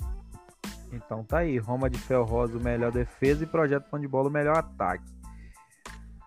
Então 0.92 1.24
tá 1.24 1.38
aí, 1.38 1.58
Roma 1.58 1.90
de 1.90 1.98
Rosa, 2.14 2.58
o 2.58 2.62
melhor 2.62 2.92
defesa 2.92 3.46
e 3.46 3.48
Projeto 3.48 3.90
Pão 3.90 3.98
de 3.98 4.10
Bola, 4.10 4.30
melhor 4.30 4.58
ataque. 4.58 5.06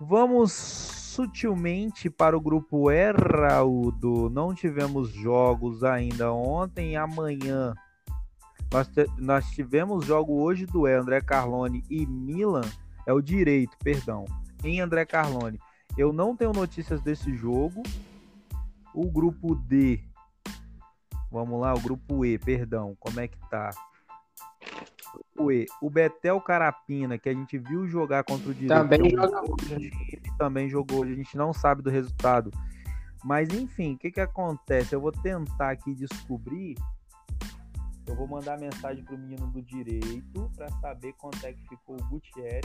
Vamos 0.01 0.55
sutilmente 0.55 2.09
para 2.09 2.35
o 2.35 2.41
grupo 2.41 2.91
E. 2.91 3.13
Não 4.33 4.55
tivemos 4.55 5.11
jogos 5.11 5.85
ainda 5.85 6.33
ontem 6.33 6.93
e 6.93 6.97
amanhã. 6.97 7.75
Nós, 8.73 8.91
nós 9.19 9.51
tivemos 9.51 10.07
jogo 10.07 10.41
hoje 10.41 10.65
do 10.65 10.89
E, 10.89 10.95
André 10.95 11.21
Carlone 11.21 11.85
e 11.91 12.07
Milan. 12.07 12.65
É 13.07 13.13
o 13.13 13.21
direito, 13.21 13.77
perdão 13.85 14.25
em 14.67 14.81
André 14.81 15.05
Carlone. 15.05 15.61
Eu 15.97 16.12
não 16.12 16.37
tenho 16.37 16.53
notícias 16.53 17.01
desse 17.01 17.35
jogo. 17.35 17.83
O 18.95 19.11
grupo 19.11 19.55
D. 19.55 20.03
Vamos 21.31 21.61
lá, 21.61 21.75
o 21.75 21.81
grupo 21.81 22.25
E, 22.25 22.39
perdão. 22.39 22.97
Como 22.99 23.21
é 23.21 23.29
que 23.29 23.39
tá? 23.49 23.71
O 25.39 25.51
E. 25.51 25.67
O 25.81 25.91
Betel 25.91 26.41
Carapina, 26.41 27.19
que 27.19 27.29
a 27.29 27.35
gente 27.35 27.59
viu 27.59 27.87
jogar 27.87 28.25
contra 28.25 28.51
o 28.51 28.55
Direito. 28.55 28.81
Também 28.81 29.11
joga 29.11 29.43
hoje. 29.43 29.91
Também 30.39 30.69
jogou 30.69 31.01
hoje. 31.01 31.12
A 31.12 31.17
gente 31.17 31.37
não 31.37 31.53
sabe 31.53 31.83
do 31.83 31.91
resultado. 31.91 32.51
Mas 33.25 33.51
enfim, 33.51 33.95
o 33.95 33.99
que, 33.99 34.11
que 34.11 34.21
acontece? 34.21 34.95
Eu 34.95 35.01
vou 35.01 35.12
tentar 35.12 35.71
aqui 35.71 35.95
descobrir. 35.95 36.77
Eu 38.07 38.14
vou 38.14 38.29
mandar 38.29 38.59
mensagem 38.59 39.05
pro 39.05 39.19
menino 39.19 39.49
do 39.49 39.61
direito 39.61 40.51
para 40.55 40.71
saber 40.81 41.12
quanto 41.14 41.45
é 41.45 41.53
que 41.53 41.69
ficou 41.69 41.97
o 41.97 42.05
Gutierrez 42.05 42.64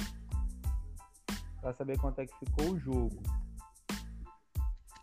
para 1.62 1.74
saber 1.74 1.97
quanto 1.99 2.20
é 2.20 2.26
que 2.26 2.36
ficou 2.39 2.72
o 2.72 2.80
jogo. 2.80 3.22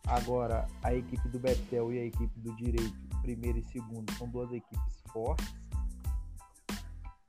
Agora, 0.07 0.67
a 0.83 0.95
equipe 0.95 1.29
do 1.29 1.39
Betel 1.39 1.93
e 1.93 1.99
a 1.99 2.05
equipe 2.05 2.41
do 2.41 2.55
Direito, 2.57 2.97
primeiro 3.23 3.59
e 3.59 3.65
segundo, 3.65 4.11
são 4.15 4.29
duas 4.29 4.51
equipes 4.53 5.03
fortes. 5.13 5.55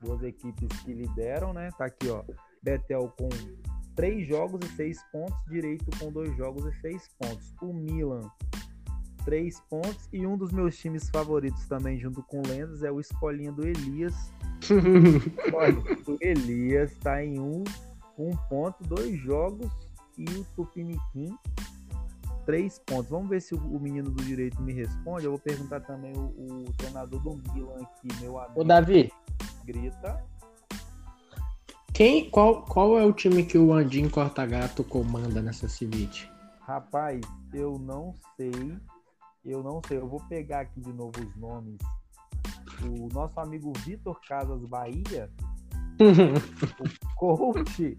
Duas 0.01 0.23
equipes 0.23 0.69
que 0.81 0.93
lideram, 0.93 1.53
né? 1.53 1.69
Tá 1.77 1.85
aqui, 1.85 2.09
ó. 2.09 2.23
Betel 2.63 3.13
com 3.17 3.29
três 3.95 4.25
jogos 4.25 4.61
e 4.65 4.75
seis 4.75 5.03
pontos, 5.11 5.37
Direito 5.49 5.85
com 5.99 6.09
dois 6.09 6.35
jogos 6.37 6.65
e 6.65 6.79
seis 6.79 7.09
pontos. 7.19 7.53
O 7.61 7.73
Milan, 7.73 8.31
três 9.25 9.59
pontos. 9.69 10.07
E 10.13 10.25
um 10.25 10.37
dos 10.37 10.53
meus 10.53 10.77
times 10.77 11.09
favoritos 11.09 11.67
também, 11.67 11.99
junto 11.99 12.23
com 12.23 12.39
o 12.39 12.47
Lendas, 12.47 12.81
é 12.81 12.91
o 12.91 13.01
Escolinha 13.01 13.51
do 13.51 13.67
Elias. 13.67 14.31
o 16.07 16.17
Elias 16.21 16.97
tá 16.99 17.23
em 17.23 17.39
um 17.39 17.63
um 18.19 18.35
ponto, 18.49 18.83
dois 18.83 19.17
jogos 19.19 19.71
e 20.17 20.25
o 20.25 20.43
Tupiniquim 20.55 21.35
três 22.49 22.79
pontos. 22.79 23.11
Vamos 23.11 23.29
ver 23.29 23.43
se 23.43 23.53
o, 23.53 23.79
menino 23.79 24.09
do 24.09 24.23
direito 24.23 24.59
me 24.59 24.73
responde. 24.73 25.25
Eu 25.25 25.31
vou 25.31 25.39
perguntar 25.39 25.81
também 25.81 26.11
o, 26.17 26.63
o 26.65 26.73
treinador 26.77 27.21
do 27.21 27.53
Milan 27.53 27.83
aqui, 27.83 28.07
meu 28.19 28.39
amigo. 28.39 28.59
Ô, 28.59 28.63
Davi. 28.63 29.11
Grita. 29.63 30.25
Quem, 31.93 32.27
qual, 32.31 32.63
qual 32.63 32.97
é 32.97 33.05
o 33.05 33.13
time 33.13 33.45
que 33.45 33.55
o 33.55 33.71
Andim 33.71 34.09
Cortagato 34.09 34.83
comanda 34.83 35.43
nessa 35.43 35.67
Civite? 35.67 36.31
Rapaz, 36.61 37.21
eu 37.53 37.77
não 37.77 38.15
sei. 38.35 38.79
Eu 39.45 39.61
não 39.61 39.79
sei. 39.87 39.97
Eu 39.99 40.07
vou 40.07 40.21
pegar 40.27 40.61
aqui 40.61 40.81
de 40.81 40.91
novo 40.91 41.21
os 41.21 41.35
nomes. 41.35 41.77
O 42.81 43.13
nosso 43.13 43.39
amigo 43.39 43.71
Vitor 43.85 44.19
Casas 44.27 44.65
Bahia 44.65 45.29
o 45.99 47.15
coach, 47.15 47.97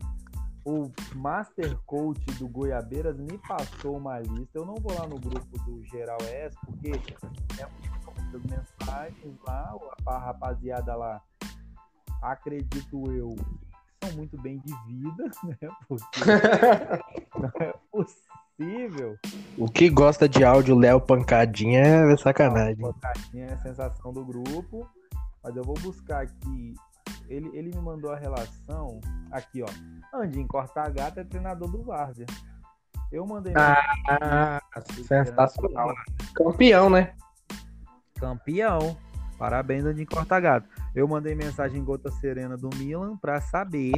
o 0.65 0.91
master 1.15 1.77
coach 1.87 2.25
do 2.39 2.49
Goiabeiras 2.49 3.19
me 3.19 3.39
passou 3.39 3.97
uma 3.97 4.19
lista. 4.21 4.59
Eu 4.59 4.65
não 4.65 4.77
vou 4.77 4.93
lá 4.95 5.07
no 5.07 5.19
grupo 5.19 5.59
do 5.65 5.85
Geral 5.87 6.19
S, 6.23 6.57
porque 6.65 6.93
é 7.61 7.67
muitas 8.23 8.43
mensagens 8.43 9.37
lá, 9.47 9.75
a 10.07 10.19
rapaziada 10.19 10.95
lá, 10.95 11.21
acredito 12.23 13.11
eu, 13.13 13.35
são 14.03 14.17
muito 14.17 14.41
bem 14.41 14.59
de 14.59 14.75
vida, 14.87 15.31
né? 15.45 15.71
Porque 15.89 16.21
não 17.39 17.53
é 17.61 17.75
possível. 17.91 19.19
O 19.59 19.67
que 19.67 19.89
gosta 19.89 20.29
de 20.29 20.45
áudio 20.45 20.79
Léo 20.79 21.01
Pancadinha 21.01 21.81
é 21.81 22.17
sacanagem. 22.17 22.77
Pancadinha 22.77 23.47
é 23.47 23.53
a 23.55 23.59
sensação 23.59 24.13
do 24.13 24.25
grupo. 24.25 24.89
Mas 25.43 25.57
eu 25.57 25.65
vou 25.65 25.75
buscar 25.81 26.23
aqui 26.23 26.75
ele, 27.31 27.49
ele 27.57 27.71
me 27.71 27.81
mandou 27.81 28.11
a 28.11 28.17
relação. 28.17 29.01
Aqui, 29.31 29.63
ó. 29.63 29.69
Andinho 30.13 30.49
Corta-Gata 30.49 31.21
é 31.21 31.25
treinador 31.25 31.71
do 31.71 31.83
Várzea. 31.85 32.27
Eu 33.13 33.25
mandei. 33.25 33.55
Ah, 33.57 34.61
sensacional. 35.07 35.95
Campeão, 36.35 36.91
né? 36.91 37.15
Campeão. 38.19 38.97
Parabéns, 39.39 39.85
Andinho 39.85 40.09
Corta-Gato. 40.09 40.69
Eu 40.95 41.07
mandei 41.09 41.35
mensagem 41.35 41.83
Gota 41.85 42.11
Serena 42.11 42.57
do 42.57 42.69
Milan 42.77 43.17
para 43.17 43.41
saber. 43.41 43.93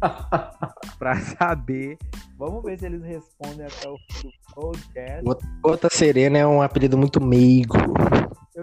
para 0.98 1.20
saber. 1.20 1.98
Vamos 2.36 2.64
ver 2.64 2.78
se 2.78 2.86
eles 2.86 3.02
respondem 3.02 3.66
até 3.66 3.88
o 3.88 3.96
fim 4.10 4.28
do 4.28 4.54
podcast. 4.54 5.46
Gota 5.62 5.88
Serena 5.90 6.38
é 6.38 6.46
um 6.46 6.62
apelido 6.62 6.96
muito 6.96 7.20
meigo. 7.22 7.76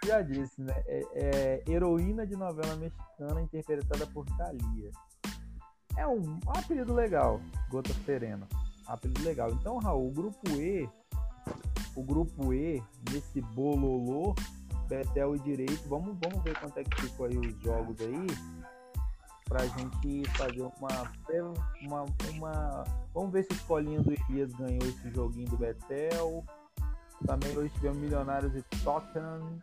Já 0.08 0.22
disse, 0.22 0.62
né? 0.62 0.74
É, 0.86 1.04
é 1.14 1.64
heroína 1.70 2.26
de 2.26 2.34
novela 2.34 2.78
mexicana 2.78 3.42
interpretada 3.42 4.08
por 4.08 4.26
Thalia. 4.38 4.90
É 5.98 6.08
um, 6.08 6.40
um 6.48 6.52
apelido 6.58 6.94
legal, 6.94 7.42
Gota 7.70 7.92
Serena. 8.06 8.48
Apelido 8.88 9.22
legal. 9.26 9.52
Então, 9.52 9.78
Raul, 9.80 10.08
o 10.08 10.12
grupo 10.12 10.50
E, 10.52 10.90
o 11.94 12.02
grupo 12.02 12.54
E, 12.54 12.82
nesse 13.12 13.42
bololô, 13.42 14.34
Betel 14.88 15.36
e 15.36 15.40
Direito, 15.40 15.90
vamos, 15.90 16.18
vamos 16.24 16.42
ver 16.42 16.58
quanto 16.58 16.78
é 16.78 16.86
que 16.86 17.02
ficou 17.02 17.26
aí 17.26 17.38
os 17.38 17.62
jogos 17.62 18.00
aí, 18.00 18.28
pra 19.44 19.66
gente 19.66 20.24
fazer 20.38 20.62
uma, 20.62 21.12
uma, 21.82 22.06
uma 22.34 22.84
vamos 23.14 23.34
ver 23.34 23.44
se 23.44 23.52
o 23.52 23.56
escolinho 23.56 24.02
do 24.04 24.14
Elias 24.14 24.54
ganhou 24.54 24.84
esse 24.84 25.12
joguinho 25.12 25.50
do 25.50 25.58
Betel. 25.58 26.46
Também 27.26 27.58
hoje 27.58 27.74
tivemos 27.74 27.98
Milionários 27.98 28.56
e 28.56 28.62
Tottenham. 28.86 29.60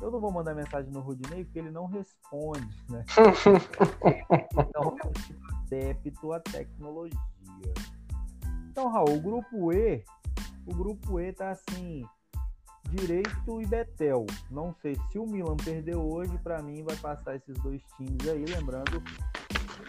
Eu 0.00 0.10
não 0.10 0.20
vou 0.20 0.30
mandar 0.30 0.54
mensagem 0.54 0.90
no 0.92 1.00
Rudinei 1.00 1.44
porque 1.44 1.58
ele 1.58 1.70
não 1.70 1.86
responde, 1.86 2.84
né? 2.88 3.04
então 4.52 4.96
é 5.72 5.90
adepto 5.90 6.32
à 6.32 6.40
tecnologia. 6.40 7.18
Então, 8.70 8.88
Raul, 8.88 9.16
o 9.16 9.20
grupo 9.20 9.72
E, 9.72 10.04
o 10.66 10.74
grupo 10.74 11.20
E 11.20 11.32
tá 11.32 11.50
assim, 11.50 12.04
Direito 12.90 13.60
e 13.60 13.66
Betel. 13.66 14.24
Não 14.50 14.74
sei 14.80 14.96
se 15.10 15.18
o 15.18 15.26
Milan 15.26 15.56
perder 15.56 15.96
hoje, 15.96 16.38
para 16.38 16.62
mim 16.62 16.82
vai 16.84 16.96
passar 16.96 17.36
esses 17.36 17.54
dois 17.62 17.82
times 17.96 18.28
aí, 18.28 18.44
lembrando 18.44 19.02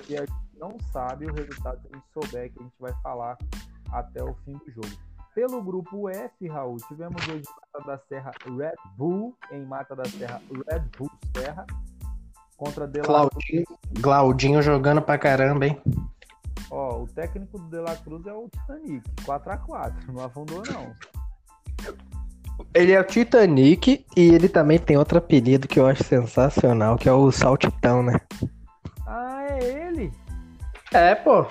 que 0.06 0.18
a 0.18 0.22
gente 0.22 0.58
não 0.58 0.78
sabe 0.92 1.26
o 1.26 1.34
resultado 1.34 1.82
que 1.82 1.88
a 1.94 1.98
gente 1.98 2.10
souber 2.12 2.52
que 2.52 2.60
a 2.60 2.64
gente 2.64 2.76
vai 2.80 2.94
falar 3.02 3.38
até 3.92 4.24
o 4.24 4.34
fim 4.44 4.54
do 4.54 4.72
jogo. 4.72 5.09
Pelo 5.40 5.64
grupo 5.64 6.10
F, 6.10 6.50
Raul, 6.50 6.76
tivemos 6.90 7.26
hoje 7.30 7.44
Mata 7.74 7.88
da 7.88 7.98
Serra 7.98 8.32
Red 8.46 8.76
Bull, 8.98 9.34
em 9.54 9.64
Mata 9.64 9.96
da 9.96 10.04
Serra 10.04 10.42
Red 10.70 10.82
Bull 10.98 11.10
Serra, 11.34 11.66
contra 12.58 12.86
De 12.86 13.00
La 13.00 13.06
Claudinho, 13.06 13.66
Claudinho 14.02 14.62
jogando 14.62 15.02
pra 15.02 15.18
caramba, 15.18 15.66
hein? 15.66 15.82
Ó, 16.70 17.04
o 17.04 17.08
técnico 17.08 17.58
do 17.58 17.70
De 17.70 17.80
La 17.80 17.96
Cruz 17.96 18.28
é 18.28 18.34
o 18.34 18.50
Titanic, 18.50 19.10
4x4, 19.24 19.94
não 20.12 20.26
afundou 20.26 20.62
não. 20.74 20.94
Ele 22.74 22.92
é 22.92 23.00
o 23.00 23.06
Titanic 23.06 24.06
e 24.18 24.22
ele 24.22 24.50
também 24.50 24.78
tem 24.78 24.98
outro 24.98 25.20
apelido 25.20 25.70
que 25.70 25.80
eu 25.80 25.88
acho 25.88 26.04
sensacional, 26.04 26.98
que 26.98 27.08
é 27.08 27.14
o 27.14 27.32
Saltitão, 27.32 28.04
né? 28.04 28.20
Ah, 29.08 29.48
é 29.52 29.88
ele? 29.88 30.12
É, 30.92 31.16
pô 31.16 31.48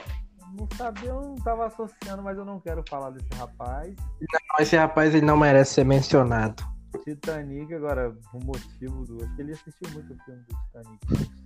não 0.59 0.69
sabia, 0.77 1.11
eu 1.11 1.21
não 1.21 1.37
tava 1.37 1.67
associando, 1.67 2.23
mas 2.23 2.37
eu 2.37 2.45
não 2.45 2.59
quero 2.61 2.83
falar 2.89 3.11
desse 3.11 3.33
rapaz. 3.35 3.95
Não, 4.21 4.61
esse 4.61 4.77
rapaz 4.77 5.15
ele 5.15 5.25
não 5.25 5.37
merece 5.37 5.75
ser 5.75 5.85
mencionado. 5.85 6.63
Titanic, 7.05 7.73
agora, 7.75 8.15
o 8.33 8.45
motivo 8.45 9.05
do. 9.05 9.25
Acho 9.25 9.37
que 9.37 9.43
ele 9.43 9.53
assistiu 9.53 9.91
muito 9.93 10.13
o 10.13 10.25
filme 10.25 10.43
do 10.43 10.57
Titanic. 10.57 11.39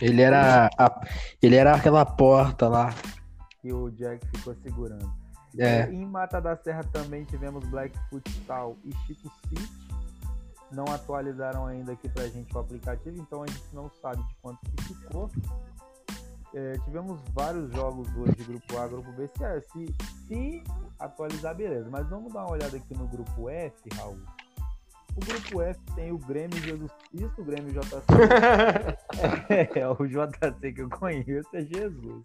Ele 0.00 0.22
era. 0.22 0.68
A, 0.78 1.06
ele 1.42 1.56
era 1.56 1.74
aquela 1.74 2.04
porta 2.04 2.68
lá. 2.68 2.94
Que 3.60 3.72
o 3.72 3.90
Jack 3.90 4.26
ficou 4.36 4.54
segurando. 4.62 5.12
É. 5.58 5.90
Em 5.90 6.04
Mata 6.06 6.40
da 6.40 6.56
Serra 6.56 6.84
também 6.84 7.24
tivemos 7.24 7.66
Black 7.68 7.98
Futsal 8.10 8.76
e 8.84 8.92
Chico 9.06 9.30
City. 9.48 9.68
Não 10.70 10.84
atualizaram 10.92 11.66
ainda 11.66 11.92
aqui 11.92 12.08
pra 12.08 12.26
gente 12.28 12.54
o 12.54 12.58
aplicativo, 12.58 13.16
então 13.20 13.42
a 13.42 13.46
gente 13.46 13.64
não 13.72 13.90
sabe 14.02 14.22
de 14.22 14.34
quanto 14.42 14.58
que 14.60 14.82
ficou 14.82 15.30
é, 16.56 16.78
tivemos 16.84 17.20
vários 17.34 17.70
jogos 17.74 18.08
hoje, 18.16 18.32
grupo 18.46 18.78
A, 18.78 18.88
grupo 18.88 19.12
B. 19.12 19.28
Se, 19.28 19.60
se, 19.60 19.94
se 20.26 20.64
atualizar, 20.98 21.54
beleza. 21.54 21.86
Mas 21.90 22.08
vamos 22.08 22.32
dar 22.32 22.46
uma 22.46 22.52
olhada 22.52 22.78
aqui 22.78 22.96
no 22.96 23.06
grupo 23.06 23.50
F, 23.50 23.74
Raul. 23.94 24.18
O 25.14 25.20
grupo 25.20 25.60
F 25.60 25.78
tem 25.94 26.12
o 26.12 26.18
Grêmio 26.18 26.56
Jesus 26.56 26.90
Cristo, 27.10 27.42
o 27.42 27.44
Grêmio 27.44 27.72
JC. 27.72 28.06
é, 29.50 29.80
é, 29.80 29.88
o 29.88 30.06
JC 30.06 30.72
que 30.72 30.80
eu 30.80 30.88
conheço 30.88 31.54
é 31.54 31.62
Jesus. 31.62 32.24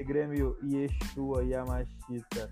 O 0.00 0.04
Grêmio 0.06 0.56
Yeshua 0.62 1.44
Yamashita, 1.44 2.50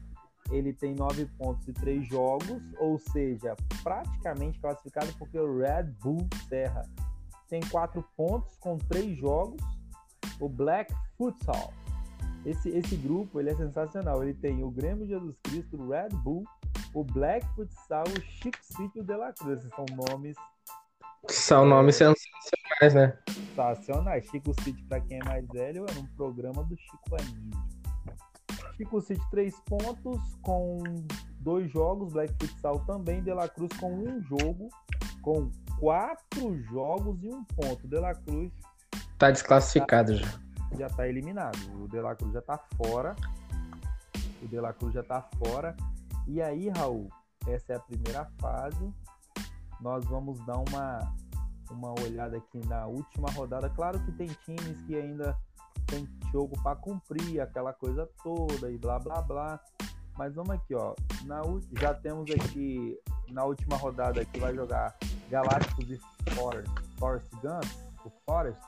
ele 0.50 0.74
tem 0.74 0.94
nove 0.94 1.24
pontos 1.38 1.66
e 1.66 1.72
três 1.72 2.06
jogos, 2.06 2.62
ou 2.78 2.98
seja, 2.98 3.56
praticamente 3.82 4.60
classificado 4.60 5.10
porque 5.18 5.38
o 5.38 5.58
Red 5.58 5.84
Bull 6.02 6.28
Serra 6.48 6.82
tem 7.50 7.60
quatro 7.68 8.02
pontos 8.16 8.56
com 8.58 8.78
três 8.78 9.18
jogos. 9.18 9.60
O 10.40 10.48
Black 10.48 10.94
Futsal. 11.18 11.74
Esse, 12.46 12.70
esse 12.70 12.96
grupo 12.96 13.40
ele 13.40 13.50
é 13.50 13.56
sensacional. 13.56 14.22
Ele 14.22 14.32
tem 14.32 14.62
o 14.62 14.70
Grêmio 14.70 15.06
Jesus 15.06 15.36
Cristo, 15.42 15.76
o 15.76 15.88
Red 15.90 16.08
Bull, 16.10 16.44
o 16.94 17.04
Black 17.04 17.46
Futsal, 17.54 18.04
o 18.04 18.20
Chico 18.22 18.58
City 18.62 18.92
e 18.94 19.00
o 19.00 19.04
De 19.04 19.16
La 19.16 19.32
Cruz. 19.32 19.58
Esses 19.58 19.74
são 19.74 19.84
nomes. 20.08 20.36
São 21.28 21.66
nomes 21.66 21.96
sensacionais, 21.96 22.94
né? 22.94 23.18
Sensacionais. 23.28 24.24
Chico 24.26 24.54
City, 24.62 24.82
para 24.84 25.00
quem 25.00 25.18
é 25.18 25.24
mais 25.24 25.46
velho, 25.48 25.84
é 25.84 25.98
um 25.98 26.06
programa 26.16 26.62
do 26.64 26.76
Chico 26.78 27.16
Anísio. 27.16 27.70
Chico 28.76 29.00
City, 29.02 29.30
três 29.30 29.60
pontos 29.66 30.18
com 30.40 30.82
dois 31.40 31.70
jogos. 31.70 32.12
Black 32.12 32.32
Futsal 32.40 32.78
também. 32.86 33.22
De 33.22 33.34
La 33.34 33.48
Cruz 33.48 33.70
com 33.78 33.92
um 33.92 34.22
jogo, 34.22 34.70
com 35.20 35.50
quatro 35.80 36.62
jogos 36.64 37.24
e 37.24 37.28
um 37.32 37.42
ponto. 37.42 37.86
O 37.86 37.88
De 37.88 37.98
La 37.98 38.14
Cruz 38.14 38.52
tá 39.18 39.30
desclassificado 39.30 40.14
já. 40.14 40.28
Já 40.78 40.88
tá 40.88 41.08
eliminado. 41.08 41.58
O 41.82 41.88
De 41.88 41.98
La 42.00 42.14
Cruz 42.14 42.34
já 42.34 42.42
tá 42.42 42.58
fora. 42.76 43.16
O 44.42 44.46
De 44.46 44.60
La 44.60 44.72
Cruz 44.74 44.92
já 44.92 45.02
tá 45.02 45.26
fora. 45.38 45.74
E 46.28 46.40
aí, 46.40 46.68
Raul, 46.68 47.08
essa 47.48 47.72
é 47.72 47.76
a 47.76 47.80
primeira 47.80 48.30
fase. 48.38 48.94
Nós 49.80 50.04
vamos 50.04 50.38
dar 50.44 50.58
uma, 50.58 51.14
uma 51.70 51.98
olhada 52.00 52.36
aqui 52.36 52.64
na 52.68 52.86
última 52.86 53.30
rodada. 53.30 53.70
Claro 53.70 53.98
que 54.00 54.12
tem 54.12 54.28
times 54.44 54.80
que 54.86 54.94
ainda 54.94 55.36
tem 55.86 56.06
jogo 56.30 56.62
para 56.62 56.76
cumprir, 56.76 57.40
aquela 57.40 57.72
coisa 57.72 58.08
toda 58.22 58.70
e 58.70 58.76
blá 58.76 58.98
blá 58.98 59.22
blá. 59.22 59.60
Mas 60.16 60.34
vamos 60.34 60.50
aqui, 60.50 60.74
ó. 60.74 60.94
Na, 61.24 61.40
já 61.80 61.94
temos 61.94 62.30
aqui 62.30 62.98
na 63.30 63.44
última 63.44 63.76
rodada 63.76 64.22
que 64.24 64.38
vai 64.38 64.54
jogar 64.54 64.94
Galácticos 65.30 65.90
e 65.90 66.00
Forest, 66.34 66.70
Forest 66.98 67.30
Gun, 67.36 67.60
o 68.04 68.10
Forest, 68.26 68.60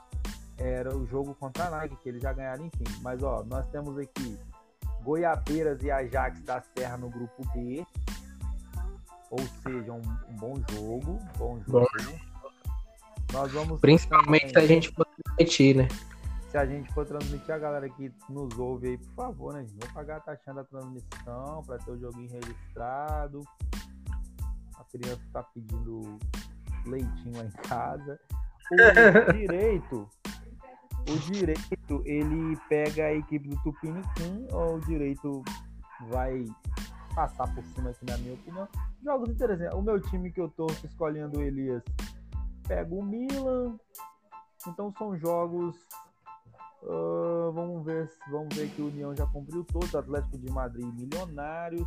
era 0.59 0.97
o 0.97 1.07
jogo 1.07 1.35
contra 1.35 1.67
a 1.67 1.71
Nike, 1.71 1.97
que 1.97 2.09
eles 2.09 2.23
já 2.23 2.33
ganharam, 2.33 2.67
enfim. 2.67 2.85
Mas 3.01 3.23
ó, 3.23 3.43
nós 3.45 3.67
temos 3.71 3.99
aqui 3.99 4.39
Goiabeiras 5.03 5.83
e 5.83 5.91
Ajax 5.91 6.41
da 6.43 6.63
Serra 6.77 6.97
no 6.97 7.11
grupo 7.11 7.43
B. 7.53 7.85
Ou 9.31 9.41
seja, 9.63 9.93
um, 9.93 10.03
um 10.29 10.37
bom 10.37 10.55
jogo. 10.71 11.19
Bom 11.37 11.61
jogo. 11.67 11.89
Bom. 11.91 12.13
Nós 13.33 13.51
vamos. 13.51 13.81
Principalmente 13.81 14.51
se 14.51 14.59
a 14.59 14.67
gente 14.67 14.91
for 14.93 15.07
transmitir, 15.07 15.77
né? 15.77 15.89
Se 16.51 16.59
a 16.59 16.67
gente 16.67 16.93
for 16.93 17.07
transmitir, 17.07 17.51
a 17.51 17.59
galera 17.59 17.89
que 17.89 18.13
nos 18.29 18.59
ouve 18.59 18.89
aí, 18.89 18.99
por 18.99 19.15
favor, 19.15 19.55
né? 19.55 19.67
Vou 19.81 19.91
pagar 19.95 20.19
a 20.19 20.21
taxinha 20.21 20.55
da 20.55 20.65
transmissão 20.65 21.65
para 21.67 21.79
ter 21.79 21.91
o 21.91 21.99
joguinho 21.99 22.31
registrado. 22.31 23.43
A 24.79 24.85
criança 24.85 25.23
tá 25.33 25.43
pedindo 25.43 26.19
leitinho 26.87 27.37
lá 27.37 27.45
em 27.45 27.51
casa. 27.51 28.21
O 28.71 29.33
direito, 29.33 30.09
o 31.09 31.19
direito, 31.33 32.03
ele 32.05 32.57
pega 32.69 33.07
a 33.07 33.15
equipe 33.15 33.49
do 33.49 33.63
Tupiniquim 33.63 34.47
ou 34.53 34.77
o 34.77 34.81
direito 34.81 35.43
vai 36.09 36.45
passar 37.15 37.53
por 37.55 37.65
cima 37.65 37.91
aqui, 37.91 38.05
na 38.07 38.17
minha 38.19 38.35
opinião. 38.35 38.69
Jogos 39.03 39.31
interessantes. 39.31 39.75
O 39.75 39.83
meu 39.83 40.01
time 40.01 40.31
que 40.31 40.41
eu 40.41 40.49
tô 40.49 40.67
escolhendo 40.85 41.39
o 41.39 41.43
Elias 41.43 41.83
pega 42.67 42.95
o 42.95 43.03
Milan. 43.03 43.77
Então 44.67 44.93
são 44.97 45.17
jogos. 45.17 45.77
Uh, 46.83 47.53
vamos 47.53 47.85
ver 47.85 48.11
vamos 48.29 48.57
ver 48.57 48.69
que 48.71 48.83
o 48.83 48.89
União 48.89 49.15
já 49.15 49.27
cumpriu 49.27 49.65
todos. 49.65 49.95
Atlético 49.95 50.39
de 50.39 50.51
Madrid 50.51 50.87
milionários. 50.95 51.87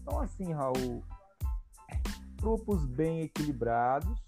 Então 0.00 0.20
assim, 0.20 0.52
Raul, 0.52 1.02
grupos 2.44 2.84
bem 2.84 3.22
equilibrados. 3.22 4.22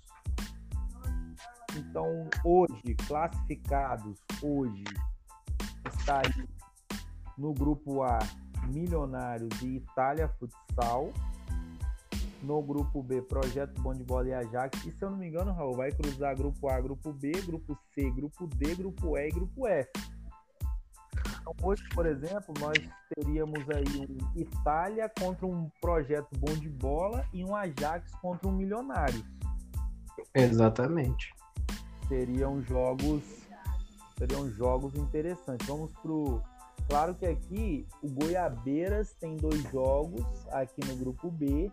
Então, 1.77 2.27
hoje, 2.43 2.95
classificados, 3.07 4.19
hoje, 4.43 4.85
está 5.99 6.23
aí 6.25 6.49
no 7.37 7.53
grupo 7.53 8.03
A, 8.03 8.19
Milionários 8.69 9.61
e 9.61 9.77
Itália 9.77 10.29
Futsal. 10.29 11.13
No 12.43 12.63
grupo 12.63 13.03
B, 13.03 13.21
Projeto 13.21 13.83
Bom 13.83 13.93
de 13.93 14.03
Bola 14.03 14.29
e 14.29 14.33
Ajax. 14.33 14.87
E 14.87 14.93
se 14.93 15.05
eu 15.05 15.11
não 15.11 15.19
me 15.19 15.29
engano, 15.29 15.53
Raul, 15.53 15.77
vai 15.77 15.93
cruzar 15.93 16.35
grupo 16.35 16.71
A, 16.71 16.81
grupo 16.81 17.13
B, 17.13 17.33
grupo 17.45 17.77
C, 17.93 18.11
grupo 18.11 18.47
D, 18.47 18.75
grupo 18.77 19.19
E 19.19 19.29
e 19.29 19.31
grupo 19.31 19.67
F. 19.67 19.91
Então, 21.47 21.55
hoje, 21.63 21.83
por 21.95 22.07
exemplo, 22.07 22.53
nós 22.59 22.77
teríamos 23.15 23.65
aí 23.71 23.85
um 24.01 24.41
Itália 24.41 25.09
contra 25.09 25.47
um 25.47 25.71
projeto 25.81 26.29
bom 26.39 26.53
de 26.55 26.69
bola 26.69 27.25
e 27.33 27.45
um 27.45 27.55
Ajax 27.55 28.11
contra 28.21 28.49
um 28.49 28.53
milionário. 28.53 29.23
Exatamente. 30.35 31.33
Seriam 32.09 32.61
jogos, 32.63 33.23
seriam 34.19 34.51
jogos 34.51 34.97
interessantes. 34.97 35.67
Vamos 35.69 35.93
pro 36.03 36.43
Claro 36.89 37.15
que 37.15 37.27
aqui 37.27 37.87
o 38.01 38.09
Goiabeiras 38.09 39.13
tem 39.15 39.37
dois 39.37 39.61
jogos 39.73 40.25
aqui 40.53 40.87
no 40.87 40.97
grupo 40.97 41.31
B, 41.31 41.71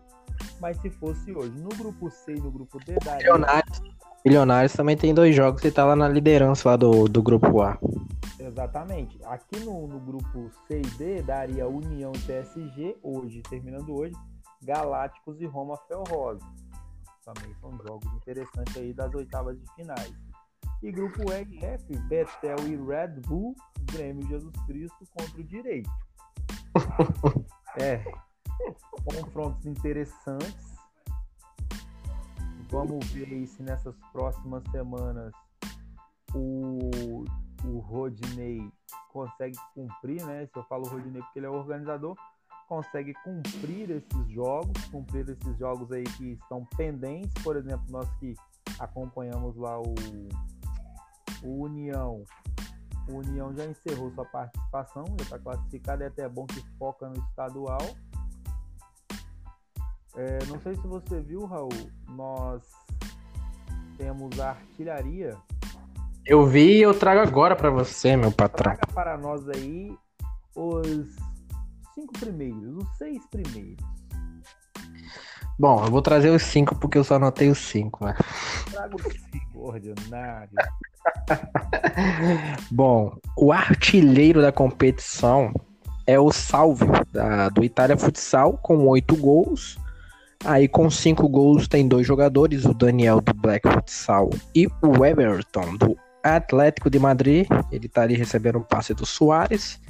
mas 0.60 0.76
se 0.78 0.90
fosse 0.90 1.32
hoje 1.32 1.56
no 1.60 1.68
grupo 1.68 2.10
C 2.10 2.32
e 2.32 2.40
no 2.40 2.50
grupo 2.50 2.78
D, 2.84 2.96
daria... 3.04 3.18
Milionários, 3.18 3.82
Milionários 4.24 4.72
também 4.72 4.96
tem 4.96 5.14
dois 5.14 5.34
jogos 5.36 5.64
e 5.64 5.70
tá 5.70 5.84
lá 5.84 5.94
na 5.94 6.08
liderança 6.08 6.70
lá 6.70 6.76
do, 6.76 7.06
do 7.06 7.22
grupo 7.22 7.62
A. 7.62 7.78
Exatamente. 8.44 9.18
Aqui 9.24 9.58
no, 9.60 9.86
no 9.86 9.98
grupo 9.98 10.50
C 10.66 10.80
e 10.80 10.90
D 10.98 11.22
daria 11.22 11.66
União 11.66 12.12
e 12.14 12.18
PSG, 12.20 12.98
hoje, 13.02 13.40
terminando 13.42 13.94
hoje, 13.94 14.14
Galácticos 14.62 15.40
e 15.40 15.46
Roma 15.46 15.78
Felrosa. 15.88 16.44
Também 17.24 17.54
são 17.54 17.70
jogos 17.78 18.12
interessantes 18.12 18.76
aí 18.76 18.92
das 18.92 19.14
oitavas 19.14 19.58
de 19.58 19.74
finais. 19.74 20.12
E 20.82 20.92
grupo 20.92 21.32
E 21.32 21.54
e 21.54 21.64
F, 21.64 21.98
Betel 22.08 22.58
e 22.66 22.76
Red 22.76 23.20
Bull, 23.26 23.54
Grêmio 23.92 24.26
Jesus 24.28 24.54
Cristo 24.66 25.06
contra 25.16 25.40
o 25.40 25.44
Direito. 25.44 25.90
é. 27.80 28.04
Confrontos 29.04 29.64
interessantes. 29.64 30.74
Vamos 32.70 33.06
ver 33.10 33.46
se 33.46 33.62
nessas 33.62 33.94
próximas 34.12 34.62
semanas 34.70 35.32
o, 36.34 37.24
o 37.64 37.78
Rodney 37.78 38.70
consegue 39.12 39.56
cumprir, 39.74 40.24
né? 40.24 40.46
Se 40.46 40.58
eu 40.58 40.64
falo 40.64 40.88
Rodney 40.88 41.22
porque 41.22 41.38
ele 41.38 41.46
é 41.46 41.50
o 41.50 41.54
organizador, 41.54 42.16
consegue 42.68 43.14
cumprir 43.24 43.90
esses 43.90 44.28
jogos, 44.30 44.84
cumprir 44.86 45.28
esses 45.28 45.58
jogos 45.58 45.90
aí 45.92 46.04
que 46.04 46.32
estão 46.32 46.64
pendentes, 46.76 47.42
por 47.42 47.56
exemplo, 47.56 47.84
nós 47.90 48.08
que 48.18 48.34
acompanhamos 48.78 49.56
lá 49.56 49.80
o 49.80 49.94
o 51.44 51.62
União. 51.62 52.24
O 53.08 53.18
União 53.18 53.54
já 53.54 53.66
encerrou 53.66 54.10
sua 54.12 54.24
participação, 54.24 55.04
já 55.18 55.24
está 55.24 55.38
classificado, 55.38 56.02
é 56.02 56.06
até 56.06 56.26
bom 56.26 56.46
que 56.46 56.60
foca 56.78 57.08
no 57.08 57.16
estadual. 57.28 57.82
É, 60.16 60.38
não 60.46 60.58
sei 60.60 60.74
se 60.74 60.86
você 60.86 61.20
viu, 61.20 61.44
Raul, 61.44 61.68
nós 62.08 62.62
temos 63.98 64.40
a 64.40 64.50
artilharia. 64.50 65.36
Eu 66.26 66.46
vi 66.46 66.78
e 66.78 66.82
eu 66.82 66.98
trago 66.98 67.20
agora 67.20 67.54
para 67.54 67.68
você, 67.68 68.16
meu 68.16 68.32
patrão. 68.32 68.74
Traga 68.74 68.92
para 68.94 69.18
nós 69.18 69.46
aí 69.48 69.94
os 70.54 71.14
cinco 71.94 72.12
primeiros, 72.18 72.76
os 72.78 72.96
seis 72.96 73.22
primeiros. 73.26 73.84
Bom, 75.58 75.84
eu 75.84 75.90
vou 75.90 76.00
trazer 76.00 76.30
os 76.30 76.42
cinco 76.42 76.74
porque 76.76 76.96
eu 76.96 77.04
só 77.04 77.16
anotei 77.16 77.50
os 77.50 77.58
cinco, 77.58 78.06
né? 78.06 78.16
Traga 78.70 78.96
os 78.96 79.02
cinco, 79.02 79.68
ordinário. 79.68 80.50
Bom, 82.72 83.16
o 83.36 83.52
artilheiro 83.52 84.40
da 84.40 84.50
competição 84.50 85.52
é 86.06 86.18
o 86.18 86.32
Salve, 86.32 86.86
da, 87.12 87.50
do 87.50 87.62
Itália 87.62 87.98
Futsal, 87.98 88.58
com 88.62 88.86
oito 88.88 89.14
gols. 89.16 89.78
Aí, 90.44 90.68
com 90.68 90.90
cinco 90.90 91.28
gols, 91.28 91.68
tem 91.68 91.86
dois 91.86 92.06
jogadores, 92.06 92.64
o 92.64 92.74
Daniel 92.74 93.20
do 93.20 93.32
Black 93.34 93.66
Futsal 93.68 94.30
e 94.54 94.66
o 94.82 95.04
Everton 95.04 95.76
do 95.76 95.96
Atlético 96.24 96.88
de 96.88 96.98
Madrid. 96.98 97.46
Ele 97.70 97.86
está 97.86 98.02
ali 98.02 98.14
recebendo 98.14 98.58
um 98.58 98.62
passe 98.62 98.94
do 98.94 99.04
Soares. 99.04 99.80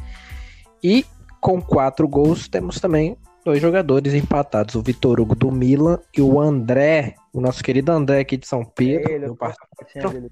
E 0.83 1.07
com 1.41 1.61
quatro 1.61 2.09
gols, 2.09 2.49
temos 2.49 2.81
também 2.81 3.17
dois 3.45 3.61
jogadores 3.61 4.15
empatados, 4.15 4.75
o 4.75 4.83
Vitor 4.83 5.21
Hugo 5.21 5.35
do 5.35 5.53
Milan 5.53 5.99
e 6.17 6.23
o 6.23 6.41
André, 6.41 7.15
o 7.33 7.41
nosso 7.41 7.63
querido 7.63 7.93
André 7.93 8.21
aqui 8.21 8.39
de 8.39 8.47
São 8.47 8.65
Pedro. 8.65 9.11
É 9.11 9.15
ele, 9.15 9.27
meu 9.27 9.37
parceiro. 9.37 10.31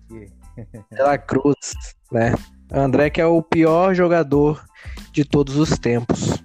Dela 0.91 1.19
Cruz, 1.19 1.75
né? 2.11 2.35
André 2.73 3.11
que 3.11 3.21
é 3.21 3.27
o 3.27 3.43
pior 3.43 3.95
jogador 3.95 4.65
de 5.13 5.25
todos 5.25 5.57
os 5.57 5.79
tempos. 5.79 6.43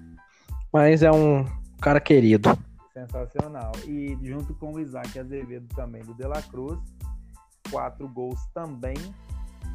Mas 0.72 1.02
é 1.02 1.12
um 1.12 1.46
cara 1.80 2.02
querido. 2.02 2.58
Sensacional. 2.94 3.72
E 3.86 4.18
junto 4.22 4.54
com 4.56 4.74
o 4.74 4.80
Isaac 4.80 5.18
Azevedo 5.18 5.68
também 5.74 6.04
do 6.04 6.14
Dela 6.14 6.42
Cruz, 6.42 6.78
quatro 7.72 8.08
gols 8.10 8.40
também. 8.54 8.96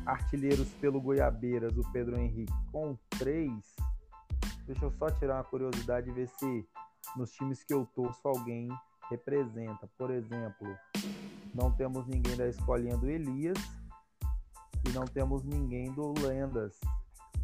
Artilheiros 0.06 0.68
pelo 0.80 1.00
Goiabeiras, 1.00 1.76
o 1.76 1.92
Pedro 1.92 2.18
Henrique 2.18 2.52
com 2.70 2.96
três. 3.18 3.52
Deixa 4.66 4.84
eu 4.84 4.92
só 4.92 5.10
tirar 5.10 5.36
uma 5.36 5.44
curiosidade 5.44 6.10
e 6.10 6.12
ver 6.12 6.28
se 6.28 6.66
nos 7.16 7.32
times 7.32 7.62
que 7.64 7.74
eu 7.74 7.86
torço 7.94 8.26
alguém 8.26 8.68
representa. 9.10 9.88
Por 9.98 10.10
exemplo, 10.10 10.76
não 11.54 11.70
temos 11.70 12.06
ninguém 12.06 12.36
da 12.36 12.48
escolinha 12.48 12.96
do 12.96 13.08
Elias, 13.08 13.58
e 14.88 14.92
não 14.92 15.04
temos 15.04 15.44
ninguém 15.44 15.92
do 15.92 16.12
Lendas. 16.20 16.78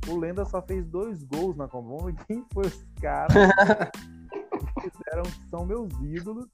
O 0.08 0.16
Lendas 0.16 0.48
só 0.48 0.62
fez 0.62 0.86
dois 0.86 1.22
gols 1.24 1.56
na 1.56 1.68
Copa. 1.68 1.88
Vamos 1.88 2.04
ver 2.04 2.24
quem 2.26 2.44
foi 2.52 2.66
os 2.66 2.86
caras 3.00 3.34
que 4.80 4.90
fizeram, 4.90 5.22
que 5.22 5.48
são 5.48 5.66
meus 5.66 5.92
ídolos. 6.00 6.46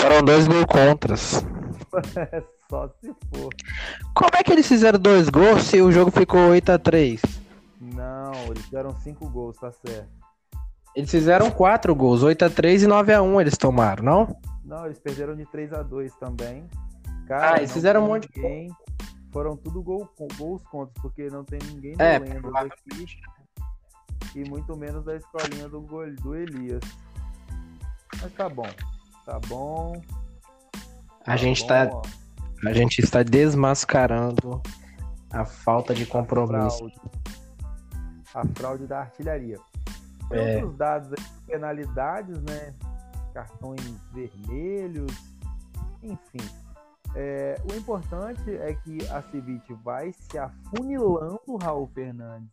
Foram 0.00 0.22
dois 0.24 0.48
gols 0.48 0.64
contras. 0.66 1.44
só 2.68 2.88
se 3.00 3.14
for. 3.32 3.54
Como 4.14 4.30
é 4.34 4.42
que 4.42 4.52
eles 4.52 4.66
fizeram 4.66 4.98
dois 4.98 5.28
gols 5.28 5.62
se 5.62 5.80
o 5.80 5.92
jogo 5.92 6.10
ficou 6.10 6.50
8x3? 6.50 7.20
Não, 7.80 8.32
eles 8.46 8.64
fizeram 8.64 8.94
cinco 9.00 9.28
gols, 9.28 9.56
tá 9.56 9.70
certo. 9.72 10.08
Eles 10.94 11.10
fizeram 11.10 11.50
quatro 11.50 11.94
gols, 11.94 12.22
8x3 12.22 12.84
e 12.84 12.86
9x1 12.86 13.40
eles 13.40 13.58
tomaram, 13.58 14.02
não? 14.02 14.40
Não, 14.64 14.86
eles 14.86 14.98
perderam 14.98 15.36
de 15.36 15.44
3x2 15.44 16.10
também. 16.18 16.64
Cara, 17.28 17.54
ah, 17.54 17.56
eles 17.58 17.72
fizeram 17.72 18.04
um 18.04 18.08
monte 18.08 18.28
ninguém. 18.34 18.68
de 18.68 18.74
foram 19.30 19.54
tudo 19.54 19.82
gol, 19.82 20.08
gols 20.38 20.62
contra, 20.70 20.94
porque 21.02 21.28
não 21.28 21.44
tem 21.44 21.58
ninguém 21.70 21.94
do 21.94 22.02
é, 22.02 22.18
Lendas 22.18 22.54
aqui. 22.54 23.06
E 24.34 24.48
muito 24.48 24.74
menos 24.74 25.04
da 25.04 25.16
escolinha 25.16 25.68
do, 25.68 25.80
do 25.80 26.34
Elias. 26.34 26.80
Mas 28.22 28.32
tá 28.32 28.48
bom. 28.48 28.68
Tá 29.26 29.38
bom. 29.46 30.00
A 31.20 31.24
tá 31.24 31.36
gente 31.36 31.60
bom, 31.62 31.68
tá. 31.68 31.90
Ó. 31.92 32.02
A 32.64 32.72
gente 32.72 33.00
está 33.00 33.22
desmascarando 33.22 34.62
a 35.30 35.44
falta 35.44 35.94
de 35.94 36.06
compromisso. 36.06 36.86
A 36.86 36.90
fraude, 36.90 37.00
a 38.34 38.44
fraude 38.54 38.86
da 38.86 39.00
artilharia. 39.00 39.58
Tem 40.28 40.38
é. 40.38 40.54
outros 40.56 40.76
dados 40.76 41.12
aí, 41.12 41.24
penalidades, 41.46 42.40
né? 42.42 42.74
Cartões 43.34 43.82
vermelhos, 44.12 45.12
enfim. 46.02 46.44
É, 47.14 47.54
o 47.70 47.74
importante 47.74 48.50
é 48.56 48.74
que 48.74 48.98
a 49.08 49.22
Civit 49.22 49.72
vai 49.84 50.12
se 50.12 50.38
afunilando, 50.38 51.40
Raul 51.62 51.88
Fernandes. 51.94 52.48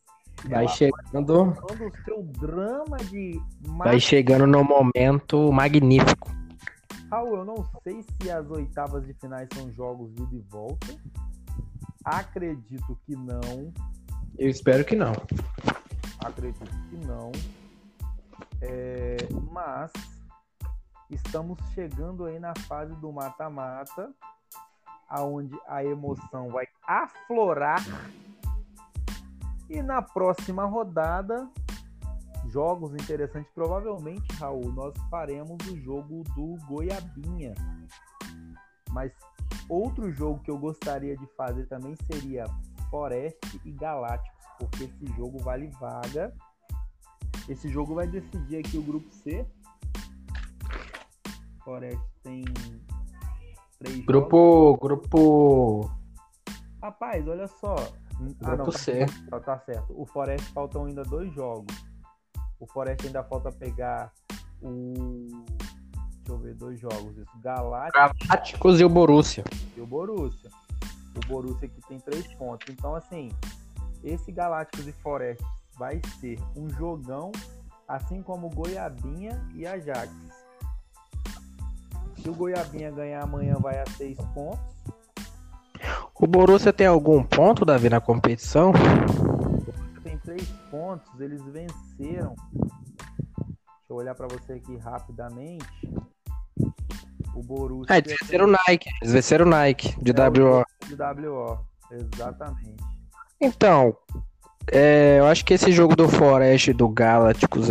Vai 0.50 0.68
chegando. 0.68 1.50
O 1.50 2.04
seu 2.06 2.24
drama 2.24 2.98
de. 2.98 3.40
Vai 3.78 4.00
chegando 4.00 4.46
no 4.46 4.64
momento 4.64 5.52
magnífico. 5.52 6.30
Raul, 7.14 7.36
eu 7.36 7.46
não 7.46 7.64
sei 7.84 8.02
se 8.02 8.32
as 8.32 8.50
oitavas 8.50 9.06
de 9.06 9.14
finais 9.14 9.48
são 9.54 9.72
jogos 9.72 10.12
de 10.16 10.40
volta. 10.50 10.88
Acredito 12.04 12.98
que 13.06 13.16
não. 13.16 13.72
Eu 14.36 14.50
espero 14.50 14.84
que 14.84 14.96
não. 14.96 15.14
Acredito 16.26 16.66
que 16.90 16.98
não. 17.06 17.32
É, 18.60 19.18
mas 19.52 19.92
estamos 21.08 21.60
chegando 21.76 22.26
aí 22.26 22.40
na 22.40 22.56
fase 22.68 22.96
do 22.96 23.12
mata-mata 23.12 24.12
aonde 25.08 25.56
a 25.68 25.86
emoção 25.86 26.50
vai 26.50 26.66
aflorar. 26.82 27.84
E 29.70 29.84
na 29.84 30.02
próxima 30.02 30.66
rodada, 30.66 31.48
jogos 32.50 32.94
interessantes, 32.94 33.52
provavelmente, 33.54 34.26
Raul, 34.36 34.72
nós 34.72 34.94
faremos 35.10 35.58
o 35.68 35.78
jogo 35.78 36.24
do 36.36 36.56
Goiabinha. 36.68 37.54
Mas 38.90 39.12
outro 39.68 40.12
jogo 40.12 40.40
que 40.40 40.52
eu 40.52 40.58
gostaria 40.58 41.18
de 41.18 41.26
fazer 41.36 41.68
também 41.68 41.96
seria 42.12 42.46
Forest 42.90 43.60
e 43.66 43.72
Galácticos, 43.72 44.46
porque 44.60 44.84
esse 44.84 45.06
jogo 45.16 45.40
vale 45.40 45.68
vaga. 45.80 46.34
Esse 47.50 47.68
jogo 47.70 47.96
vai 47.96 48.08
decidir 48.08 48.58
aqui 48.58 48.78
o 48.78 48.84
grupo 48.84 49.12
C. 49.12 49.46
Forest 51.64 52.02
tem 52.22 52.44
três 53.80 54.06
grupo, 54.06 54.38
jogos. 54.38 54.80
Grupo. 54.80 55.92
Rapaz, 56.82 57.28
olha 57.28 57.48
só. 57.48 57.76
Grupo 58.20 58.46
ah, 58.46 58.56
não, 58.56 58.72
C. 58.72 59.06
Tá, 59.30 59.40
tá, 59.40 59.60
certo. 59.60 59.94
O 60.00 60.06
Forest 60.06 60.52
faltam 60.52 60.86
ainda 60.86 61.04
dois 61.04 61.34
jogos. 61.34 61.93
O 62.64 62.68
Forest 62.68 63.06
ainda 63.06 63.22
falta 63.26 63.52
pegar 63.52 64.10
o. 64.62 65.28
deixa 65.28 66.30
eu 66.30 66.38
ver, 66.38 66.56
dois 66.56 66.80
jogos. 66.80 67.18
Isso, 67.18 67.38
Galácticos, 67.42 68.28
Galácticos 68.30 68.80
e 68.80 68.86
o 68.86 68.90
Borussia. 68.90 69.44
e 69.76 69.82
o 69.82 69.86
Borussia. 69.86 70.50
O 71.14 71.28
Borussia 71.28 71.68
aqui 71.68 71.82
tem 71.90 72.00
três 72.00 72.26
pontos. 72.36 72.66
Então, 72.70 72.96
assim, 72.96 73.30
esse 74.02 74.32
Galácticos 74.32 74.88
e 74.88 74.94
Forest 74.94 75.44
vai 75.78 76.00
ser 76.22 76.40
um 76.56 76.70
jogão, 76.70 77.34
assim 77.86 78.24
como 78.24 78.50
Goiabinha 78.50 79.46
e 79.54 79.68
Ajax. 79.68 80.10
Se 82.16 82.30
o 82.30 82.34
Goiabinha 82.34 82.92
ganhar 82.92 83.24
amanhã, 83.24 83.58
vai 83.60 83.78
a 83.78 83.86
seis 83.98 84.18
pontos. 84.34 84.74
O 86.16 86.26
Borussia 86.26 86.72
tem 86.72 86.88
algum 86.88 87.22
ponto, 87.22 87.66
Davi, 87.66 87.90
na 87.90 88.00
competição? 88.00 88.72
Três 90.34 90.50
pontos, 90.72 91.22
eles 91.22 91.44
venceram. 91.44 92.36
Deixa 92.56 93.88
eu 93.88 93.96
olhar 93.96 94.16
para 94.16 94.28
você 94.28 94.54
aqui 94.54 94.76
rapidamente. 94.78 95.64
O 97.36 97.44
Borussia 97.44 97.94
É, 97.94 98.00
eles 98.00 98.18
venceram 98.20 98.46
o 98.46 98.48
Nike. 98.48 98.90
Eles 99.04 99.14
venceram 99.14 99.46
o 99.46 99.50
Nike, 99.50 99.96
de 100.02 100.12
WO. 100.12 100.66
de 100.88 100.96
WO. 101.28 101.60
Exatamente. 101.92 102.84
Então, 103.40 103.96
é, 104.72 105.20
eu 105.20 105.28
acho 105.28 105.46
que 105.46 105.54
esse 105.54 105.72
jogo 105.72 105.96
do 105.96 106.10
Forest 106.10 106.74
do 106.74 106.90
Galácticos, 106.90 107.68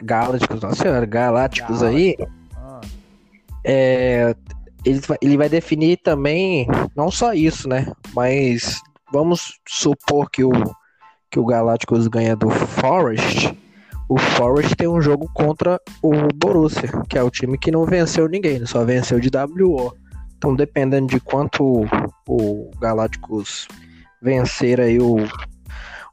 Galácticos, 0.00 0.62
nossa 0.62 0.76
senhora, 0.80 1.04
Galácticos 1.04 1.82
aí, 1.82 2.16
Ah, 2.54 2.80
é, 3.64 4.36
ele, 4.84 5.00
ele 5.20 5.36
vai 5.36 5.48
definir 5.48 5.96
também, 5.96 6.68
não 6.94 7.10
só 7.10 7.32
isso, 7.32 7.68
né? 7.68 7.92
Mas 8.14 8.80
vamos 9.10 9.58
supor 9.66 10.30
que 10.30 10.44
o, 10.44 10.52
que 11.30 11.38
o 11.38 11.44
Galácticos 11.44 12.08
ganha 12.08 12.34
do 12.34 12.50
Forest. 12.50 13.56
O 14.08 14.18
Forest 14.18 14.74
tem 14.74 14.88
um 14.88 15.00
jogo 15.00 15.30
contra 15.32 15.80
o 16.02 16.12
Borussia, 16.34 16.90
que 17.08 17.16
é 17.16 17.22
o 17.22 17.30
time 17.30 17.56
que 17.56 17.70
não 17.70 17.84
venceu 17.84 18.28
ninguém, 18.28 18.66
só 18.66 18.84
venceu 18.84 19.20
de 19.20 19.28
WO. 19.28 19.94
Então, 20.36 20.56
dependendo 20.56 21.06
de 21.06 21.20
quanto 21.20 21.84
o 22.26 22.70
Galácticos 22.80 23.68
vencer 24.20 24.80
aí 24.80 24.98
o, 24.98 25.18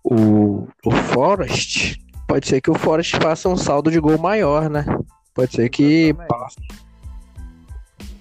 o, 0.03 0.67
o 0.85 0.91
Forest, 0.91 1.99
pode 2.27 2.47
ser 2.47 2.61
que 2.61 2.69
o 2.69 2.75
Forest 2.75 3.17
faça 3.17 3.49
um 3.49 3.57
saldo 3.57 3.89
de 3.89 3.99
gol 3.99 4.17
maior, 4.17 4.69
né? 4.69 4.85
Pode 5.33 5.53
ser 5.53 5.69
que 5.69 6.13
passe. 6.27 6.86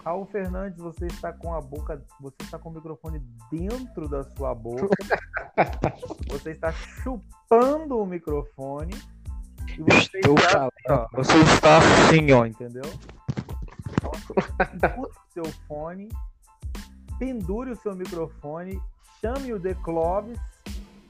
Raul 0.07 0.25
Fernandes, 0.27 0.79
você 0.79 1.07
está 1.07 1.33
com 1.33 1.53
a 1.53 1.61
boca, 1.61 2.01
você 2.21 2.37
está 2.41 2.57
com 2.61 2.69
o 2.69 2.73
microfone 2.73 3.19
dentro 3.51 4.09
da 4.09 4.23
sua 4.23 4.55
boca. 4.55 4.87
você 6.31 6.53
está 6.53 6.71
chupando 6.71 7.99
o 7.99 8.07
microfone. 8.07 8.95
E 9.69 9.83
você 9.83 10.19
Estou 10.19 10.37
está, 10.37 10.51
falando. 10.53 10.71
ó, 10.91 11.09
Você 11.13 11.37
está 11.39 11.79
assim, 11.79 12.31
ó, 12.31 12.47
entendeu? 12.47 12.85
Escute 12.85 14.31
o 15.19 15.33
seu 15.35 15.45
fone, 15.67 16.09
pendure 17.19 17.73
o 17.73 17.77
seu 17.77 17.97
microfone, 17.97 18.81
chame 19.21 19.53
o 19.53 19.59
The 19.59 19.75
Clovis 19.75 20.39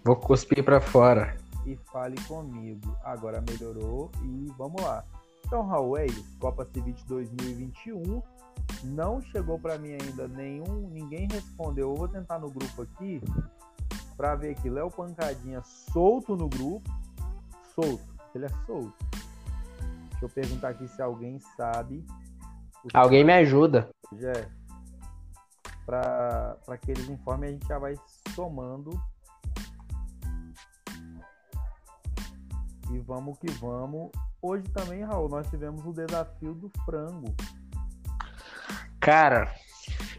Vou 0.03 0.17
cuspir 0.17 0.65
pra 0.65 0.81
fora. 0.81 1.37
e 1.67 1.77
fale 1.93 2.19
comigo. 2.23 2.97
Agora 3.05 3.45
melhorou 3.47 4.11
e 4.23 4.51
vamos 4.57 4.81
lá. 4.81 5.05
Então, 5.45 5.67
Raul, 5.67 5.99
é 5.99 6.07
isso. 6.07 6.25
Copa 6.41 6.65
Civit 6.65 7.05
2021. 7.07 8.23
Não 8.85 9.21
chegou 9.21 9.59
para 9.59 9.79
mim 9.79 9.93
ainda 9.93 10.29
nenhum, 10.29 10.89
ninguém 10.91 11.27
respondeu. 11.31 11.91
Eu 11.91 11.97
vou 11.97 12.09
tentar 12.09 12.39
no 12.39 12.51
grupo 12.51 12.83
aqui 12.83 13.21
para 14.17 14.35
ver 14.35 14.51
aqui. 14.51 14.69
Léo 14.69 14.91
Pancadinha 14.91 15.63
solto 15.63 16.37
no 16.37 16.49
grupo. 16.49 16.89
Solto. 17.75 18.17
Ele 18.35 18.47
é 18.47 18.51
solto. 18.67 18.95
Deixa 20.11 20.25
eu 20.25 20.29
perguntar 20.29 20.69
aqui 20.71 20.89
se 20.89 21.03
alguém 21.03 21.39
sabe. 21.57 22.05
Alguém 22.95 23.25
me 23.25 23.33
ajuda. 23.33 23.89
já 24.13 24.33
para 25.87 26.79
que 26.83 26.91
eles 26.91 27.09
informem, 27.09 27.51
a 27.51 27.53
gente 27.53 27.69
já 27.69 27.79
vai 27.79 27.95
somando. 28.35 29.01
E 32.91 32.99
vamos 32.99 33.39
que 33.39 33.51
vamos. 33.53 34.11
Hoje 34.43 34.65
também, 34.71 35.05
Raul, 35.05 35.29
nós 35.29 35.49
tivemos 35.49 35.85
o 35.87 35.93
desafio 35.93 36.55
do 36.55 36.71
frango. 36.85 37.35
Cara, 39.07 39.55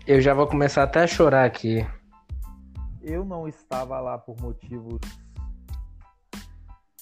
eu 0.08 0.22
já 0.22 0.34
vou 0.34 0.48
começar 0.48 0.84
até 0.84 1.04
a 1.04 1.08
chorar 1.08 1.44
aqui. 1.44 1.86
Eu 3.02 3.26
não 3.26 3.46
estava 3.46 4.00
lá 4.00 4.18
por 4.18 4.40
motivos 4.42 5.02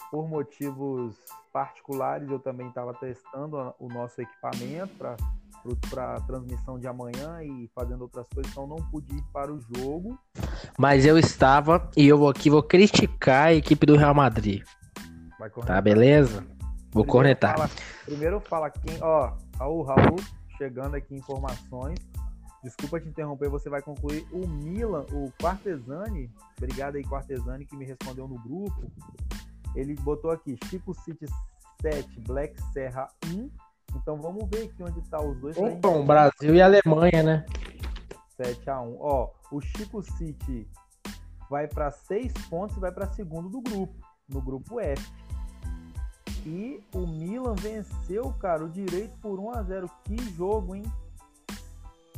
por 0.10 0.28
motivos 0.28 1.16
particulares, 1.54 2.28
eu 2.32 2.40
também 2.40 2.68
estava 2.70 2.92
testando 2.96 3.60
a- 3.60 3.76
o 3.78 3.88
nosso 3.88 4.20
equipamento 4.20 4.96
para 5.92 6.20
transmissão 6.22 6.80
de 6.80 6.88
amanhã 6.88 7.44
e 7.44 7.70
fazendo 7.76 8.02
outras 8.02 8.26
coisas, 8.34 8.52
então 8.52 8.66
não 8.66 8.78
pude 8.90 9.14
ir 9.16 9.24
para 9.32 9.54
o 9.54 9.60
jogo. 9.76 10.18
Mas 10.80 11.06
eu 11.06 11.20
estava 11.20 11.88
e 11.96 12.08
eu 12.08 12.28
aqui 12.28 12.50
vou 12.50 12.64
criticar 12.64 13.48
a 13.50 13.54
equipe 13.54 13.86
do 13.86 13.96
Real 13.96 14.16
Madrid. 14.16 14.64
Tá, 15.68 15.80
beleza? 15.82 16.40
Vou 16.92 17.04
Primeiro 17.04 17.12
cornetar. 17.12 17.56
fala- 17.58 17.70
primeiro 18.06 18.40
fala 18.40 18.70
quem. 18.72 18.98
Ó, 19.04 19.34
Raul, 19.60 19.84
Raul, 19.84 20.16
chegando 20.58 20.96
aqui 20.96 21.16
informações. 21.16 21.98
Desculpa 22.64 23.00
te 23.00 23.08
interromper, 23.08 23.48
você 23.50 23.70
vai 23.70 23.82
concluir. 23.82 24.28
O 24.32 24.48
Milan, 24.48 25.06
o 25.12 25.32
Quartesani, 25.42 26.32
obrigado 26.58 26.96
aí, 26.96 27.04
Quartesani, 27.04 27.66
que 27.66 27.76
me 27.76 27.86
respondeu 27.86 28.28
no 28.28 28.40
grupo. 28.40 28.92
Ele 29.76 29.94
botou 29.96 30.32
aqui 30.32 30.58
Chico 30.66 30.94
City 30.94 31.26
7, 31.82 32.20
Black 32.22 32.60
Serra 32.74 33.08
1. 33.28 33.50
Então 33.96 34.18
vamos 34.18 34.50
ver 34.50 34.64
aqui 34.64 34.82
onde 34.84 35.02
tá 35.10 35.22
os 35.22 35.38
dois. 35.40 35.56
gente- 35.56 35.80
Bom, 35.80 36.06
Brasil 36.06 36.56
e 36.56 36.62
Alemanha, 36.62 37.22
né? 37.24 37.46
7 38.36 38.70
a 38.70 38.82
1. 38.82 38.98
Ó, 39.00 39.30
o 39.52 39.62
Chico 39.62 40.02
City 40.02 40.68
vai 41.50 41.68
para 41.68 41.92
6 41.92 42.34
pontos 42.50 42.76
e 42.76 42.80
vai 42.80 42.92
para 42.92 43.08
segundo 43.14 43.48
do 43.48 43.62
grupo, 43.62 43.94
no 44.28 44.42
grupo 44.42 44.80
F. 44.80 45.08
E 46.46 46.80
o 46.94 47.08
Milan 47.08 47.56
venceu, 47.56 48.32
cara, 48.40 48.64
o 48.64 48.70
direito 48.70 49.18
por 49.22 49.40
1 49.40 49.52
a 49.52 49.64
0. 49.64 49.90
Que 50.04 50.18
jogo, 50.36 50.76
hein? 50.76 50.84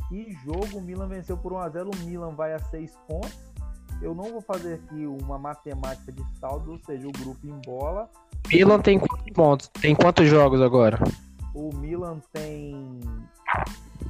Que 0.08 0.32
jogo, 0.44 0.78
o 0.78 0.80
Milan 0.82 1.08
venceu 1.08 1.36
por 1.36 1.52
1 1.52 1.58
a 1.58 1.68
0. 1.68 1.90
O 1.90 2.04
Milan 2.04 2.34
vai 2.34 2.52
a 2.54 2.58
6 2.58 2.92
pontos. 3.06 3.36
Eu 4.02 4.14
não 4.14 4.30
vou 4.30 4.40
fazer 4.40 4.74
aqui 4.74 5.06
uma 5.06 5.38
matemática 5.38 6.12
de 6.12 6.22
saldo, 6.38 6.72
ou 6.72 6.78
seja, 6.84 7.08
o 7.08 7.12
grupo 7.12 7.46
embola. 7.46 8.08
Milan 8.48 8.80
tem 8.80 8.98
quantos 8.98 9.32
pontos? 9.32 9.68
Tem 9.80 9.94
quantos 9.94 10.28
jogos 10.28 10.60
agora? 10.60 10.98
O 11.54 11.74
Milan 11.74 12.20
tem. 12.32 13.00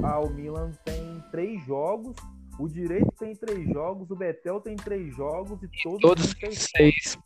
Ah, 0.02 0.20
o 0.20 0.28
Milan 0.30 0.72
tem 0.84 1.22
três 1.30 1.64
jogos. 1.64 2.14
O 2.58 2.68
Direito 2.68 3.10
tem 3.18 3.34
três 3.34 3.66
jogos. 3.72 4.10
O 4.10 4.16
Betel 4.16 4.60
tem 4.60 4.76
três 4.76 5.14
jogos. 5.16 5.62
E 5.62 5.68
todos, 5.82 6.00
Todos 6.00 6.34
têm 6.34 6.50
seis. 6.52 6.70
seis. 6.76 7.18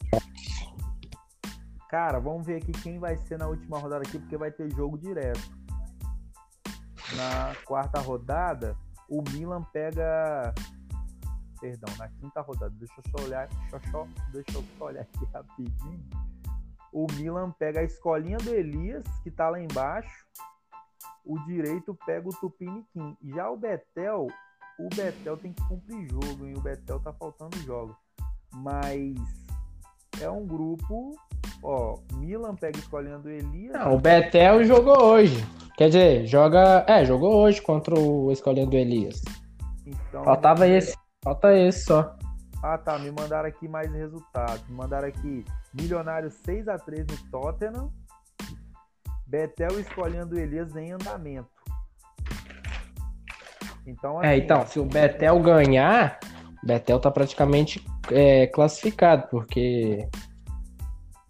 Cara, 1.93 2.19
vamos 2.19 2.47
ver 2.47 2.57
aqui 2.57 2.73
quem 2.73 2.99
vai 2.99 3.19
ser 3.19 3.39
na 3.39 3.47
última 3.47 3.79
rodada 3.79 4.03
aqui, 4.03 4.19
porque 4.19 4.39
vai 4.39 4.51
ter 4.51 4.75
jogo 4.75 4.97
direto. 4.97 5.43
Na 7.15 7.55
quarta 7.67 8.01
rodada, 8.01 8.75
o 9.11 9.23
Milan 9.31 9.63
pega. 9.75 10.55
Perdão, 11.61 11.95
na 11.99 12.09
quinta 12.09 12.41
rodada. 12.41 12.75
Deixa 12.79 12.95
eu 12.97 13.11
só 13.11 13.27
olhar. 13.27 13.47
Deixa 13.47 13.77
eu 13.77 13.91
só, 13.91 14.09
deixa 14.33 14.57
eu 14.57 14.65
só 14.79 14.87
olhar 14.87 15.03
aqui 15.03 15.23
rapidinho. 15.35 16.03
O 16.95 17.07
Milan 17.13 17.51
pega 17.59 17.81
a 17.81 17.85
escolinha 17.85 18.39
do 18.39 18.55
Elias, 18.55 19.05
que 19.23 19.31
tá 19.31 19.51
lá 19.51 19.61
embaixo. 19.61 20.27
O 21.27 21.39
direito 21.41 21.95
pega 22.07 22.27
o 22.27 22.33
Tupiniquim. 22.41 23.19
Já 23.23 23.51
o 23.51 23.57
Betel, 23.59 24.29
o 24.79 24.89
Betel 24.97 25.37
tem 25.37 25.53
que 25.53 25.63
cumprir 25.69 26.09
jogo, 26.09 26.47
hein? 26.47 26.55
O 26.57 26.63
Betel 26.63 27.01
tá 27.01 27.13
faltando 27.13 27.59
jogos. 27.59 27.97
Mas 28.51 29.15
é 30.23 30.31
um 30.31 30.47
grupo. 30.47 31.15
Ó, 31.63 31.99
Milan 32.15 32.57
pega 32.57 32.77
a 32.77 32.81
escolinha 32.81 33.19
do 33.19 33.31
Elias. 33.31 33.73
Não, 33.73 33.95
o 33.95 34.01
Betel 34.01 34.65
jogou 34.65 35.01
hoje. 35.01 35.45
Quer 35.77 35.87
dizer, 35.87 36.27
joga. 36.27 36.85
É, 36.89 37.05
jogou 37.05 37.35
hoje 37.37 37.63
contra 37.63 37.99
o 37.99 38.31
Escolhendo 38.33 38.71
do 38.71 38.77
Elias. 38.77 39.23
Então, 39.87 40.25
Faltava 40.25 40.67
esse. 40.67 40.97
Falta 41.23 41.57
esse 41.57 41.85
só. 41.85 42.17
Ah, 42.63 42.77
tá. 42.77 42.99
Me 42.99 43.11
mandaram 43.11 43.49
aqui 43.49 43.69
mais 43.69 43.91
resultados. 43.93 44.67
Me 44.69 44.75
mandaram 44.75 45.09
aqui 45.09 45.45
Milionário 45.73 46.29
6x3 46.29 47.11
no 47.11 47.31
Tottenham. 47.31 47.91
Betel 49.27 49.81
escolhendo 49.81 50.39
Elias 50.39 50.75
em 50.77 50.93
andamento. 50.93 51.49
Então, 53.87 54.23
É, 54.23 54.35
assim, 54.35 54.43
então, 54.43 54.67
se 54.67 54.79
o 54.79 54.85
Betel 54.85 55.41
ganhar, 55.41 56.19
o 56.63 56.67
Betel 56.67 57.01
tá 57.01 57.11
praticamente 57.11 57.85
é, 58.11 58.47
classificado, 58.49 59.27
porque 59.29 60.09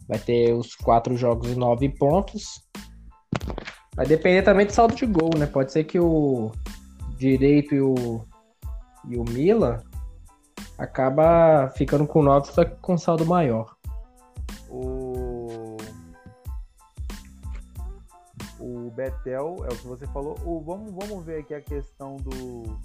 vai 0.08 0.18
ter 0.18 0.52
os 0.52 0.74
quatro 0.74 1.16
jogos 1.16 1.50
e 1.50 1.54
nove 1.54 1.88
pontos. 1.88 2.62
Vai 3.94 4.06
depender 4.06 4.42
também 4.42 4.66
do 4.66 4.72
saldo 4.72 4.94
de 4.94 5.06
gol, 5.06 5.30
né? 5.36 5.46
Pode 5.46 5.72
ser 5.72 5.84
que 5.84 5.98
o 5.98 6.50
Direito 7.16 7.74
e 7.74 7.80
o, 7.80 8.24
e 9.08 9.16
o 9.16 9.24
Milan 9.24 9.82
acaba 10.78 11.68
ficando 11.76 12.06
com 12.06 12.22
nove, 12.22 12.46
só 12.48 12.64
que 12.64 12.74
com 12.76 12.96
saldo 12.96 13.26
maior. 13.26 13.76
o... 14.70 15.76
o 18.58 18.90
Betel, 18.90 19.56
é 19.64 19.72
o 19.72 19.76
que 19.76 19.86
você 19.86 20.06
falou. 20.06 20.38
O, 20.44 20.60
vamos, 20.60 20.92
vamos 20.92 21.24
ver 21.24 21.40
aqui 21.40 21.54
a 21.54 21.60
questão 21.60 22.16
do 22.16 22.78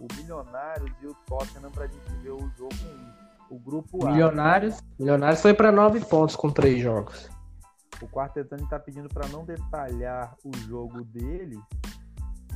o 0.00 0.06
Milionários 0.16 0.90
e 1.02 1.06
o 1.06 1.14
Tottenham 1.26 1.70
pra 1.70 1.86
gente 1.86 2.10
ver 2.22 2.30
o 2.30 2.50
jogo 2.56 2.74
1. 2.74 3.19
O 3.50 3.58
grupo 3.58 4.06
A. 4.06 4.12
Milionários, 4.12 4.80
Milionários 4.96 5.42
foi 5.42 5.52
para 5.52 5.72
nove 5.72 5.98
pontos 6.00 6.36
com 6.36 6.50
três 6.50 6.80
jogos. 6.80 7.28
O 8.00 8.06
Quartetani 8.06 8.66
tá 8.68 8.78
pedindo 8.78 9.08
para 9.08 9.26
não 9.28 9.44
detalhar 9.44 10.36
o 10.44 10.56
jogo 10.68 11.02
dele, 11.02 11.60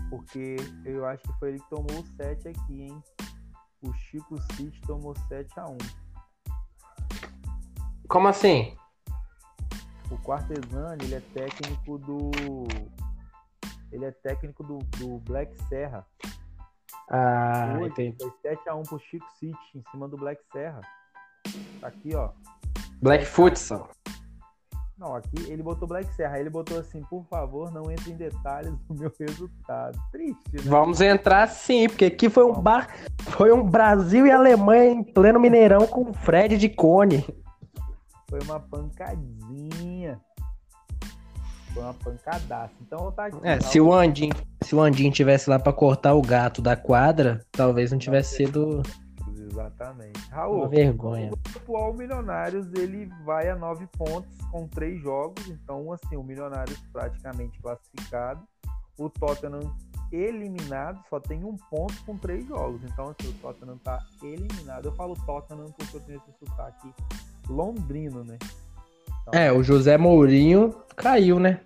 porque 0.09 0.57
eu 0.85 1.05
acho 1.05 1.23
que 1.25 1.33
foi 1.41 1.49
ele 1.51 1.59
que 1.59 1.69
tomou 1.69 2.01
o 2.01 2.07
7 2.17 2.49
aqui, 2.49 2.83
hein? 2.83 3.03
O 3.83 3.93
Chico 3.93 4.41
City 4.53 4.81
tomou 4.83 5.15
7 5.29 5.51
a 5.59 5.69
1 5.69 5.77
Como 8.09 8.29
assim? 8.29 8.77
O 10.11 10.17
Quartesani, 10.19 11.05
ele 11.05 11.17
é 11.17 11.21
técnico 11.21 11.99
do. 11.99 12.31
Ele 13.91 14.05
é 14.05 14.13
técnico 14.13 14.63
do, 14.63 14.79
do 14.97 15.19
Black 15.19 15.61
Serra. 15.65 16.07
Ah, 17.11 17.77
Hoje, 17.77 17.89
entendi. 17.89 18.17
Foi 18.21 18.33
7x1 18.53 18.89
pro 18.89 18.99
Chico 18.99 19.27
City, 19.39 19.59
em 19.75 19.83
cima 19.91 20.09
do 20.09 20.17
Black 20.17 20.43
Serra. 20.53 20.81
Tá 21.81 21.89
aqui, 21.89 22.15
ó. 22.15 22.31
Black 23.03 23.25
Futsal. 23.27 23.89
Não, 24.97 25.17
aqui 25.17 25.51
ele 25.51 25.63
botou 25.63 25.89
Black 25.89 26.13
Serra. 26.15 26.39
Ele 26.39 26.49
botou 26.49 26.79
assim, 26.79 27.03
por 27.03 27.25
favor, 27.27 27.71
não 27.73 27.91
entre 27.91 28.13
em 28.13 28.17
detalhes 28.17 28.73
do 28.89 28.95
meu 28.95 29.13
resultado. 29.19 29.99
Triste, 30.13 30.53
né? 30.53 30.63
Vamos 30.65 31.01
entrar 31.01 31.49
sim, 31.49 31.89
porque 31.89 32.07
aqui 32.07 32.31
foi 32.31 32.45
um 32.45 32.53
bar. 32.53 32.89
Foi 33.21 33.53
um 33.53 33.63
Brasil 33.63 34.27
e 34.27 34.31
Alemanha 34.31 34.93
em 34.93 35.03
pleno 35.03 35.41
Mineirão 35.41 35.87
com 35.87 36.13
Fred 36.15 36.57
de 36.57 36.69
Cone. 36.69 37.25
Foi 38.31 38.41
uma 38.45 38.61
pancadinha. 38.61 40.21
Foi 41.73 41.83
uma 41.83 41.95
pancadaça. 41.95 42.73
Então 42.81 43.11
tá 43.11 43.27
aqui. 43.27 43.39
É, 43.43 43.61
se 43.61 43.81
o 43.81 43.93
Andin, 43.93 44.31
se 44.65 44.75
o 44.75 44.81
Andin 44.81 45.11
tivesse 45.11 45.49
lá 45.49 45.59
para 45.59 45.73
cortar 45.73 46.15
o 46.15 46.23
gato 46.23 46.61
da 46.61 46.77
quadra, 46.77 47.41
talvez 47.53 47.93
não 47.93 47.99
tivesse 47.99 48.37
sido 48.37 48.83
Exatamente. 49.55 50.19
Raul, 50.31 50.61
uma 50.61 50.69
vergonha. 50.69 51.31
O 51.31 51.57
atual 51.57 51.95
Milionários 51.95 52.67
ele 52.75 53.09
vai 53.25 53.49
a 53.49 53.55
nove 53.55 53.87
pontos 53.97 54.37
com 54.51 54.67
três 54.67 55.01
jogos, 55.01 55.49
então 55.49 55.93
assim, 55.93 56.17
o 56.17 56.23
Milionários 56.23 56.79
praticamente 56.93 57.61
classificado. 57.61 58.43
O 58.99 59.09
Tottenham 59.09 59.75
eliminado, 60.13 61.01
só 61.11 61.19
tem 61.19 61.45
um 61.45 61.57
ponto 61.71 61.95
com 62.05 62.17
três 62.17 62.47
jogos. 62.47 62.81
Então, 62.85 63.07
assim, 63.07 63.31
o 63.31 63.33
Tottenham 63.35 63.79
tá 63.79 63.99
eliminado. 64.23 64.87
Eu 64.87 64.93
falo 64.93 65.17
Tottenham 65.27 65.73
porque 65.77 65.97
eu 65.97 66.01
tenho 66.01 66.19
esse 66.19 66.39
sotaque 66.39 66.89
londrino, 67.49 68.23
né? 68.25 68.39
Então, 69.23 69.41
é, 69.41 69.53
o 69.53 69.63
José 69.63 69.99
Mourinho 69.99 70.75
caiu, 70.95 71.41
né? 71.41 71.61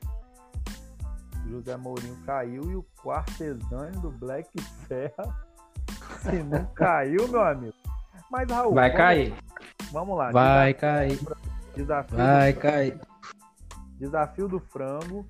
José 1.48 1.76
Mourinho 1.76 2.16
caiu 2.24 2.70
e 2.70 2.76
o 2.76 2.82
Quartesani 3.02 3.96
do 3.98 4.10
Black 4.10 4.50
Serra, 4.86 5.46
se 6.22 6.42
não 6.42 6.64
caiu, 6.74 7.26
meu 7.28 7.42
amigo. 7.42 7.74
Mas, 8.30 8.50
Raul. 8.50 8.74
Vai 8.74 8.90
vamos, 8.90 8.96
cair. 8.98 9.34
Vamos 9.90 10.18
lá. 10.18 10.30
Vai 10.30 10.74
desafio, 10.74 10.80
cair. 10.80 11.18
Desafio 11.74 12.16
Vai 12.16 12.52
cair. 12.52 13.00
Desafio 13.98 14.48
do 14.48 14.60
frango. 14.60 15.26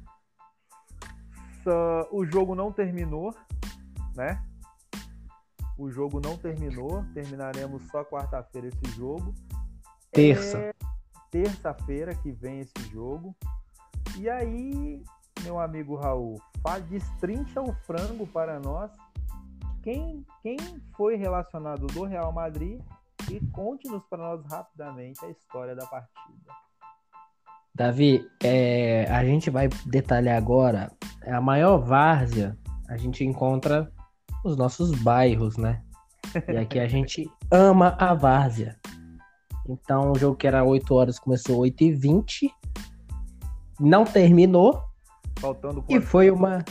O 2.10 2.24
jogo 2.24 2.54
não 2.54 2.72
terminou, 2.72 3.34
né? 4.16 4.42
O 5.76 5.90
jogo 5.90 6.20
não 6.20 6.36
terminou. 6.36 7.04
Terminaremos 7.12 7.82
só 7.90 8.04
quarta-feira 8.04 8.68
esse 8.68 8.96
jogo. 8.96 9.34
Terça. 10.10 10.58
É 10.58 10.72
terça-feira 11.30 12.14
que 12.14 12.32
vem 12.32 12.60
esse 12.60 12.90
jogo. 12.90 13.36
E 14.16 14.28
aí, 14.28 15.02
meu 15.42 15.58
amigo 15.58 15.96
Raul, 15.96 16.40
faz 16.62 16.84
destrincha 16.86 17.60
o 17.60 17.72
frango 17.84 18.26
para 18.26 18.58
nós. 18.60 18.90
Quem, 19.82 20.24
quem 20.42 20.56
foi 20.96 21.16
relacionado 21.16 21.86
do 21.86 22.04
Real 22.04 22.32
Madrid 22.32 22.80
e 23.30 23.40
conte-nos 23.52 24.04
para 24.06 24.18
nós 24.18 24.44
rapidamente 24.50 25.24
a 25.24 25.30
história 25.30 25.74
da 25.74 25.86
partida. 25.86 26.52
Davi, 27.74 28.26
é, 28.42 29.04
a 29.10 29.24
gente 29.24 29.50
vai 29.50 29.68
detalhar 29.86 30.36
agora 30.36 30.90
a 31.24 31.40
maior 31.40 31.78
várzea. 31.78 32.56
A 32.88 32.96
gente 32.96 33.24
encontra 33.24 33.92
os 34.44 34.56
nossos 34.56 34.90
bairros, 35.02 35.56
né? 35.56 35.82
E 36.48 36.56
aqui 36.56 36.78
a 36.78 36.88
gente 36.88 37.30
ama 37.50 37.96
a 37.98 38.14
várzea. 38.14 38.76
Então 39.68 40.12
o 40.12 40.18
jogo 40.18 40.36
que 40.36 40.46
era 40.46 40.64
8 40.64 40.94
horas 40.94 41.18
começou 41.18 41.58
8 41.58 41.84
e 41.84 41.92
20 41.92 42.54
não 43.78 44.04
terminou. 44.04 44.87
Faltando 45.38 45.84
E 45.88 46.00
foi 46.00 46.30
uma. 46.30 46.64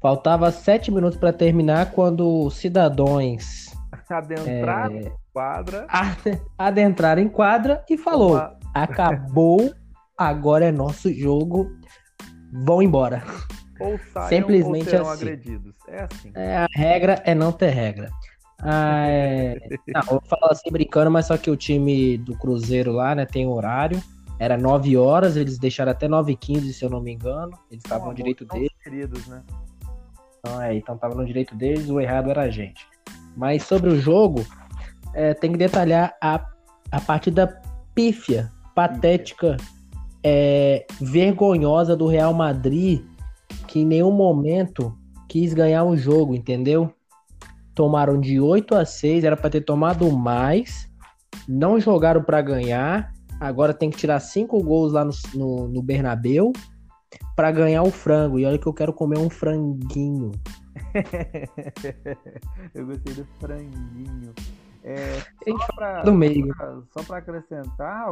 Faltava 0.00 0.50
7 0.50 0.90
minutos 0.90 1.18
para 1.18 1.32
terminar 1.32 1.90
quando 1.92 2.50
cidadãos 2.50 3.74
adentraram 4.08 4.96
é... 4.98 5.12
quadra. 5.32 5.86
Adentraram 6.58 7.22
em 7.22 7.28
quadra 7.28 7.84
e 7.88 7.96
falou: 7.96 8.34
uma... 8.34 8.56
acabou, 8.74 9.72
agora 10.16 10.66
é 10.66 10.72
nosso 10.72 11.12
jogo, 11.12 11.70
vão 12.64 12.82
embora. 12.82 13.22
Ou 13.78 13.98
saiam, 13.98 14.28
Simplesmente 14.28 14.96
ou 14.96 15.02
assim. 15.02 15.10
agredidos. 15.10 15.76
É 15.86 16.06
assim. 16.10 16.32
É, 16.34 16.56
a 16.56 16.68
regra 16.72 17.22
é 17.26 17.34
não 17.34 17.52
ter 17.52 17.68
regra. 17.68 18.08
Ah, 18.58 19.06
é... 19.06 19.58
Não, 19.88 20.02
eu 20.12 20.22
falo 20.26 20.50
assim 20.50 20.70
brincando, 20.70 21.10
mas 21.10 21.26
só 21.26 21.36
que 21.36 21.50
o 21.50 21.56
time 21.56 22.16
do 22.16 22.34
Cruzeiro 22.38 22.90
lá, 22.90 23.14
né, 23.14 23.26
tem 23.26 23.46
horário. 23.46 24.02
Era 24.38 24.56
9 24.58 24.96
horas, 24.96 25.36
eles 25.36 25.58
deixaram 25.58 25.92
até 25.92 26.06
9 26.06 26.32
h 26.32 26.40
15 26.40 26.74
se 26.74 26.84
eu 26.84 26.90
não 26.90 27.00
me 27.00 27.12
engano. 27.12 27.52
Eles 27.70 27.84
estavam 27.84 28.08
no 28.08 28.14
direito 28.14 28.44
deles. 28.44 28.70
Queridos, 28.82 29.26
né? 29.26 29.42
Então, 30.38 30.62
é, 30.62 30.74
então 30.74 30.96
tava 30.96 31.14
no 31.14 31.24
direito 31.24 31.54
deles, 31.54 31.88
o 31.88 32.00
errado 32.00 32.30
era 32.30 32.42
a 32.42 32.50
gente. 32.50 32.86
Mas 33.36 33.62
sobre 33.62 33.90
o 33.90 33.98
jogo, 33.98 34.44
é, 35.14 35.34
tem 35.34 35.52
que 35.52 35.58
detalhar 35.58 36.14
a, 36.22 36.44
a 36.92 37.00
partida 37.00 37.60
pífia, 37.94 38.52
patética, 38.74 39.56
é, 40.22 40.86
vergonhosa 41.00 41.96
do 41.96 42.06
Real 42.06 42.34
Madrid, 42.34 43.04
que 43.66 43.80
em 43.80 43.86
nenhum 43.86 44.12
momento 44.12 44.96
quis 45.28 45.52
ganhar 45.52 45.84
o 45.84 45.96
jogo, 45.96 46.34
entendeu? 46.34 46.92
tomaram 47.76 48.18
de 48.18 48.40
8 48.40 48.74
a 48.74 48.84
6, 48.86 49.22
era 49.22 49.36
para 49.36 49.50
ter 49.50 49.60
tomado 49.60 50.10
mais, 50.10 50.90
não 51.46 51.78
jogaram 51.78 52.24
para 52.24 52.40
ganhar, 52.40 53.12
agora 53.40 53.74
tem 53.74 53.90
que 53.90 53.96
tirar 53.96 54.20
5 54.20 54.62
gols 54.62 54.92
lá 54.92 55.04
no, 55.04 55.12
no, 55.34 55.68
no 55.68 55.82
Bernabeu 55.82 56.52
para 57.34 57.50
ganhar 57.50 57.82
o 57.82 57.90
frango. 57.90 58.38
E 58.38 58.44
olha 58.44 58.58
que 58.58 58.66
eu 58.66 58.74
quero 58.74 58.92
comer 58.92 59.18
um 59.18 59.30
franguinho. 59.30 60.32
eu 62.74 62.86
gostei 62.86 63.14
do 63.14 63.24
franguinho. 63.38 64.32
É, 64.82 65.20
só 66.92 67.02
para 67.02 67.18
acrescentar, 67.18 68.08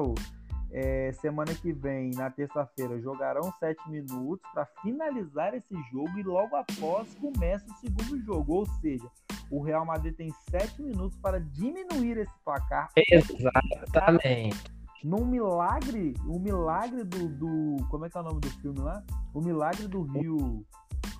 é, 0.72 1.12
semana 1.12 1.54
que 1.54 1.72
vem, 1.72 2.10
na 2.10 2.28
terça-feira, 2.30 3.00
jogarão 3.00 3.52
sete 3.60 3.88
minutos 3.88 4.44
para 4.52 4.66
finalizar 4.82 5.54
esse 5.54 5.74
jogo 5.92 6.18
e 6.18 6.22
logo 6.24 6.56
após 6.56 7.14
começa 7.14 7.64
o 7.70 7.76
segundo 7.76 8.20
jogo. 8.24 8.54
Ou 8.54 8.66
seja, 8.80 9.08
o 9.50 9.62
Real 9.62 9.86
Madrid 9.86 10.16
tem 10.16 10.32
sete 10.50 10.82
minutos 10.82 11.16
para 11.18 11.38
diminuir 11.38 12.18
esse 12.18 12.34
placar. 12.44 12.88
Exatamente. 12.96 14.73
Num 15.04 15.24
milagre, 15.26 16.14
o 16.26 16.38
milagre 16.38 17.04
do, 17.04 17.28
do, 17.28 17.76
Como 17.90 18.06
é 18.06 18.08
que 18.08 18.16
é 18.16 18.20
o 18.20 18.24
nome 18.24 18.40
do 18.40 18.50
filme 18.50 18.80
lá? 18.80 19.02
O 19.34 19.40
milagre 19.40 19.86
do 19.86 20.02
Rio 20.02 20.64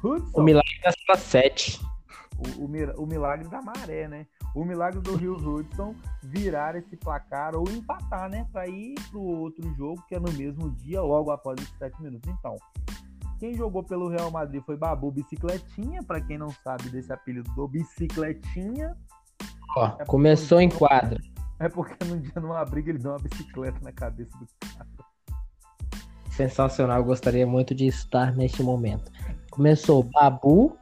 Hudson. 0.02 0.40
O 0.40 0.42
milagre 0.42 0.80
da 0.82 0.90
sala 0.90 1.18
7. 1.18 1.80
O, 2.38 2.64
o, 2.64 3.02
o 3.02 3.06
milagre 3.06 3.46
da 3.48 3.60
maré, 3.60 4.08
né? 4.08 4.26
o 4.54 4.64
milagre 4.64 5.00
do 5.00 5.16
Rio 5.16 5.34
Hudson 5.34 5.94
virar 6.22 6.76
esse 6.76 6.96
placar 6.96 7.56
ou 7.56 7.64
empatar, 7.68 8.30
né? 8.30 8.46
Para 8.52 8.68
ir 8.68 8.94
para 9.10 9.18
o 9.18 9.40
outro 9.40 9.68
jogo, 9.74 10.02
que 10.08 10.14
é 10.14 10.20
no 10.20 10.32
mesmo 10.32 10.70
dia, 10.70 11.02
logo 11.02 11.30
após 11.30 11.60
os 11.60 11.68
sete 11.76 12.00
minutos. 12.00 12.30
Então, 12.38 12.56
quem 13.40 13.54
jogou 13.54 13.82
pelo 13.82 14.08
Real 14.08 14.30
Madrid 14.30 14.62
foi 14.64 14.76
Babu 14.76 15.10
Bicicletinha, 15.10 16.02
para 16.04 16.20
quem 16.20 16.38
não 16.38 16.50
sabe 16.50 16.88
desse 16.88 17.12
apelido 17.12 17.52
do 17.54 17.66
Bicicletinha. 17.66 18.96
Ó, 19.76 19.96
é 19.98 20.04
começou 20.04 20.60
em 20.60 20.68
quadra. 20.68 21.20
É 21.58 21.68
porque 21.68 22.04
num 22.04 22.20
dia 22.20 22.32
numa 22.36 22.64
briga 22.64 22.90
ele 22.90 22.98
deu 22.98 23.12
uma 23.12 23.18
bicicleta 23.18 23.78
na 23.82 23.92
cabeça 23.92 24.30
do 24.38 24.46
cara. 24.60 24.88
Sensacional, 26.30 26.98
eu 26.98 27.04
gostaria 27.04 27.46
muito 27.46 27.74
de 27.74 27.86
estar 27.86 28.34
neste 28.34 28.62
momento. 28.62 29.10
Começou 29.50 30.02
Babu, 30.02 30.76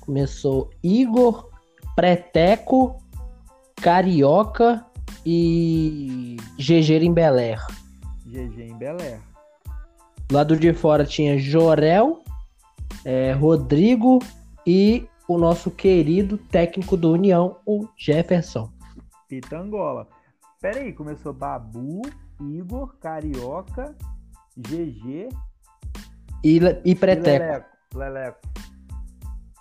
começou 0.00 0.70
Igor, 0.82 1.48
Preteco 1.94 3.00
Carioca 3.76 4.84
e 5.24 6.36
GG 6.58 7.04
em 7.04 7.12
Beler. 7.12 7.64
GG 8.26 8.62
em. 8.62 8.76
Do 10.26 10.34
lado 10.34 10.56
de 10.56 10.72
fora 10.72 11.04
tinha 11.04 11.38
Jorel, 11.38 12.24
é, 13.04 13.32
Rodrigo 13.32 14.18
e 14.66 15.06
o 15.28 15.38
nosso 15.38 15.70
querido 15.70 16.36
técnico 16.36 16.96
do 16.96 17.12
União, 17.12 17.58
o 17.64 17.86
Jefferson. 17.96 18.70
Pitangola. 19.28 20.08
Pera 20.60 20.80
aí, 20.80 20.92
começou 20.92 21.32
Babu, 21.32 22.02
Igor, 22.40 22.96
Carioca, 22.98 23.94
GG 24.56 25.28
e, 26.42 26.58
le- 26.58 26.80
e 26.84 26.90
E 26.90 26.94
Preteco. 26.94 27.44
Leleco. 27.44 27.68
Leleco. 27.94 28.38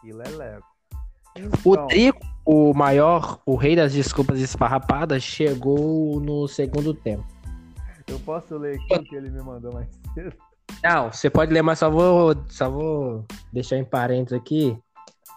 E 0.03 0.11
Leleco. 0.13 0.67
O 1.65 1.73
Então, 1.73 1.87
Trico, 1.87 2.19
o 2.45 2.73
maior, 2.73 3.41
o 3.45 3.55
rei 3.55 3.75
das 3.75 3.91
desculpas 3.93 4.39
esfarrapadas, 4.39 5.21
chegou 5.21 6.19
no 6.21 6.47
segundo 6.47 6.93
tempo. 6.93 7.25
eu 8.07 8.19
posso 8.19 8.57
ler 8.57 8.75
aqui 8.79 8.93
o 8.93 9.03
que 9.03 9.15
ele 9.15 9.29
me 9.29 9.41
mandou 9.41 9.73
mais 9.73 9.87
cedo? 10.13 10.33
Não, 10.83 11.11
você 11.11 11.29
pode 11.29 11.51
ler, 11.51 11.61
mas 11.61 11.79
só 11.79 11.89
vou, 11.89 12.35
só 12.47 12.69
vou 12.69 13.25
deixar 13.51 13.77
em 13.77 13.83
parênteses 13.83 14.39
aqui. 14.39 14.77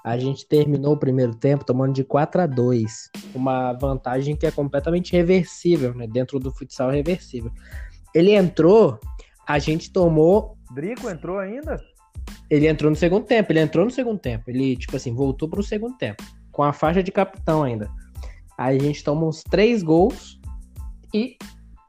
A 0.09 0.17
gente 0.17 0.47
terminou 0.47 0.95
o 0.95 0.99
primeiro 0.99 1.35
tempo 1.35 1.67
tomando 1.67 1.93
de 1.93 2.03
4 2.03 2.41
a 2.41 2.47
2 2.47 3.11
Uma 3.35 3.75
vantagem 3.75 4.35
que 4.35 4.47
é 4.47 4.51
completamente 4.51 5.13
reversível, 5.13 5.95
né? 5.95 6.07
Dentro 6.07 6.39
do 6.39 6.51
futsal 6.51 6.91
é 6.91 6.95
reversível. 6.95 7.53
Ele 8.15 8.35
entrou, 8.35 8.99
a 9.47 9.59
gente 9.59 9.93
tomou. 9.93 10.57
Drico 10.75 11.11
entrou 11.11 11.39
ainda? 11.39 11.79
Ele 12.49 12.67
entrou 12.67 12.91
no 12.91 12.97
segundo 12.97 13.27
tempo, 13.27 13.53
ele 13.53 13.61
entrou 13.61 13.85
no 13.85 13.91
segundo 13.91 14.19
tempo. 14.19 14.45
Ele, 14.49 14.79
tipo 14.79 14.97
assim, 14.97 15.15
voltou 15.15 15.47
pro 15.47 15.63
segundo 15.63 15.99
tempo. 15.99 16.25
Com 16.51 16.63
a 16.63 16.73
faixa 16.73 17.03
de 17.03 17.13
capitão 17.13 17.63
ainda. 17.63 17.91
Aí 18.57 18.79
a 18.79 18.83
gente 18.83 19.05
tomou 19.05 19.29
uns 19.29 19.43
três 19.43 19.83
gols 19.83 20.41
e 21.13 21.37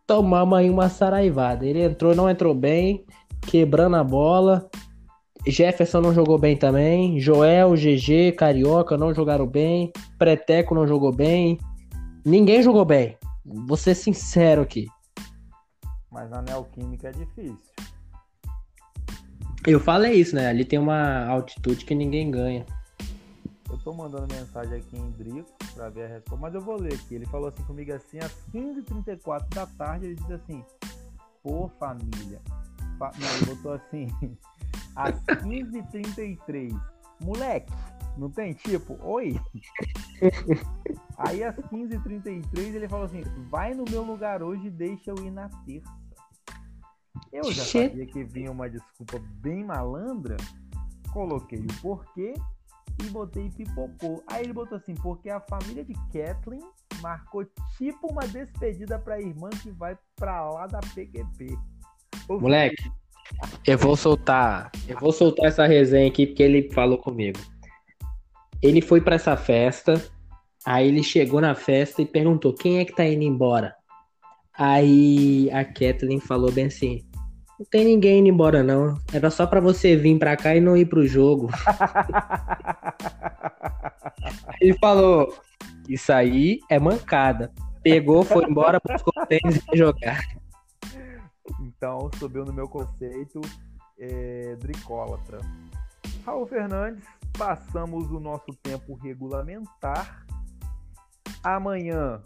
tomamos 0.05 0.59
aí 0.59 0.69
uma 0.69 0.89
saraivada. 0.89 1.65
Ele 1.65 1.83
entrou, 1.83 2.13
não 2.13 2.29
entrou 2.29 2.53
bem, 2.53 3.05
quebrando 3.47 3.95
a 3.95 4.03
bola. 4.03 4.69
Jefferson 5.49 6.01
não 6.01 6.13
jogou 6.13 6.37
bem 6.37 6.57
também. 6.57 7.19
Joel, 7.19 7.73
GG, 7.73 8.33
Carioca 8.37 8.97
não 8.97 9.13
jogaram 9.13 9.47
bem. 9.47 9.91
Preteco 10.17 10.75
não 10.75 10.87
jogou 10.87 11.11
bem. 11.11 11.57
Ninguém 12.25 12.61
jogou 12.61 12.85
bem. 12.85 13.17
Vou 13.45 13.77
ser 13.77 13.95
sincero 13.95 14.61
aqui. 14.61 14.87
Mas 16.11 16.29
na 16.29 16.41
Neoquímica 16.41 17.09
é 17.09 17.11
difícil. 17.11 17.57
Eu 19.67 19.79
falei 19.79 20.13
isso, 20.13 20.35
né? 20.35 20.47
Ali 20.47 20.65
tem 20.65 20.79
uma 20.79 21.25
altitude 21.27 21.85
que 21.85 21.93
ninguém 21.93 22.31
ganha. 22.31 22.65
Eu 23.69 23.77
tô 23.77 23.93
mandando 23.93 24.33
mensagem 24.33 24.77
aqui 24.77 24.97
em 24.97 25.11
Drico 25.11 25.49
pra 25.75 25.89
ver 25.89 26.05
a 26.05 26.07
resposta, 26.07 26.41
mas 26.41 26.55
eu 26.55 26.61
vou 26.61 26.79
ler 26.79 26.93
aqui. 26.93 27.15
Ele 27.15 27.25
falou 27.25 27.49
assim 27.49 27.63
comigo 27.63 27.93
assim, 27.93 28.17
às 28.19 28.35
15h34 28.53 29.53
da 29.53 29.67
tarde, 29.67 30.07
ele 30.07 30.15
disse 30.15 30.33
assim, 30.33 30.63
pô 31.43 31.69
família. 31.79 32.41
Fa... 32.97 33.11
Não, 33.19 33.27
ele 33.35 33.55
botou 33.55 33.73
assim, 33.73 34.07
às 34.99 35.15
15h33. 35.41 36.77
Moleque, 37.21 37.71
não 38.17 38.29
tem 38.29 38.53
tipo, 38.53 38.97
oi? 39.01 39.39
Aí 41.17 41.43
às 41.43 41.55
15h33 41.55 42.75
ele 42.75 42.89
falou 42.89 43.05
assim, 43.05 43.23
vai 43.49 43.73
no 43.73 43.85
meu 43.89 44.03
lugar 44.03 44.43
hoje 44.43 44.67
e 44.67 44.71
deixa 44.71 45.11
eu 45.11 45.15
ir 45.23 45.31
na 45.31 45.49
terça. 45.65 45.97
Eu 47.31 47.51
já 47.51 47.63
sabia 47.63 48.05
que 48.05 48.23
vinha 48.23 48.51
uma 48.51 48.69
desculpa 48.69 49.19
bem 49.41 49.63
malandra, 49.63 50.37
coloquei 51.13 51.59
o 51.59 51.81
porquê 51.81 52.33
e 53.01 53.09
botei 53.09 53.49
pipocou. 53.49 54.23
Aí 54.27 54.43
ele 54.43 54.53
botou 54.53 54.77
assim, 54.77 54.95
porque 54.95 55.29
a 55.29 55.39
família 55.39 55.83
de 55.83 55.93
Kathleen 56.11 56.61
marcou 57.01 57.45
tipo 57.77 58.11
uma 58.11 58.27
despedida 58.27 58.99
pra 58.99 59.21
irmã 59.21 59.49
que 59.49 59.71
vai 59.71 59.97
pra 60.15 60.49
lá 60.49 60.67
da 60.67 60.79
PQP. 60.79 61.57
Moleque, 62.29 62.91
eu 63.65 63.77
vou 63.77 63.95
soltar. 63.95 64.71
Eu 64.87 64.97
vou 64.99 65.11
soltar 65.11 65.47
essa 65.47 65.65
resenha 65.65 66.07
aqui 66.07 66.27
porque 66.27 66.43
ele 66.43 66.69
falou 66.71 66.97
comigo. 66.97 67.39
Ele 68.61 68.81
foi 68.81 68.99
pra 68.99 69.15
essa 69.15 69.37
festa, 69.37 70.01
aí 70.65 70.87
ele 70.87 71.03
chegou 71.03 71.39
na 71.39 71.55
festa 71.55 72.01
e 72.01 72.05
perguntou: 72.05 72.53
quem 72.53 72.79
é 72.79 72.85
que 72.85 72.95
tá 72.95 73.05
indo 73.05 73.23
embora? 73.23 73.75
Aí 74.57 75.49
a 75.51 75.63
Kathleen 75.63 76.19
falou 76.19 76.51
bem 76.51 76.65
assim: 76.65 77.01
não 77.59 77.65
tem 77.69 77.83
ninguém 77.83 78.19
indo 78.19 78.29
embora, 78.29 78.63
não. 78.63 78.97
Era 79.11 79.29
só 79.29 79.45
pra 79.45 79.59
você 79.59 79.95
vir 79.95 80.17
pra 80.17 80.37
cá 80.37 80.55
e 80.55 80.61
não 80.61 80.77
ir 80.77 80.85
pro 80.85 81.05
jogo. 81.05 81.49
Ele 84.61 84.77
falou: 84.79 85.33
Isso 85.87 86.13
aí 86.13 86.59
é 86.69 86.79
mancada. 86.79 87.51
Pegou, 87.83 88.23
foi 88.23 88.45
embora, 88.45 88.79
buscou 88.85 89.13
o 89.15 89.25
tênis 89.25 89.61
e 89.73 89.77
jogar. 89.77 90.19
Então 91.59 92.09
subiu 92.17 92.45
no 92.45 92.53
meu 92.53 92.67
conceito 92.67 93.41
é, 93.97 94.55
dricólatra. 94.55 95.39
Raul 96.25 96.45
Fernandes, 96.45 97.03
passamos 97.37 98.11
o 98.11 98.19
nosso 98.19 98.53
tempo 98.61 98.93
regulamentar. 98.95 100.25
Amanhã, 101.43 102.21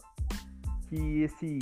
que 0.90 1.22
esse 1.22 1.60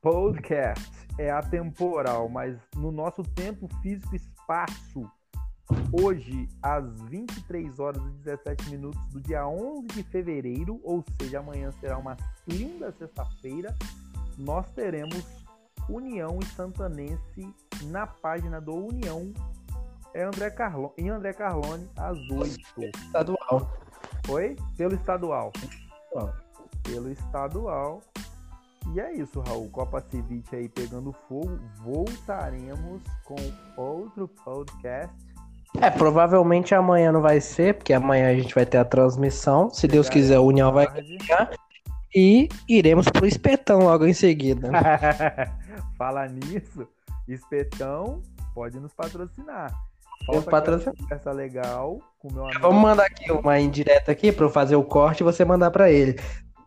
podcast 0.00 0.90
é 1.18 1.30
atemporal, 1.30 2.28
mas 2.28 2.56
no 2.76 2.90
nosso 2.90 3.22
tempo 3.22 3.68
físico 3.82 4.14
espaço, 4.14 5.10
hoje, 5.92 6.48
às 6.62 7.00
23 7.02 7.78
horas 7.78 8.02
e 8.02 8.10
17 8.24 8.70
minutos 8.70 9.00
do 9.12 9.20
dia 9.20 9.46
11 9.46 9.86
de 9.88 10.02
fevereiro, 10.04 10.80
ou 10.82 11.04
seja, 11.20 11.40
amanhã 11.40 11.70
será 11.72 11.98
uma 11.98 12.16
linda 12.46 12.92
sexta-feira, 12.92 13.76
nós 14.36 14.70
teremos 14.72 15.24
União 15.88 16.38
e 16.42 16.46
Santanense 16.46 17.54
na 17.84 18.06
página 18.06 18.60
do 18.60 18.74
União 18.74 19.32
é 20.14 20.22
André 20.22 20.50
Carlo... 20.50 20.92
em 20.98 21.08
André 21.08 21.32
Carlone 21.32 21.88
às 21.96 22.18
8. 22.30 22.58
Estadual. 23.06 23.70
Oi? 24.28 24.56
Pelo 24.76 24.94
estadual. 24.94 25.52
Pelo 26.82 27.10
estadual. 27.10 28.00
E 28.94 29.00
é 29.00 29.12
isso, 29.12 29.40
Raul. 29.40 29.68
Copa 29.70 30.02
Ceviche 30.10 30.56
aí 30.56 30.68
pegando 30.68 31.14
fogo. 31.28 31.58
Voltaremos 31.82 33.02
com 33.24 33.36
outro 33.76 34.28
podcast. 34.44 35.14
É, 35.80 35.90
provavelmente 35.90 36.74
amanhã 36.74 37.12
não 37.12 37.20
vai 37.20 37.40
ser, 37.40 37.74
porque 37.74 37.92
amanhã 37.92 38.30
a 38.30 38.34
gente 38.34 38.54
vai 38.54 38.64
ter 38.64 38.78
a 38.78 38.84
transmissão. 38.84 39.70
Se 39.70 39.86
Deus 39.86 40.08
quiser, 40.08 40.36
a 40.36 40.40
União 40.40 40.72
vai 40.72 40.86
Tarde. 40.86 41.58
e 42.14 42.48
iremos 42.68 43.08
pro 43.08 43.26
espetão 43.26 43.80
logo 43.80 44.06
em 44.06 44.14
seguida. 44.14 44.70
Falar 45.96 46.28
nisso, 46.30 46.86
Espetão 47.26 48.22
pode 48.54 48.78
nos 48.80 48.92
patrocinar. 48.92 49.72
Falta 50.26 50.92
conversa 50.92 51.32
legal 51.32 52.00
com 52.18 52.32
meu 52.32 52.44
amigo. 52.44 52.60
Vamos 52.60 52.82
mandar 52.82 53.06
aqui 53.06 53.30
uma 53.30 53.58
indireta 53.58 54.10
aqui 54.10 54.32
pra 54.32 54.46
eu 54.46 54.50
fazer 54.50 54.76
o 54.76 54.84
corte 54.84 55.20
e 55.20 55.24
você 55.24 55.44
mandar 55.44 55.70
pra 55.70 55.90
ele. 55.90 56.18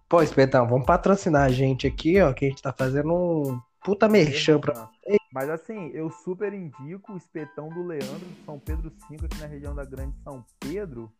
Pô, 0.08 0.22
espetão, 0.22 0.68
vamos 0.68 0.86
patrocinar 0.86 1.44
a 1.44 1.50
gente 1.50 1.86
aqui, 1.86 2.20
ó, 2.22 2.34
que 2.34 2.46
a 2.46 2.50
gente 2.50 2.62
tá 2.62 2.74
fazendo 2.74 3.14
um 3.14 3.62
puta 3.84 4.08
merchan 4.08 4.60
pra. 4.60 4.90
Mas 5.34 5.50
assim, 5.50 5.90
eu 5.94 6.10
super 6.10 6.54
indico 6.54 7.14
o 7.14 7.18
espetão 7.18 7.70
do 7.70 7.84
Leandro 7.84 8.20
de 8.20 8.46
São 8.46 8.60
Pedro 8.60 8.92
5 9.08 9.26
aqui 9.26 9.40
na 9.40 9.48
região 9.48 9.76
da 9.76 9.86
Grande 9.86 10.16
São 10.24 10.44
Pedro. 10.60 11.12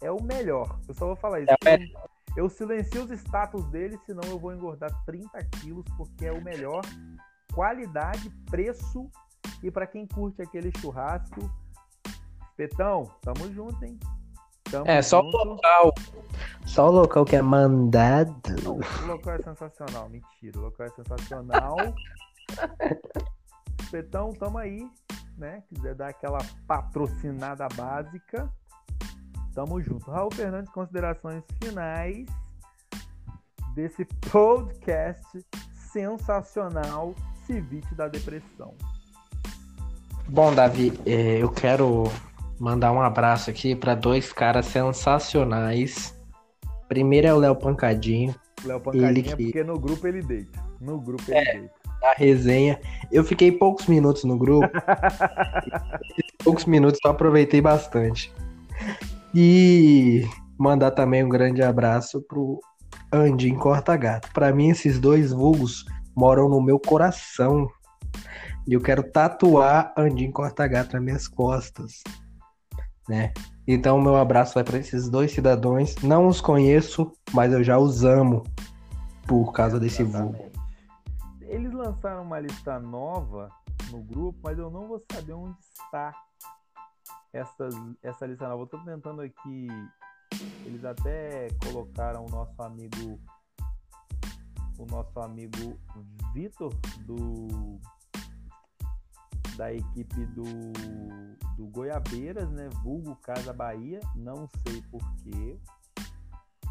É 0.00 0.10
o 0.10 0.22
melhor. 0.22 0.78
Eu 0.88 0.94
só 0.94 1.06
vou 1.06 1.16
falar 1.16 1.40
isso. 1.40 1.52
É 1.66 1.78
eu 2.36 2.48
silencio 2.48 3.02
os 3.02 3.10
status 3.10 3.64
dele, 3.66 3.98
senão 4.06 4.22
eu 4.28 4.38
vou 4.38 4.52
engordar 4.52 4.90
30 5.04 5.44
quilos, 5.60 5.84
porque 5.96 6.26
é 6.26 6.32
o 6.32 6.42
melhor. 6.42 6.82
Qualidade, 7.52 8.30
preço 8.50 9.10
e 9.62 9.70
para 9.70 9.86
quem 9.86 10.06
curte 10.06 10.42
aquele 10.42 10.70
churrasco. 10.78 11.40
Espetão, 12.50 13.10
tamo 13.22 13.52
junto, 13.52 13.84
hein? 13.84 13.98
Tamo 14.70 14.86
É, 14.86 15.02
só 15.02 15.20
o 15.20 15.24
junto. 15.24 15.36
local. 15.48 15.94
Só 16.66 16.88
o 16.88 16.92
local 16.92 17.24
que 17.24 17.36
é 17.36 17.42
mandado. 17.42 18.54
Não, 18.62 18.74
o 18.76 19.06
local 19.06 19.34
é 19.34 19.42
sensacional. 19.42 20.08
Mentira, 20.08 20.58
o 20.58 20.62
local 20.62 20.86
é 20.86 20.90
sensacional. 20.90 21.76
Petão, 23.90 24.30
tamo 24.30 24.58
aí, 24.58 24.88
né? 25.36 25.62
Quiser 25.68 25.94
dar 25.94 26.08
aquela 26.10 26.38
patrocinada 26.66 27.66
básica, 27.74 28.48
tamo 29.54 29.80
junto. 29.82 30.10
Raul 30.10 30.32
Fernandes, 30.32 30.70
considerações 30.72 31.42
finais 31.62 32.26
desse 33.74 34.04
podcast 34.30 35.44
sensacional 35.92 37.14
Civite 37.54 37.94
da 37.96 38.06
Depressão. 38.06 38.74
Bom, 40.28 40.54
Davi, 40.54 40.92
eh, 41.04 41.38
eu 41.42 41.48
quero 41.50 42.04
mandar 42.60 42.92
um 42.92 43.00
abraço 43.02 43.50
aqui 43.50 43.74
pra 43.74 43.96
dois 43.96 44.32
caras 44.32 44.66
sensacionais. 44.66 46.14
Primeiro 46.88 47.26
é 47.26 47.34
o 47.34 47.38
Léo 47.38 47.56
Pancadinho, 47.56 48.32
Léo 48.64 48.78
Pancadinha, 48.80 49.10
Ele 49.10 49.22
que- 49.22 49.36
porque 49.36 49.64
no 49.64 49.78
grupo 49.80 50.06
ele 50.06 50.22
deita. 50.22 50.62
No 50.80 51.00
grupo 51.00 51.24
ele 51.28 51.44
deita. 51.44 51.80
da 52.00 52.12
resenha. 52.16 52.80
Eu 53.10 53.22
fiquei 53.24 53.50
poucos 53.52 53.86
minutos 53.86 54.22
no 54.24 54.38
grupo. 54.38 54.66
poucos 56.44 56.64
minutos, 56.66 56.98
eu 57.04 57.10
aproveitei 57.10 57.60
bastante. 57.60 58.32
E 59.34 60.24
mandar 60.56 60.92
também 60.92 61.22
um 61.24 61.28
grande 61.28 61.62
abraço 61.62 62.22
pro 62.22 62.58
Andinho 63.12 63.58
Cortagato. 63.58 64.30
Pra 64.32 64.52
mim, 64.52 64.70
esses 64.70 64.98
dois 64.98 65.30
vulgos 65.32 65.84
moram 66.20 66.50
no 66.50 66.60
meu 66.60 66.78
coração. 66.78 67.66
E 68.68 68.74
eu 68.74 68.80
quero 68.82 69.02
tatuar 69.02 69.94
Andinho 69.96 70.30
Cortagato 70.30 70.92
nas 70.92 71.02
minhas 71.02 71.26
costas. 71.26 72.02
Né? 73.08 73.32
Então, 73.66 73.98
meu 73.98 74.16
abraço 74.16 74.52
vai 74.52 74.62
para 74.62 74.76
esses 74.76 75.08
dois 75.08 75.32
cidadãos. 75.32 75.96
Não 76.02 76.28
os 76.28 76.38
conheço, 76.42 77.10
mas 77.32 77.54
eu 77.54 77.64
já 77.64 77.78
os 77.78 78.04
amo 78.04 78.44
por 79.26 79.50
causa 79.52 79.80
desse 79.80 80.02
vulgo. 80.02 80.44
Eles 81.40 81.72
lançaram 81.72 82.22
uma 82.22 82.38
lista 82.38 82.78
nova 82.78 83.48
no 83.90 84.02
grupo, 84.02 84.38
mas 84.42 84.58
eu 84.58 84.70
não 84.70 84.88
vou 84.88 85.02
saber 85.10 85.32
onde 85.32 85.56
está. 85.72 86.12
essas, 87.32 87.74
essa 88.02 88.26
lista 88.26 88.46
nova. 88.46 88.64
Eu 88.64 88.66
tô 88.66 88.78
tentando 88.84 89.22
aqui. 89.22 89.68
Eles 90.66 90.84
até 90.84 91.48
colocaram 91.64 92.26
o 92.26 92.30
nosso 92.30 92.62
amigo. 92.62 93.18
O 94.80 94.86
nosso 94.86 95.20
amigo 95.20 95.78
Vitor 96.32 96.72
do 97.04 97.78
da 99.56 99.74
equipe 99.74 100.24
do, 100.28 100.44
do 101.54 101.66
Goiabeiras, 101.66 102.50
né? 102.50 102.70
Vulgo 102.82 103.14
Casa 103.16 103.52
Bahia. 103.52 104.00
Não 104.16 104.48
sei 104.62 104.80
porquê. 104.90 105.60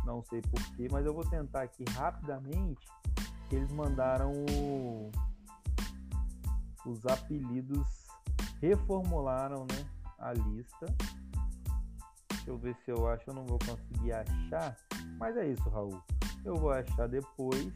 Não 0.03 0.23
sei 0.23 0.41
porquê, 0.41 0.87
mas 0.91 1.05
eu 1.05 1.13
vou 1.13 1.23
tentar 1.23 1.61
aqui 1.61 1.85
rapidamente. 1.91 2.87
Eles 3.51 3.71
mandaram 3.71 4.31
o, 4.31 5.11
os 6.83 7.05
apelidos, 7.05 8.07
reformularam 8.59 9.67
né, 9.71 9.87
a 10.17 10.33
lista. 10.33 10.87
Deixa 12.29 12.49
eu 12.49 12.57
ver 12.57 12.75
se 12.83 12.89
eu 12.89 13.07
acho, 13.07 13.29
eu 13.29 13.35
não 13.35 13.45
vou 13.45 13.59
conseguir 13.59 14.13
achar. 14.13 14.75
Mas 15.19 15.37
é 15.37 15.47
isso, 15.47 15.69
Raul. 15.69 16.01
Eu 16.43 16.55
vou 16.55 16.71
achar 16.71 17.07
depois. 17.07 17.71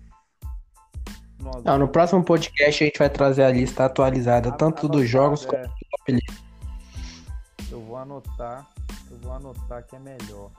Nós 1.43 1.61
não, 1.63 1.77
no 1.77 1.87
próximo 1.89 2.23
podcast 2.23 2.83
a 2.83 2.87
gente 2.87 2.97
vai 2.97 3.09
trazer 3.09 3.43
a 3.43 3.51
lista 3.51 3.85
atualizada, 3.85 4.49
a, 4.49 4.51
tanto 4.53 4.87
dos 4.87 5.09
jogos 5.09 5.43
é. 5.43 5.47
quanto 5.47 5.67
dos 5.67 6.01
apelidos. 6.01 6.43
Eu 7.69 7.81
vou 7.81 7.97
anotar, 7.97 8.65
eu 9.11 9.17
vou 9.19 9.33
anotar 9.33 9.83
que 9.85 9.95
é 9.95 9.99
melhor. 9.99 10.51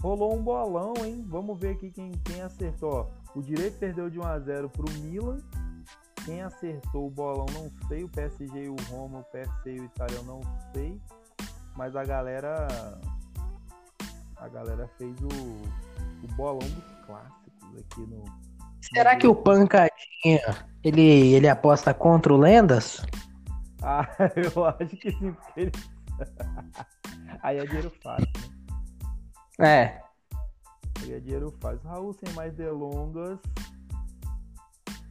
Rolou 0.00 0.36
um 0.36 0.42
bolão, 0.42 0.94
hein? 1.04 1.26
Vamos 1.28 1.58
ver 1.58 1.70
aqui 1.70 1.90
quem, 1.90 2.12
quem 2.24 2.40
acertou. 2.40 3.10
O 3.34 3.42
Direito 3.42 3.78
perdeu 3.78 4.08
de 4.08 4.18
1 4.20 4.22
a 4.24 4.38
0 4.38 4.70
pro 4.70 4.88
Milan. 5.00 5.38
Quem 6.24 6.40
acertou 6.40 7.08
o 7.08 7.10
bolão 7.10 7.46
não 7.52 7.70
sei, 7.88 8.04
o 8.04 8.08
PSG 8.08 8.64
e 8.64 8.68
o 8.68 8.76
Roma, 8.90 9.20
o 9.20 9.24
PSG 9.24 9.76
e 9.76 9.80
o 9.80 9.84
Itália 9.84 10.16
eu 10.16 10.24
não 10.24 10.40
sei. 10.72 11.00
Mas 11.76 11.96
a 11.96 12.04
galera 12.04 12.68
a 14.36 14.48
galera 14.48 14.88
fez 14.98 15.16
o, 15.20 16.24
o 16.24 16.34
bolão 16.36 16.58
dos 16.58 17.06
clássicos 17.06 17.78
aqui 17.80 18.02
no 18.02 18.22
Será 18.80 19.16
que 19.16 19.26
o 19.26 19.34
Pancadinha 19.34 20.40
ele, 20.82 21.34
ele 21.34 21.48
aposta 21.48 21.92
contra 21.92 22.32
o 22.32 22.36
Lendas? 22.36 23.04
Ah, 23.82 24.08
eu 24.36 24.64
acho 24.64 24.96
que 24.96 25.10
sim, 25.12 25.32
porque 25.32 25.60
ele... 25.60 25.72
Aí 27.42 27.58
é 27.58 27.64
dinheiro 27.64 27.92
fácil, 28.02 28.26
né? 29.58 29.84
É. 29.84 30.02
Aí 31.02 31.12
é 31.12 31.20
dinheiro 31.20 31.54
fácil. 31.60 31.88
Raul, 31.88 32.12
sem 32.12 32.34
mais 32.34 32.52
delongas, 32.54 33.38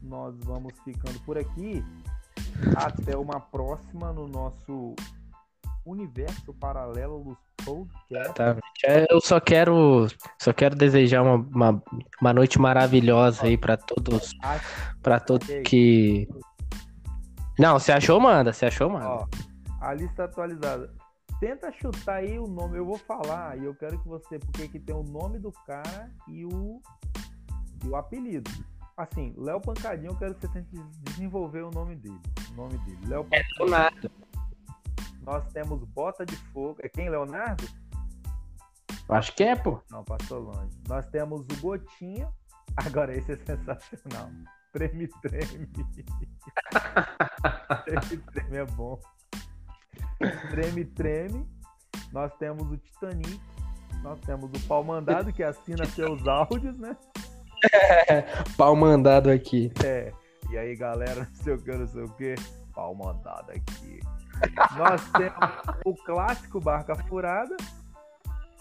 nós 0.01 0.35
vamos 0.43 0.73
ficando 0.83 1.19
por 1.21 1.37
aqui. 1.37 1.83
Até 2.75 3.15
uma 3.15 3.39
próxima 3.39 4.11
no 4.11 4.27
nosso 4.27 4.95
universo 5.85 6.53
paralelo 6.53 7.23
dos 7.23 7.37
podcasts. 7.67 8.33
Tá. 8.35 8.57
Eu 9.09 9.19
só 9.21 9.39
quero, 9.39 10.07
só 10.39 10.53
quero 10.53 10.75
desejar 10.75 11.21
uma, 11.21 11.35
uma, 11.35 11.83
uma 12.21 12.33
noite 12.33 12.59
maravilhosa 12.59 13.45
aí 13.45 13.57
para 13.57 13.77
todos, 13.77 14.33
para 15.01 15.19
todos 15.19 15.47
que. 15.65 16.27
Não, 17.59 17.79
se 17.79 17.91
achou, 17.91 18.19
manda. 18.19 18.53
Se 18.53 18.65
achou, 18.65 18.89
manda. 18.89 19.07
Ó, 19.07 19.27
a 19.81 19.93
lista 19.93 20.23
atualizada. 20.23 20.93
Tenta 21.39 21.71
chutar 21.71 22.17
aí 22.17 22.39
o 22.39 22.47
nome. 22.47 22.77
Eu 22.77 22.85
vou 22.85 22.97
falar 22.97 23.57
e 23.57 23.65
eu 23.65 23.75
quero 23.75 23.99
que 23.99 24.07
você, 24.07 24.39
porque 24.39 24.63
aqui 24.63 24.79
tem 24.79 24.95
o 24.95 25.03
nome 25.03 25.37
do 25.37 25.51
cara 25.51 26.09
e 26.27 26.45
o, 26.45 26.81
e 27.83 27.87
o 27.87 27.95
apelido 27.95 28.49
assim, 28.97 29.31
Léo 29.37 29.61
Pancadinho, 29.61 30.11
eu 30.11 30.15
quero 30.15 30.33
que 30.33 30.41
você 30.41 30.47
tente 30.47 30.69
desenvolver 31.03 31.61
o 31.61 31.69
nome 31.69 31.95
dele. 31.95 32.19
O 32.51 32.55
nome 32.55 32.77
dele. 32.79 32.97
Léo 33.05 33.27
É 33.31 33.43
Leonardo. 33.59 34.11
Nós 35.27 35.45
temos 35.51 35.83
Bota 35.83 36.25
de 36.25 36.37
Fogo. 36.37 36.77
É 36.81 36.87
quem, 36.87 37.09
Leonardo? 37.09 37.67
Acho 39.09 39.35
que 39.35 39.43
é, 39.43 39.57
pô. 39.57 39.81
Não, 39.91 40.01
passou 40.01 40.39
longe. 40.39 40.79
Nós 40.87 41.05
temos 41.07 41.41
o 41.41 41.61
Gotinha. 41.61 42.31
Agora 42.77 43.13
esse 43.13 43.33
é 43.33 43.35
sensacional. 43.35 44.29
Treme, 44.71 45.09
treme. 45.21 45.67
treme, 47.83 48.23
treme 48.31 48.57
é 48.57 48.65
bom. 48.65 48.97
Treme, 50.49 50.85
treme. 50.85 51.45
Nós 52.13 52.33
temos 52.37 52.71
o 52.71 52.77
Titanic. 52.77 53.41
Nós 54.01 54.21
temos 54.21 54.49
o 54.49 54.65
Pau 54.65 54.81
Mandado, 54.81 55.33
que 55.33 55.43
assina 55.43 55.85
seus 55.91 56.25
áudios, 56.25 56.79
né? 56.79 56.95
Pau 58.55 58.77
mandado 58.77 59.29
aqui. 59.29 59.73
É. 59.83 60.13
E 60.49 60.57
aí, 60.57 60.73
galera, 60.77 61.25
não 61.25 61.35
sei 61.35 61.53
o 61.53 61.61
que, 61.61 61.75
não 61.75 61.87
sei 61.87 62.03
o 62.03 62.09
que. 62.13 62.35
Pau 62.73 62.95
mandado 62.95 63.51
aqui. 63.51 63.99
Nós 64.77 65.01
temos 65.11 65.51
o 65.85 65.93
clássico 65.95 66.59
Barca 66.59 66.95
Furada. 66.95 67.55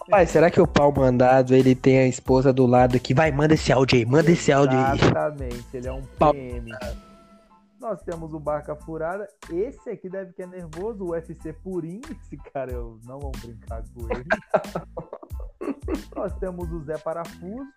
Pai, 0.09 0.25
será 0.25 0.49
que 0.49 0.61
o 0.61 0.67
pau 0.67 0.91
mandado 0.91 1.53
ele 1.53 1.75
tem 1.75 1.99
a 1.99 2.07
esposa 2.07 2.53
do 2.53 2.65
lado 2.65 2.97
que 2.99 3.13
vai, 3.13 3.29
manda 3.31 3.55
esse 3.55 3.73
áudio 3.73 3.97
aí, 3.97 4.05
manda 4.05 4.31
esse 4.31 4.51
áudio 4.51 4.79
aí. 4.79 4.97
Exatamente, 4.97 5.67
ele 5.73 5.87
é 5.87 5.91
um 5.91 6.01
PM. 6.01 6.71
Nós 7.79 8.01
temos 8.01 8.33
o 8.33 8.39
Barca 8.39 8.75
Furada. 8.75 9.27
Esse 9.51 9.89
aqui 9.91 10.09
deve 10.09 10.33
que 10.33 10.41
é 10.41 10.47
nervoso, 10.47 11.03
o 11.03 11.09
UFC 11.11 11.53
Purinho. 11.53 12.01
Esse 12.09 12.37
cara, 12.37 12.71
eu 12.71 12.99
não 13.05 13.19
vou 13.19 13.31
brincar 13.31 13.83
com 13.93 14.01
ele. 14.11 14.25
Nós 16.15 16.33
temos 16.39 16.71
o 16.71 16.83
Zé 16.83 16.97
Parafuso. 16.97 17.67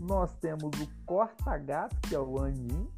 Nós 0.00 0.34
temos 0.36 0.70
o 0.80 0.88
corta-gato, 1.04 1.96
que 2.08 2.14
é 2.14 2.18
o 2.18 2.38
Anin. 2.38 2.88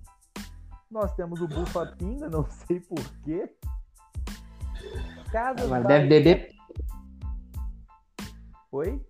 Nós 0.91 1.13
temos 1.15 1.41
o 1.41 1.49
bufa-pinga, 1.49 2.29
não 2.29 2.47
sei 2.51 2.81
porquê. 2.81 3.53
Casa 5.31 5.67
Mas 5.69 5.87
deve 5.87 6.07
beber. 6.07 6.55
Oi? 8.71 9.05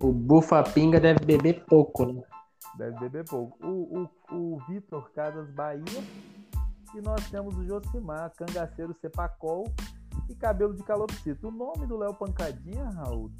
O 0.00 0.12
bufa-pinga 0.12 0.98
deve 0.98 1.24
beber 1.24 1.64
pouco, 1.66 2.06
né? 2.06 2.22
Deve 2.76 2.98
beber 2.98 3.24
pouco. 3.24 3.56
O, 3.64 4.08
o, 4.30 4.34
o 4.34 4.58
Vitor 4.66 5.10
Casas 5.12 5.50
Bahia. 5.50 6.02
E 6.94 7.00
nós 7.00 7.30
temos 7.30 7.56
o 7.56 7.64
Josimar, 7.64 8.32
Cangaceiro 8.36 8.94
Cepacol 9.00 9.64
e 10.28 10.34
Cabelo 10.34 10.74
de 10.74 10.82
Calopsito. 10.82 11.48
O 11.48 11.50
nome 11.50 11.86
do 11.86 11.96
Léo 11.96 12.14
Pancadinha, 12.14 12.88
Raul, 12.90 13.30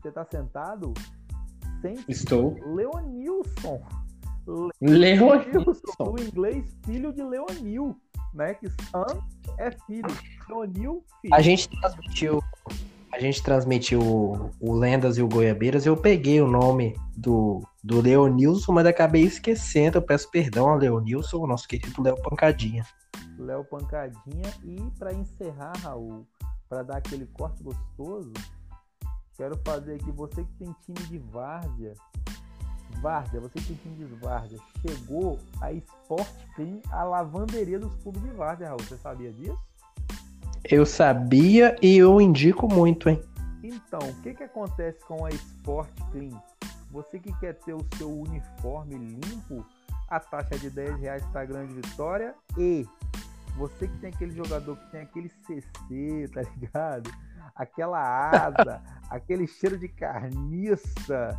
você 0.00 0.10
tá 0.10 0.24
sentado? 0.24 0.94
Estou. 2.08 2.54
Leonilson. 2.74 3.80
Leonilson. 4.80 6.12
O 6.12 6.20
inglês, 6.20 6.64
filho 6.84 7.12
de 7.12 7.22
Leonil, 7.22 7.96
né? 8.32 8.54
Que 8.54 8.68
son 8.90 9.04
é 9.58 9.70
filho. 9.86 10.08
Leonil, 10.48 11.04
filho. 11.20 11.34
A 11.34 11.40
gente 11.40 11.68
transmitiu. 11.68 12.42
A 13.12 13.20
gente 13.20 13.42
transmitiu 13.42 14.00
o, 14.00 14.50
o 14.60 14.74
Lendas 14.74 15.18
e 15.18 15.22
o 15.22 15.28
Goiabeiras. 15.28 15.86
Eu 15.86 15.96
peguei 15.96 16.40
o 16.40 16.46
nome 16.46 16.94
do, 17.16 17.62
do 17.82 18.00
Leonilson, 18.00 18.72
mas 18.72 18.86
acabei 18.86 19.22
esquecendo. 19.22 19.98
Eu 19.98 20.02
peço 20.02 20.30
perdão 20.30 20.68
a 20.70 20.76
Leonilson, 20.76 21.46
nosso 21.46 21.66
querido 21.66 22.02
Léo 22.02 22.16
Pancadinha. 22.22 22.86
Léo 23.38 23.64
Pancadinha. 23.64 24.52
E 24.64 24.76
para 24.98 25.12
encerrar, 25.12 25.72
Raul, 25.82 26.26
para 26.68 26.82
dar 26.82 26.98
aquele 26.98 27.26
corte 27.26 27.62
gostoso, 27.62 28.32
Quero 29.38 29.56
fazer 29.64 29.94
aqui, 29.94 30.10
você 30.10 30.42
que 30.42 30.52
tem 30.54 30.74
time 30.84 30.98
de 31.08 31.18
várzea, 31.18 31.94
várzea, 33.00 33.40
você 33.40 33.58
que 33.60 33.74
tem 33.74 33.76
time 33.76 33.96
de 33.96 34.14
várzea, 34.16 34.58
chegou 34.80 35.38
a 35.60 35.72
Sport 35.72 36.28
Clean, 36.54 36.80
a 36.90 37.04
lavanderia 37.04 37.78
dos 37.78 37.94
clubes 38.02 38.22
de 38.22 38.30
várzea, 38.30 38.68
Raul. 38.68 38.80
Você 38.80 38.96
sabia 38.96 39.32
disso? 39.32 39.58
Eu 40.64 40.84
sabia 40.84 41.76
e 41.80 41.96
eu 41.96 42.20
indico 42.20 42.68
muito, 42.68 43.08
hein? 43.08 43.22
Então, 43.62 44.00
o 44.00 44.22
que, 44.22 44.34
que 44.34 44.44
acontece 44.44 45.04
com 45.04 45.24
a 45.24 45.30
Sport 45.30 45.90
Clean? 46.12 46.40
Você 46.90 47.18
que 47.18 47.32
quer 47.38 47.54
ter 47.54 47.74
o 47.74 47.86
seu 47.96 48.10
uniforme 48.10 48.96
limpo, 48.96 49.64
a 50.08 50.18
taxa 50.18 50.58
de 50.58 50.70
10 50.70 51.00
reais 51.00 51.24
está 51.24 51.44
grande 51.44 51.74
vitória 51.74 52.34
e 52.56 52.86
você 53.56 53.88
que 53.88 53.98
tem 53.98 54.10
aquele 54.10 54.34
jogador 54.34 54.76
que 54.76 54.90
tem 54.90 55.00
aquele 55.02 55.28
CC, 55.28 56.28
tá 56.32 56.42
ligado? 56.56 57.10
aquela 57.58 58.00
asa, 58.00 58.80
aquele 59.10 59.46
cheiro 59.48 59.76
de 59.76 59.88
carniça. 59.88 61.36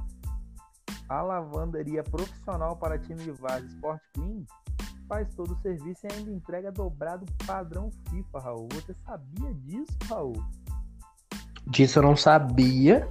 A 1.09 1.21
lavanderia 1.23 2.03
profissional 2.03 2.75
para 2.77 2.99
time 2.99 3.23
de 3.23 3.31
Vaz 3.31 3.65
Sport 3.65 3.99
Clean 4.13 4.45
faz 5.07 5.27
todo 5.33 5.53
o 5.53 5.61
serviço 5.61 6.05
e 6.05 6.13
ainda 6.13 6.31
entrega 6.31 6.71
dobrado 6.71 7.25
padrão 7.47 7.89
FIFA, 8.09 8.39
Raul. 8.39 8.69
Você 8.73 8.93
sabia 9.03 9.53
disso, 9.55 9.97
Raul? 10.07 10.35
Disso 11.65 11.97
eu 11.97 12.03
não 12.03 12.15
sabia, 12.15 13.09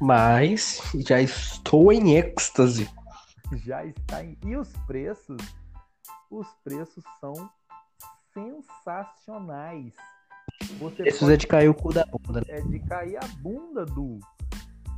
mas 0.00 0.80
já 1.06 1.20
estou 1.20 1.92
em 1.92 2.16
êxtase. 2.16 2.88
Já 3.64 3.84
está 3.84 4.22
em. 4.24 4.38
E 4.44 4.56
os 4.56 4.72
preços? 4.86 5.40
Os 6.30 6.46
preços 6.62 7.02
são 7.20 7.50
sensacionais. 8.32 9.92
Você 10.78 11.02
Esses 11.02 11.28
é 11.28 11.36
de 11.36 11.46
cair 11.46 11.68
o 11.68 11.74
cu 11.74 11.92
da 11.92 12.04
bunda. 12.06 12.40
Né? 12.40 12.46
É 12.48 12.60
de 12.60 12.78
cair 12.80 13.16
a 13.16 13.26
bunda 13.38 13.84
do. 13.84 14.18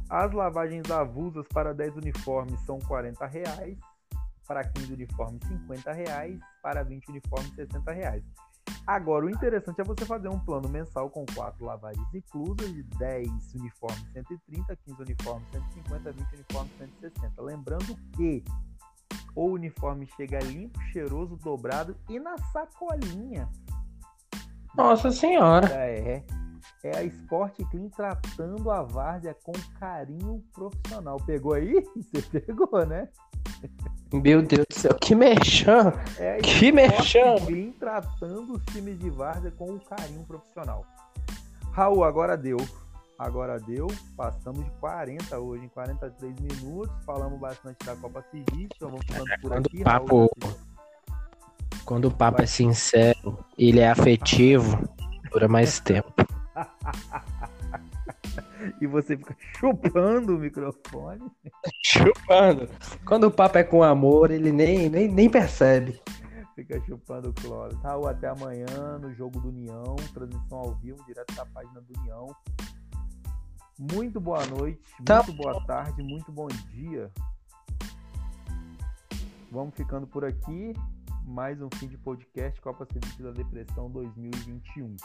As 0.09 0.33
lavagens 0.33 0.91
avulsas 0.91 1.47
para 1.49 1.75
10 1.75 1.97
uniformes 1.97 2.61
são 2.61 2.79
40 2.79 3.27
reais, 3.27 3.77
para 4.47 4.63
15 4.63 4.93
uniformes 4.93 5.41
50 5.49 5.93
reais, 5.93 6.39
para 6.63 6.85
20 6.85 7.09
uniformes 7.09 7.53
60 7.55 7.93
reais. 7.93 8.23
Agora, 8.87 9.27
o 9.27 9.31
interessante 9.31 9.81
é 9.81 9.85
você 9.85 10.05
fazer 10.05 10.29
um 10.29 10.39
plano 10.39 10.69
mensal 10.69 11.11
com 11.11 11.27
quatro 11.35 11.65
lavagens 11.65 12.07
inclusas, 12.15 12.73
de 12.73 12.85
10 12.85 13.55
uniformes 13.55 14.07
130, 14.13 14.77
15 14.77 15.03
uniformes 15.03 15.49
150, 15.51 16.13
20 16.13 16.35
uniformes 16.35 16.73
160. 16.79 17.43
Lembrando 17.43 17.97
que 18.13 18.45
o 19.35 19.47
uniforme 19.47 20.07
chega 20.17 20.39
limpo, 20.39 20.81
cheiroso, 20.93 21.37
dobrado 21.37 21.97
e 22.09 22.21
na 22.21 22.39
sacolinha. 22.53 23.49
Nossa 24.77 25.11
senhora! 25.11 25.67
É, 25.73 26.25
é 26.87 26.99
a 26.99 27.05
Sport 27.05 27.57
Clean 27.71 27.89
tratando 27.89 28.71
a 28.71 28.83
várzea 28.83 29.37
com 29.43 29.53
carinho 29.79 30.43
profissional. 30.53 31.19
Pegou 31.27 31.55
aí? 31.55 31.83
Você 31.97 32.41
pegou, 32.41 32.87
né? 32.87 33.09
Meu 34.13 34.43
Deus 34.43 34.67
do 34.69 34.75
céu, 34.75 34.95
que 35.01 35.15
mexão! 35.15 35.93
É 36.19 36.39
que 36.39 36.71
mexão! 36.71 37.37
Clean 37.45 37.71
tratando 37.73 38.55
os 38.55 38.65
times 38.67 38.99
de 38.99 39.11
várzea 39.11 39.51
com 39.51 39.71
o 39.73 39.81
carinho 39.81 40.25
profissional. 40.25 40.85
Raul, 41.73 42.05
agora 42.05 42.37
deu. 42.37 42.59
Agora 43.19 43.59
deu. 43.59 43.87
Passamos 44.17 44.65
de 44.65 44.71
40 44.73 45.39
hoje, 45.39 45.65
em 45.65 45.69
43 45.69 46.35
minutos. 46.41 47.05
Falamos 47.05 47.39
bastante 47.41 47.85
da 47.85 47.97
Copa 47.97 48.23
Civista. 48.31 48.77
Vamos 48.81 49.01
ficando 49.07 49.25
por 49.41 49.51
Quando 49.51 49.67
aqui. 49.67 49.81
o 49.81 49.85
papo, 49.85 50.17
Raul. 50.17 50.31
quando 51.85 52.05
o 52.07 52.11
papo 52.11 52.43
é 52.43 52.47
sincero, 52.47 53.39
ele 53.59 53.81
é 53.81 53.91
afetivo, 53.91 54.79
dura 55.31 55.49
mais 55.49 55.81
tempo. 55.81 56.15
E 58.81 58.87
você 58.87 59.17
fica 59.17 59.37
chupando 59.59 60.37
o 60.37 60.39
microfone. 60.39 61.31
Chupando. 61.83 62.69
Quando 63.05 63.25
o 63.25 63.31
papo 63.31 63.59
é 63.59 63.65
com 63.65 63.83
amor, 63.83 64.31
ele 64.31 64.53
nem, 64.53 64.89
nem, 64.89 65.09
nem 65.09 65.31
percebe. 65.31 66.01
Fica 66.55 66.81
chupando 66.85 67.31
o 67.31 67.35
cloro. 67.35 67.77
Raul, 67.79 68.09
até 68.09 68.29
amanhã 68.29 68.99
no 69.01 69.13
jogo 69.15 69.41
do 69.41 69.49
União. 69.49 69.97
Transmissão 70.13 70.59
ao 70.59 70.75
vivo, 70.77 71.05
direto 71.07 71.35
da 71.35 71.47
página 71.47 71.81
do 71.81 72.01
União. 72.01 72.27
Muito 73.79 74.19
boa 74.19 74.45
noite, 74.47 74.81
Tá 75.05 75.23
muito 75.23 75.37
boa 75.37 75.63
tarde, 75.67 76.03
muito 76.03 76.33
bom 76.33 76.49
dia. 76.71 77.11
Vamos 79.51 79.75
ficando 79.75 80.07
por 80.07 80.25
aqui. 80.25 80.73
Mais 81.27 81.61
um 81.61 81.69
fim 81.75 81.89
de 81.89 81.99
podcast 81.99 82.61
Copa 82.61 82.87
Civil 82.87 83.27
da 83.27 83.33
Depressão 83.33 83.91
2021. 83.91 84.97